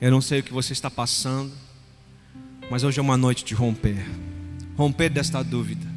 Eu 0.00 0.10
não 0.10 0.20
sei 0.20 0.40
o 0.40 0.42
que 0.42 0.52
você 0.52 0.72
está 0.72 0.90
passando, 0.90 1.52
mas 2.70 2.84
hoje 2.84 2.98
é 2.98 3.02
uma 3.02 3.16
noite 3.16 3.44
de 3.44 3.54
romper 3.54 4.04
romper 4.76 5.08
desta 5.08 5.42
dúvida. 5.42 5.91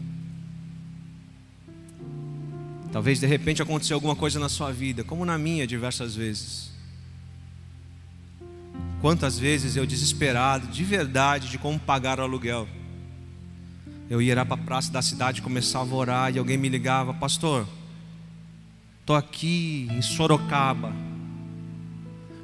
Talvez 2.95 3.19
de 3.19 3.25
repente 3.25 3.61
aconteceu 3.61 3.95
alguma 3.95 4.15
coisa 4.15 4.39
na 4.39 4.47
sua 4.47 4.71
vida, 4.71 5.03
como 5.03 5.25
na 5.25 5.37
minha 5.37 5.67
diversas 5.67 6.15
vezes. 6.15 6.71
Quantas 9.01 9.37
vezes 9.37 9.75
eu 9.75 9.85
desesperado, 9.85 10.67
de 10.67 10.81
verdade, 10.85 11.49
de 11.49 11.57
como 11.57 11.77
pagar 11.77 12.21
o 12.21 12.23
aluguel. 12.23 12.65
Eu 14.09 14.21
ia 14.21 14.45
para 14.45 14.53
a 14.55 14.65
praça 14.65 14.93
da 14.93 15.01
cidade, 15.01 15.41
começava 15.41 15.93
a 15.93 15.97
orar 15.97 16.33
e 16.33 16.39
alguém 16.39 16.57
me 16.57 16.69
ligava, 16.69 17.13
pastor, 17.13 17.67
estou 19.01 19.17
aqui 19.17 19.89
em 19.91 20.01
Sorocaba, 20.01 20.93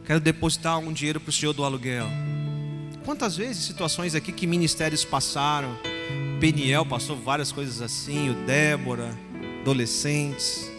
quero 0.06 0.20
depositar 0.20 0.80
um 0.80 0.92
dinheiro 0.92 1.22
para 1.22 1.30
o 1.30 1.34
senhor 1.34 1.54
do 1.54 1.64
aluguel. 1.64 2.08
Quantas 3.06 3.38
vezes 3.38 3.64
situações 3.64 4.16
aqui 4.16 4.34
que 4.34 4.46
ministérios 4.46 5.06
passaram, 5.06 5.78
Peniel 6.42 6.86
passou 6.86 7.16
várias 7.16 7.54
coisas 7.54 7.82
assim, 7.82 8.30
o 8.30 8.46
Débora, 8.46 9.18
adolescentes, 9.62 10.70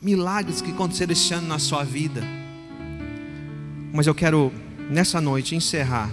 milagres 0.00 0.60
que 0.60 0.72
aconteceram 0.72 1.12
este 1.12 1.32
ano 1.34 1.46
na 1.46 1.58
sua 1.58 1.84
vida. 1.84 2.22
Mas 3.92 4.06
eu 4.06 4.14
quero 4.14 4.52
nessa 4.90 5.20
noite 5.20 5.54
encerrar 5.54 6.10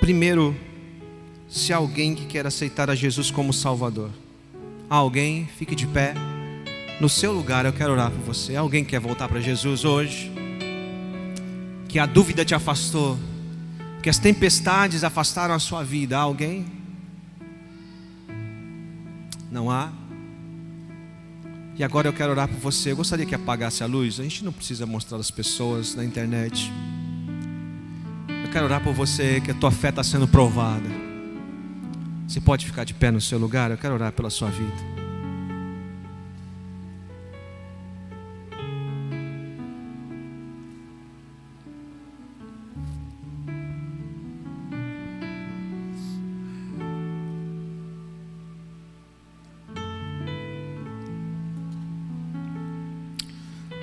Primeiro, 0.00 0.56
se 1.46 1.74
alguém 1.74 2.14
que 2.14 2.24
quer 2.24 2.46
aceitar 2.46 2.88
a 2.88 2.94
Jesus 2.94 3.30
como 3.30 3.52
Salvador, 3.52 4.10
alguém, 4.88 5.46
fique 5.58 5.74
de 5.74 5.86
pé. 5.86 6.14
No 6.98 7.08
seu 7.08 7.32
lugar, 7.32 7.66
eu 7.66 7.72
quero 7.72 7.92
orar 7.92 8.10
por 8.10 8.20
você. 8.20 8.56
Alguém 8.56 8.82
quer 8.82 8.98
voltar 8.98 9.28
para 9.28 9.40
Jesus 9.40 9.84
hoje? 9.84 10.32
Que 11.86 11.98
a 11.98 12.06
dúvida 12.06 12.46
te 12.46 12.54
afastou, 12.54 13.18
que 14.02 14.08
as 14.08 14.18
tempestades 14.18 15.04
afastaram 15.04 15.54
a 15.54 15.58
sua 15.58 15.84
vida. 15.84 16.16
Alguém? 16.18 16.64
Não 19.50 19.70
há? 19.70 19.90
E 21.76 21.82
agora 21.82 22.08
eu 22.08 22.12
quero 22.12 22.30
orar 22.30 22.46
por 22.46 22.58
você. 22.58 22.92
Eu 22.92 22.96
gostaria 22.96 23.24
que 23.24 23.34
apagasse 23.34 23.82
a 23.82 23.86
luz. 23.86 24.20
A 24.20 24.22
gente 24.22 24.44
não 24.44 24.52
precisa 24.52 24.86
mostrar 24.86 25.18
as 25.18 25.30
pessoas 25.30 25.94
na 25.94 26.04
internet. 26.04 26.70
Eu 28.44 28.50
quero 28.50 28.66
orar 28.66 28.82
por 28.82 28.92
você 28.92 29.40
que 29.40 29.50
a 29.50 29.54
tua 29.54 29.70
fé 29.70 29.88
está 29.88 30.04
sendo 30.04 30.28
provada. 30.28 30.88
Você 32.28 32.40
pode 32.40 32.66
ficar 32.66 32.84
de 32.84 32.94
pé 32.94 33.10
no 33.10 33.20
seu 33.20 33.38
lugar? 33.38 33.70
Eu 33.70 33.78
quero 33.78 33.94
orar 33.94 34.12
pela 34.12 34.30
sua 34.30 34.50
vida. 34.50 34.99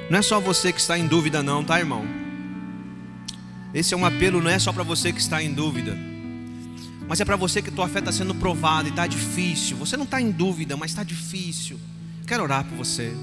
Não 0.09 0.19
é 0.19 0.21
só 0.21 0.39
você 0.39 0.71
que 0.71 0.79
está 0.79 0.97
em 0.97 1.05
dúvida, 1.05 1.43
não, 1.43 1.63
tá, 1.63 1.79
irmão? 1.79 2.05
Esse 3.73 3.93
é 3.93 3.97
um 3.97 4.05
apelo, 4.05 4.41
não 4.41 4.49
é 4.49 4.57
só 4.57 4.71
para 4.71 4.83
você 4.83 5.11
que 5.11 5.19
está 5.19 5.43
em 5.43 5.53
dúvida, 5.53 5.97
mas 7.07 7.19
é 7.19 7.25
para 7.25 7.35
você 7.35 7.61
que 7.61 7.71
tua 7.71 7.87
fé 7.87 7.99
está 7.99 8.11
sendo 8.11 8.33
provada 8.35 8.87
e 8.87 8.91
está 8.91 9.05
difícil. 9.07 9.77
Você 9.77 9.95
não 9.95 10.03
está 10.03 10.19
em 10.21 10.31
dúvida, 10.31 10.75
mas 10.75 10.91
está 10.91 11.03
difícil. 11.03 11.79
Quero 12.25 12.43
orar 12.43 12.65
por 12.65 12.77
você. 12.77 13.13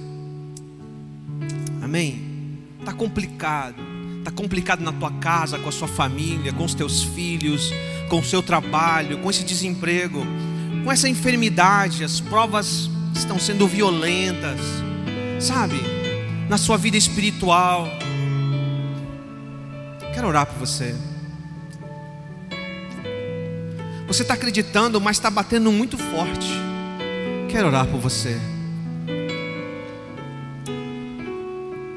Amém? 1.82 2.58
Está 2.80 2.92
complicado. 2.92 3.76
Está 4.18 4.30
complicado 4.30 4.80
na 4.80 4.92
tua 4.92 5.10
casa, 5.12 5.58
com 5.58 5.68
a 5.68 5.72
sua 5.72 5.86
família, 5.86 6.50
com 6.52 6.64
os 6.64 6.72
teus 6.72 7.02
filhos, 7.02 7.70
com 8.08 8.20
o 8.20 8.24
seu 8.24 8.42
trabalho, 8.42 9.18
com 9.18 9.28
esse 9.28 9.44
desemprego, 9.44 10.26
com 10.82 10.90
essa 10.90 11.06
enfermidade. 11.06 12.02
As 12.02 12.20
provas 12.20 12.88
estão 13.14 13.38
sendo 13.38 13.68
violentas, 13.68 14.60
sabe? 15.38 15.93
na 16.54 16.58
sua 16.58 16.76
vida 16.76 16.96
espiritual. 16.96 17.88
Quero 20.14 20.28
orar 20.28 20.46
por 20.46 20.56
você. 20.56 20.94
Você 24.06 24.22
está 24.22 24.34
acreditando, 24.34 25.00
mas 25.00 25.16
está 25.16 25.28
batendo 25.30 25.72
muito 25.72 25.98
forte. 25.98 26.46
Quero 27.50 27.66
orar 27.66 27.88
por 27.88 27.98
você. 27.98 28.40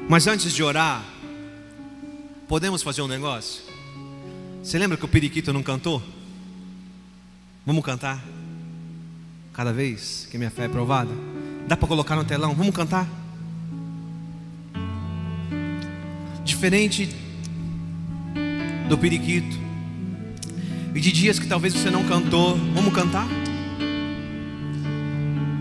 Mas 0.08 0.26
antes 0.26 0.52
de 0.52 0.60
orar, 0.60 1.04
podemos 2.48 2.82
fazer 2.82 3.00
um 3.02 3.06
negócio? 3.06 3.62
Você 4.60 4.76
lembra 4.76 4.96
que 4.96 5.04
o 5.04 5.08
periquito 5.08 5.52
não 5.52 5.62
cantou? 5.62 6.02
Vamos 7.64 7.84
cantar? 7.84 8.20
Cada 9.52 9.72
vez 9.72 10.26
que 10.28 10.36
minha 10.36 10.50
fé 10.50 10.64
é 10.64 10.68
provada? 10.68 11.12
Dá 11.68 11.76
para 11.76 11.86
colocar 11.86 12.16
no 12.16 12.24
telão? 12.24 12.56
Vamos 12.56 12.74
cantar? 12.74 13.06
Diferente 16.58 17.08
do 18.88 18.98
periquito 18.98 19.56
e 20.92 20.98
de 20.98 21.12
dias 21.12 21.38
que 21.38 21.46
talvez 21.46 21.72
você 21.72 21.88
não 21.88 22.02
cantou, 22.02 22.56
vamos 22.74 22.92
cantar? 22.92 23.28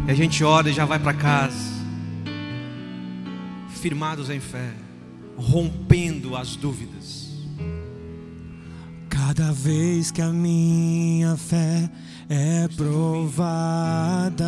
E 0.07 0.11
a 0.11 0.15
gente 0.15 0.43
ora 0.43 0.71
e 0.71 0.73
já 0.73 0.85
vai 0.85 0.97
para 0.97 1.13
casa, 1.13 1.71
firmados 3.79 4.31
em 4.31 4.39
fé, 4.39 4.71
rompendo 5.35 6.35
as 6.35 6.55
dúvidas. 6.55 7.29
Cada 9.07 9.51
vez 9.51 10.09
que 10.09 10.23
a 10.23 10.31
minha 10.31 11.37
fé 11.37 11.91
é 12.27 12.67
provada. 12.75 14.47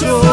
show. 0.00 0.23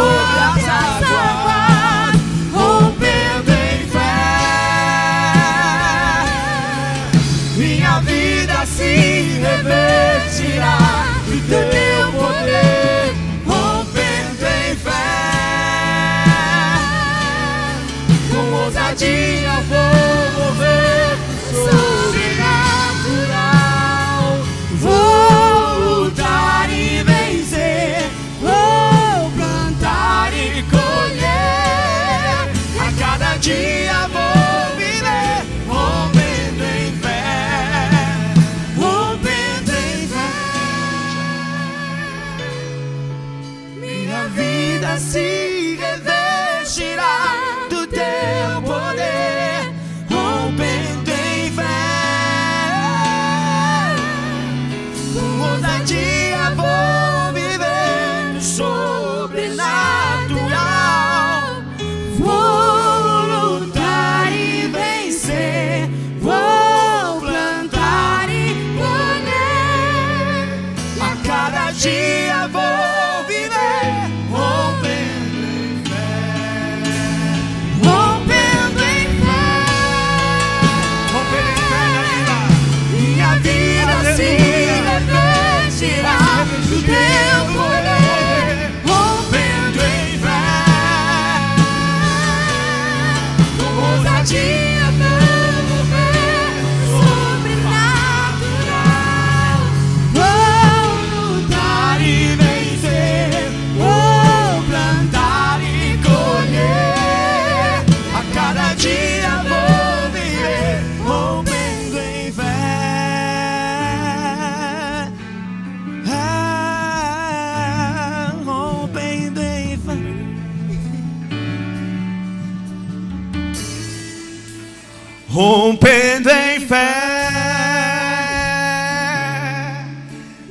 Rompendo 125.32 126.30
em 126.30 126.60
fé. 126.60 126.92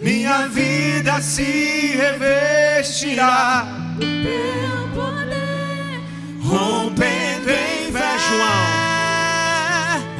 Minha 0.02 0.48
vida 0.48 1.20
se 1.20 1.94
revestirá, 1.96 3.66
Teu 3.98 4.88
poder. 4.94 6.00
rompendo 6.42 7.50
em 7.50 7.92
fé, 7.92 8.18
João. 8.28 8.80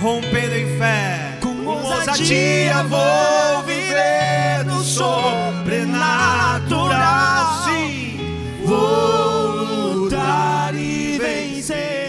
Rompendo 0.02 0.54
em 0.54 0.78
fé, 0.78 1.38
com 1.40 1.66
ousadia 1.66 2.82
vou 2.84 3.62
viver 3.66 4.64
no 4.66 4.82
sobrenatural. 4.82 7.64
Sim, 7.64 8.18
vou 8.64 9.94
lutar 9.94 10.74
e 10.74 11.18
vencer, 11.18 11.99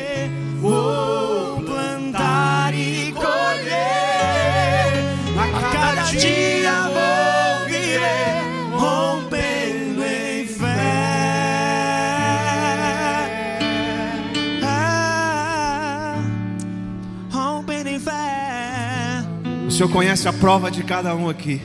O 19.72 19.74
Senhor 19.74 19.90
conhece 19.90 20.28
a 20.28 20.34
prova 20.34 20.70
de 20.70 20.84
cada 20.84 21.16
um 21.16 21.30
aqui. 21.30 21.62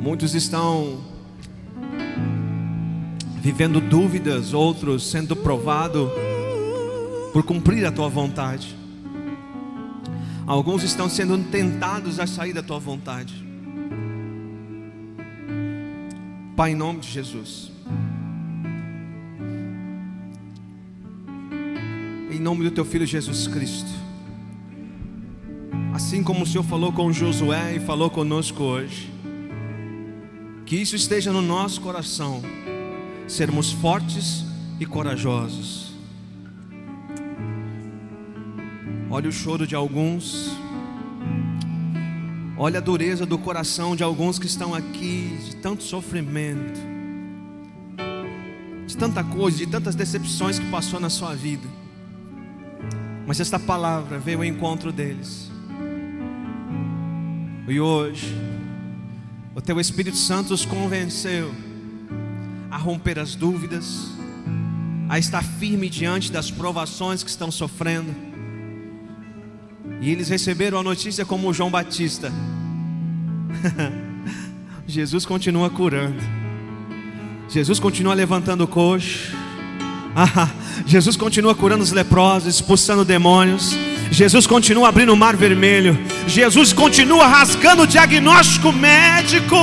Muitos 0.00 0.32
estão 0.32 1.02
vivendo 3.40 3.80
dúvidas, 3.80 4.54
outros 4.54 5.10
sendo 5.10 5.34
provados 5.34 6.08
por 7.32 7.42
cumprir 7.42 7.84
a 7.84 7.90
tua 7.90 8.08
vontade. 8.08 8.76
Alguns 10.46 10.84
estão 10.84 11.08
sendo 11.08 11.36
tentados 11.50 12.20
a 12.20 12.28
sair 12.28 12.52
da 12.52 12.62
tua 12.62 12.78
vontade. 12.78 13.34
Pai, 16.54 16.70
em 16.70 16.76
nome 16.76 17.00
de 17.00 17.10
Jesus. 17.10 17.72
Em 22.30 22.38
nome 22.38 22.62
do 22.62 22.70
teu 22.70 22.84
filho 22.84 23.04
Jesus 23.04 23.48
Cristo. 23.48 24.03
Assim 25.94 26.24
como 26.24 26.42
o 26.42 26.46
Senhor 26.46 26.64
falou 26.64 26.92
com 26.92 27.12
Josué 27.12 27.76
e 27.76 27.78
falou 27.78 28.10
conosco 28.10 28.64
hoje. 28.64 29.12
Que 30.66 30.74
isso 30.74 30.96
esteja 30.96 31.32
no 31.32 31.40
nosso 31.40 31.80
coração. 31.80 32.42
Sermos 33.28 33.70
fortes 33.70 34.44
e 34.80 34.84
corajosos. 34.84 35.92
Olha 39.08 39.28
o 39.28 39.32
choro 39.32 39.68
de 39.68 39.76
alguns. 39.76 40.50
Olha 42.58 42.78
a 42.78 42.82
dureza 42.82 43.24
do 43.24 43.38
coração 43.38 43.94
de 43.94 44.02
alguns 44.02 44.36
que 44.36 44.46
estão 44.46 44.74
aqui, 44.74 45.38
de 45.44 45.54
tanto 45.56 45.84
sofrimento, 45.84 46.80
de 48.84 48.96
tanta 48.96 49.22
coisa, 49.22 49.58
de 49.58 49.68
tantas 49.68 49.94
decepções 49.94 50.58
que 50.58 50.68
passou 50.72 50.98
na 50.98 51.08
sua 51.08 51.36
vida. 51.36 51.68
Mas 53.28 53.38
esta 53.38 53.60
palavra 53.60 54.18
veio 54.18 54.38
ao 54.38 54.44
encontro 54.44 54.90
deles. 54.90 55.53
E 57.66 57.80
hoje, 57.80 58.34
o 59.54 59.60
teu 59.60 59.80
Espírito 59.80 60.18
Santo 60.18 60.52
os 60.52 60.66
convenceu 60.66 61.50
a 62.70 62.76
romper 62.76 63.18
as 63.18 63.34
dúvidas, 63.34 64.08
a 65.08 65.18
estar 65.18 65.42
firme 65.42 65.88
diante 65.88 66.30
das 66.30 66.50
provações 66.50 67.22
que 67.22 67.30
estão 67.30 67.50
sofrendo. 67.50 68.14
E 70.00 70.10
eles 70.10 70.28
receberam 70.28 70.78
a 70.78 70.82
notícia 70.82 71.24
como 71.24 71.54
João 71.54 71.70
Batista. 71.70 72.30
Jesus 74.86 75.24
continua 75.24 75.70
curando. 75.70 76.20
Jesus 77.48 77.80
continua 77.80 78.12
levantando 78.12 78.64
o 78.64 78.68
coxo. 78.68 79.34
Ah, 80.14 80.50
Jesus 80.84 81.16
continua 81.16 81.54
curando 81.54 81.82
os 81.82 81.92
leprosos, 81.92 82.56
expulsando 82.56 83.06
demônios. 83.06 83.74
Jesus 84.14 84.46
continua 84.46 84.90
abrindo 84.90 85.12
o 85.12 85.16
mar 85.16 85.34
vermelho. 85.36 85.98
Jesus 86.28 86.72
continua 86.72 87.26
rasgando 87.26 87.82
o 87.82 87.86
diagnóstico 87.86 88.72
médico. 88.72 89.56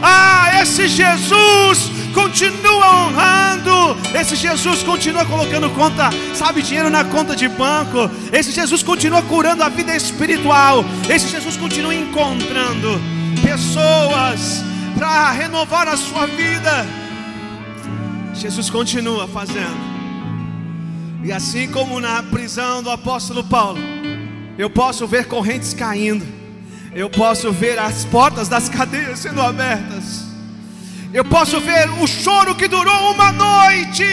Ah, 0.00 0.62
esse 0.62 0.86
Jesus 0.86 1.90
continua 2.14 3.08
honrando. 3.08 3.96
Esse 4.14 4.36
Jesus 4.36 4.84
continua 4.84 5.24
colocando 5.24 5.68
conta, 5.70 6.10
sabe, 6.34 6.62
dinheiro 6.62 6.88
na 6.88 7.04
conta 7.04 7.34
de 7.34 7.48
banco. 7.48 8.08
Esse 8.32 8.52
Jesus 8.52 8.80
continua 8.80 9.22
curando 9.22 9.64
a 9.64 9.68
vida 9.68 9.94
espiritual. 9.96 10.84
Esse 11.10 11.28
Jesus 11.28 11.56
continua 11.56 11.92
encontrando 11.92 13.00
pessoas 13.42 14.64
para 14.96 15.32
renovar 15.32 15.88
a 15.88 15.96
sua 15.96 16.26
vida. 16.26 16.86
Jesus 18.34 18.70
continua 18.70 19.26
fazendo. 19.26 19.95
E 21.26 21.32
assim 21.32 21.68
como 21.68 21.98
na 21.98 22.22
prisão 22.22 22.84
do 22.84 22.88
apóstolo 22.88 23.42
Paulo, 23.42 23.80
eu 24.56 24.70
posso 24.70 25.08
ver 25.08 25.26
correntes 25.26 25.74
caindo, 25.74 26.24
eu 26.94 27.10
posso 27.10 27.50
ver 27.50 27.80
as 27.80 28.04
portas 28.04 28.46
das 28.46 28.68
cadeias 28.68 29.18
sendo 29.18 29.42
abertas, 29.42 30.24
eu 31.12 31.24
posso 31.24 31.60
ver 31.60 31.90
o 32.00 32.06
choro 32.06 32.54
que 32.54 32.68
durou 32.68 33.12
uma 33.12 33.32
noite, 33.32 34.04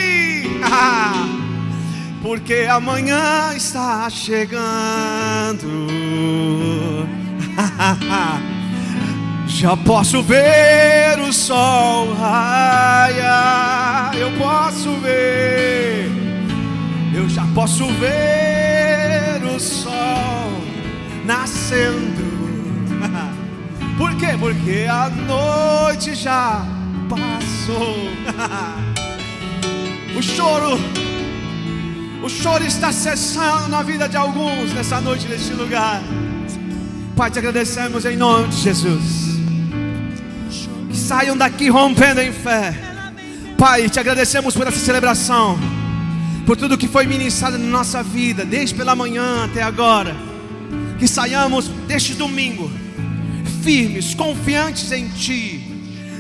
porque 2.24 2.66
amanhã 2.68 3.54
está 3.56 4.10
chegando. 4.10 5.68
Já 9.46 9.78
posso 9.78 10.24
ver 10.24 11.20
o 11.20 11.32
sol 11.32 12.12
raiar, 12.16 14.16
eu 14.16 14.32
posso 14.32 14.94
ver. 14.94 16.23
Eu 17.16 17.30
já 17.30 17.46
posso 17.54 17.86
ver 17.94 19.44
o 19.46 19.60
sol 19.60 20.52
nascendo. 21.26 22.24
Por 23.98 24.16
quê? 24.16 24.36
Porque 24.40 24.88
a 24.90 25.10
noite 25.10 26.16
já 26.16 26.66
passou. 27.08 27.96
O 30.16 30.22
choro, 30.22 30.80
o 32.24 32.30
choro 32.30 32.64
está 32.64 32.92
cessando 32.92 33.68
na 33.70 33.82
vida 33.82 34.08
de 34.08 34.16
alguns 34.16 34.72
nessa 34.72 35.02
noite 35.02 35.28
neste 35.28 35.54
lugar. 35.54 36.04
Pai, 37.16 37.32
te 37.32 37.40
agradecemos 37.40 38.06
em 38.06 38.16
nome 38.16 38.50
de 38.50 38.58
Jesus. 38.58 39.40
Que 40.88 40.96
saiam 40.96 41.36
daqui 41.36 41.68
rompendo 41.68 42.22
em 42.22 42.32
fé. 42.32 42.76
Pai, 43.58 43.90
te 43.90 44.00
agradecemos 44.00 44.54
por 44.54 44.68
essa 44.68 44.78
celebração 44.78 45.58
por 46.46 46.58
tudo 46.58 46.78
que 46.78 46.88
foi 46.88 47.06
ministrado 47.06 47.58
na 47.58 47.66
nossa 47.66 48.04
vida, 48.04 48.46
desde 48.46 48.76
pela 48.76 48.96
manhã 48.96 49.46
até 49.46 49.62
agora. 49.62 50.16
Que 51.00 51.08
saiamos 51.08 51.68
deste 51.88 52.14
domingo, 52.14 52.72
firmes, 53.64 54.14
confiantes 54.14 54.92
em 54.92 55.08
Ti, 55.10 55.62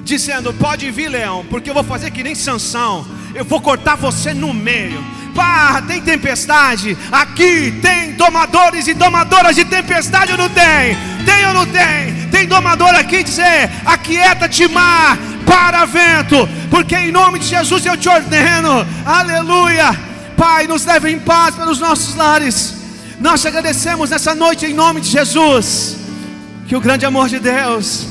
dizendo: 0.03 0.53
Pode 0.53 0.89
vir, 0.91 1.09
leão, 1.09 1.45
porque 1.49 1.69
eu 1.69 1.73
vou 1.73 1.83
fazer 1.83 2.11
que 2.11 2.23
nem 2.23 2.35
Sansão, 2.35 3.05
eu 3.35 3.45
vou 3.45 3.61
cortar 3.61 3.95
você 3.95 4.33
no 4.33 4.53
meio. 4.53 5.03
Pá, 5.35 5.81
tem 5.81 5.99
tempestade? 5.99 6.95
Aqui 7.11 7.71
tem 7.81 8.13
domadores 8.13 8.87
e 8.87 8.93
domadoras 8.93 9.55
de 9.55 9.65
tempestade 9.65 10.31
ou 10.31 10.37
não 10.37 10.49
tem? 10.49 10.95
Tem 11.25 11.45
ou 11.47 11.53
não 11.53 11.65
tem? 11.65 12.29
Tem 12.29 12.47
domador 12.47 12.89
aqui 12.89 13.23
dizer: 13.23 13.69
Aquieta-te, 13.85 14.67
mar, 14.67 15.17
para 15.45 15.85
vento, 15.85 16.47
porque 16.69 16.95
em 16.95 17.11
nome 17.11 17.39
de 17.39 17.47
Jesus 17.47 17.85
eu 17.85 17.97
te 17.97 18.07
ordeno, 18.07 18.85
aleluia. 19.05 20.12
Pai, 20.43 20.67
nos 20.67 20.83
leve 20.83 21.09
em 21.09 21.19
paz 21.19 21.55
pelos 21.55 21.79
nossos 21.79 22.15
lares. 22.15 22.73
Nós 23.17 23.41
te 23.41 23.47
agradecemos 23.47 24.09
nessa 24.09 24.35
noite 24.35 24.65
em 24.65 24.73
nome 24.73 24.99
de 24.99 25.07
Jesus. 25.07 25.95
Que 26.67 26.75
o 26.75 26.81
grande 26.81 27.05
amor 27.05 27.29
de 27.29 27.39
Deus, 27.39 28.05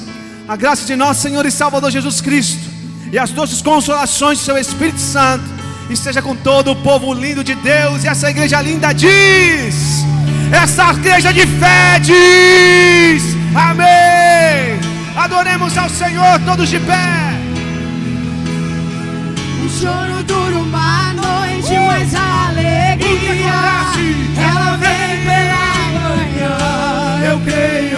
a 0.48 0.56
graça 0.56 0.86
de 0.86 0.96
nosso 0.96 1.20
Senhor 1.20 1.44
e 1.44 1.50
Salvador 1.50 1.90
Jesus 1.90 2.22
Cristo 2.22 2.64
e 3.12 3.18
as 3.18 3.30
doces 3.32 3.60
consolações 3.60 4.38
do 4.38 4.44
seu 4.46 4.56
Espírito 4.56 4.98
Santo 4.98 5.44
esteja 5.90 6.22
com 6.22 6.34
todo 6.34 6.70
o 6.70 6.76
povo 6.76 7.12
lindo 7.12 7.44
de 7.44 7.54
Deus. 7.54 8.02
E 8.02 8.08
essa 8.08 8.30
igreja 8.30 8.62
linda 8.62 8.94
diz: 8.94 9.74
essa 10.50 10.90
igreja 10.92 11.34
de 11.34 11.46
fé 11.46 11.98
diz: 11.98 13.22
Amém. 13.54 14.80
Adoremos 15.14 15.76
ao 15.76 15.90
Senhor 15.90 16.40
todos 16.46 16.70
de 16.70 16.80
pé 16.80 17.31
choro 19.72 20.22
dura 20.24 20.58
uma 20.58 21.14
noite, 21.14 21.72
uh! 21.72 21.86
mas 21.86 22.14
a 22.14 22.48
alegria 22.48 23.52
ela 24.36 24.76
vem 24.76 25.24
pela 25.24 25.74
manhã. 25.98 27.30
Eu 27.30 27.40
creio. 27.40 27.91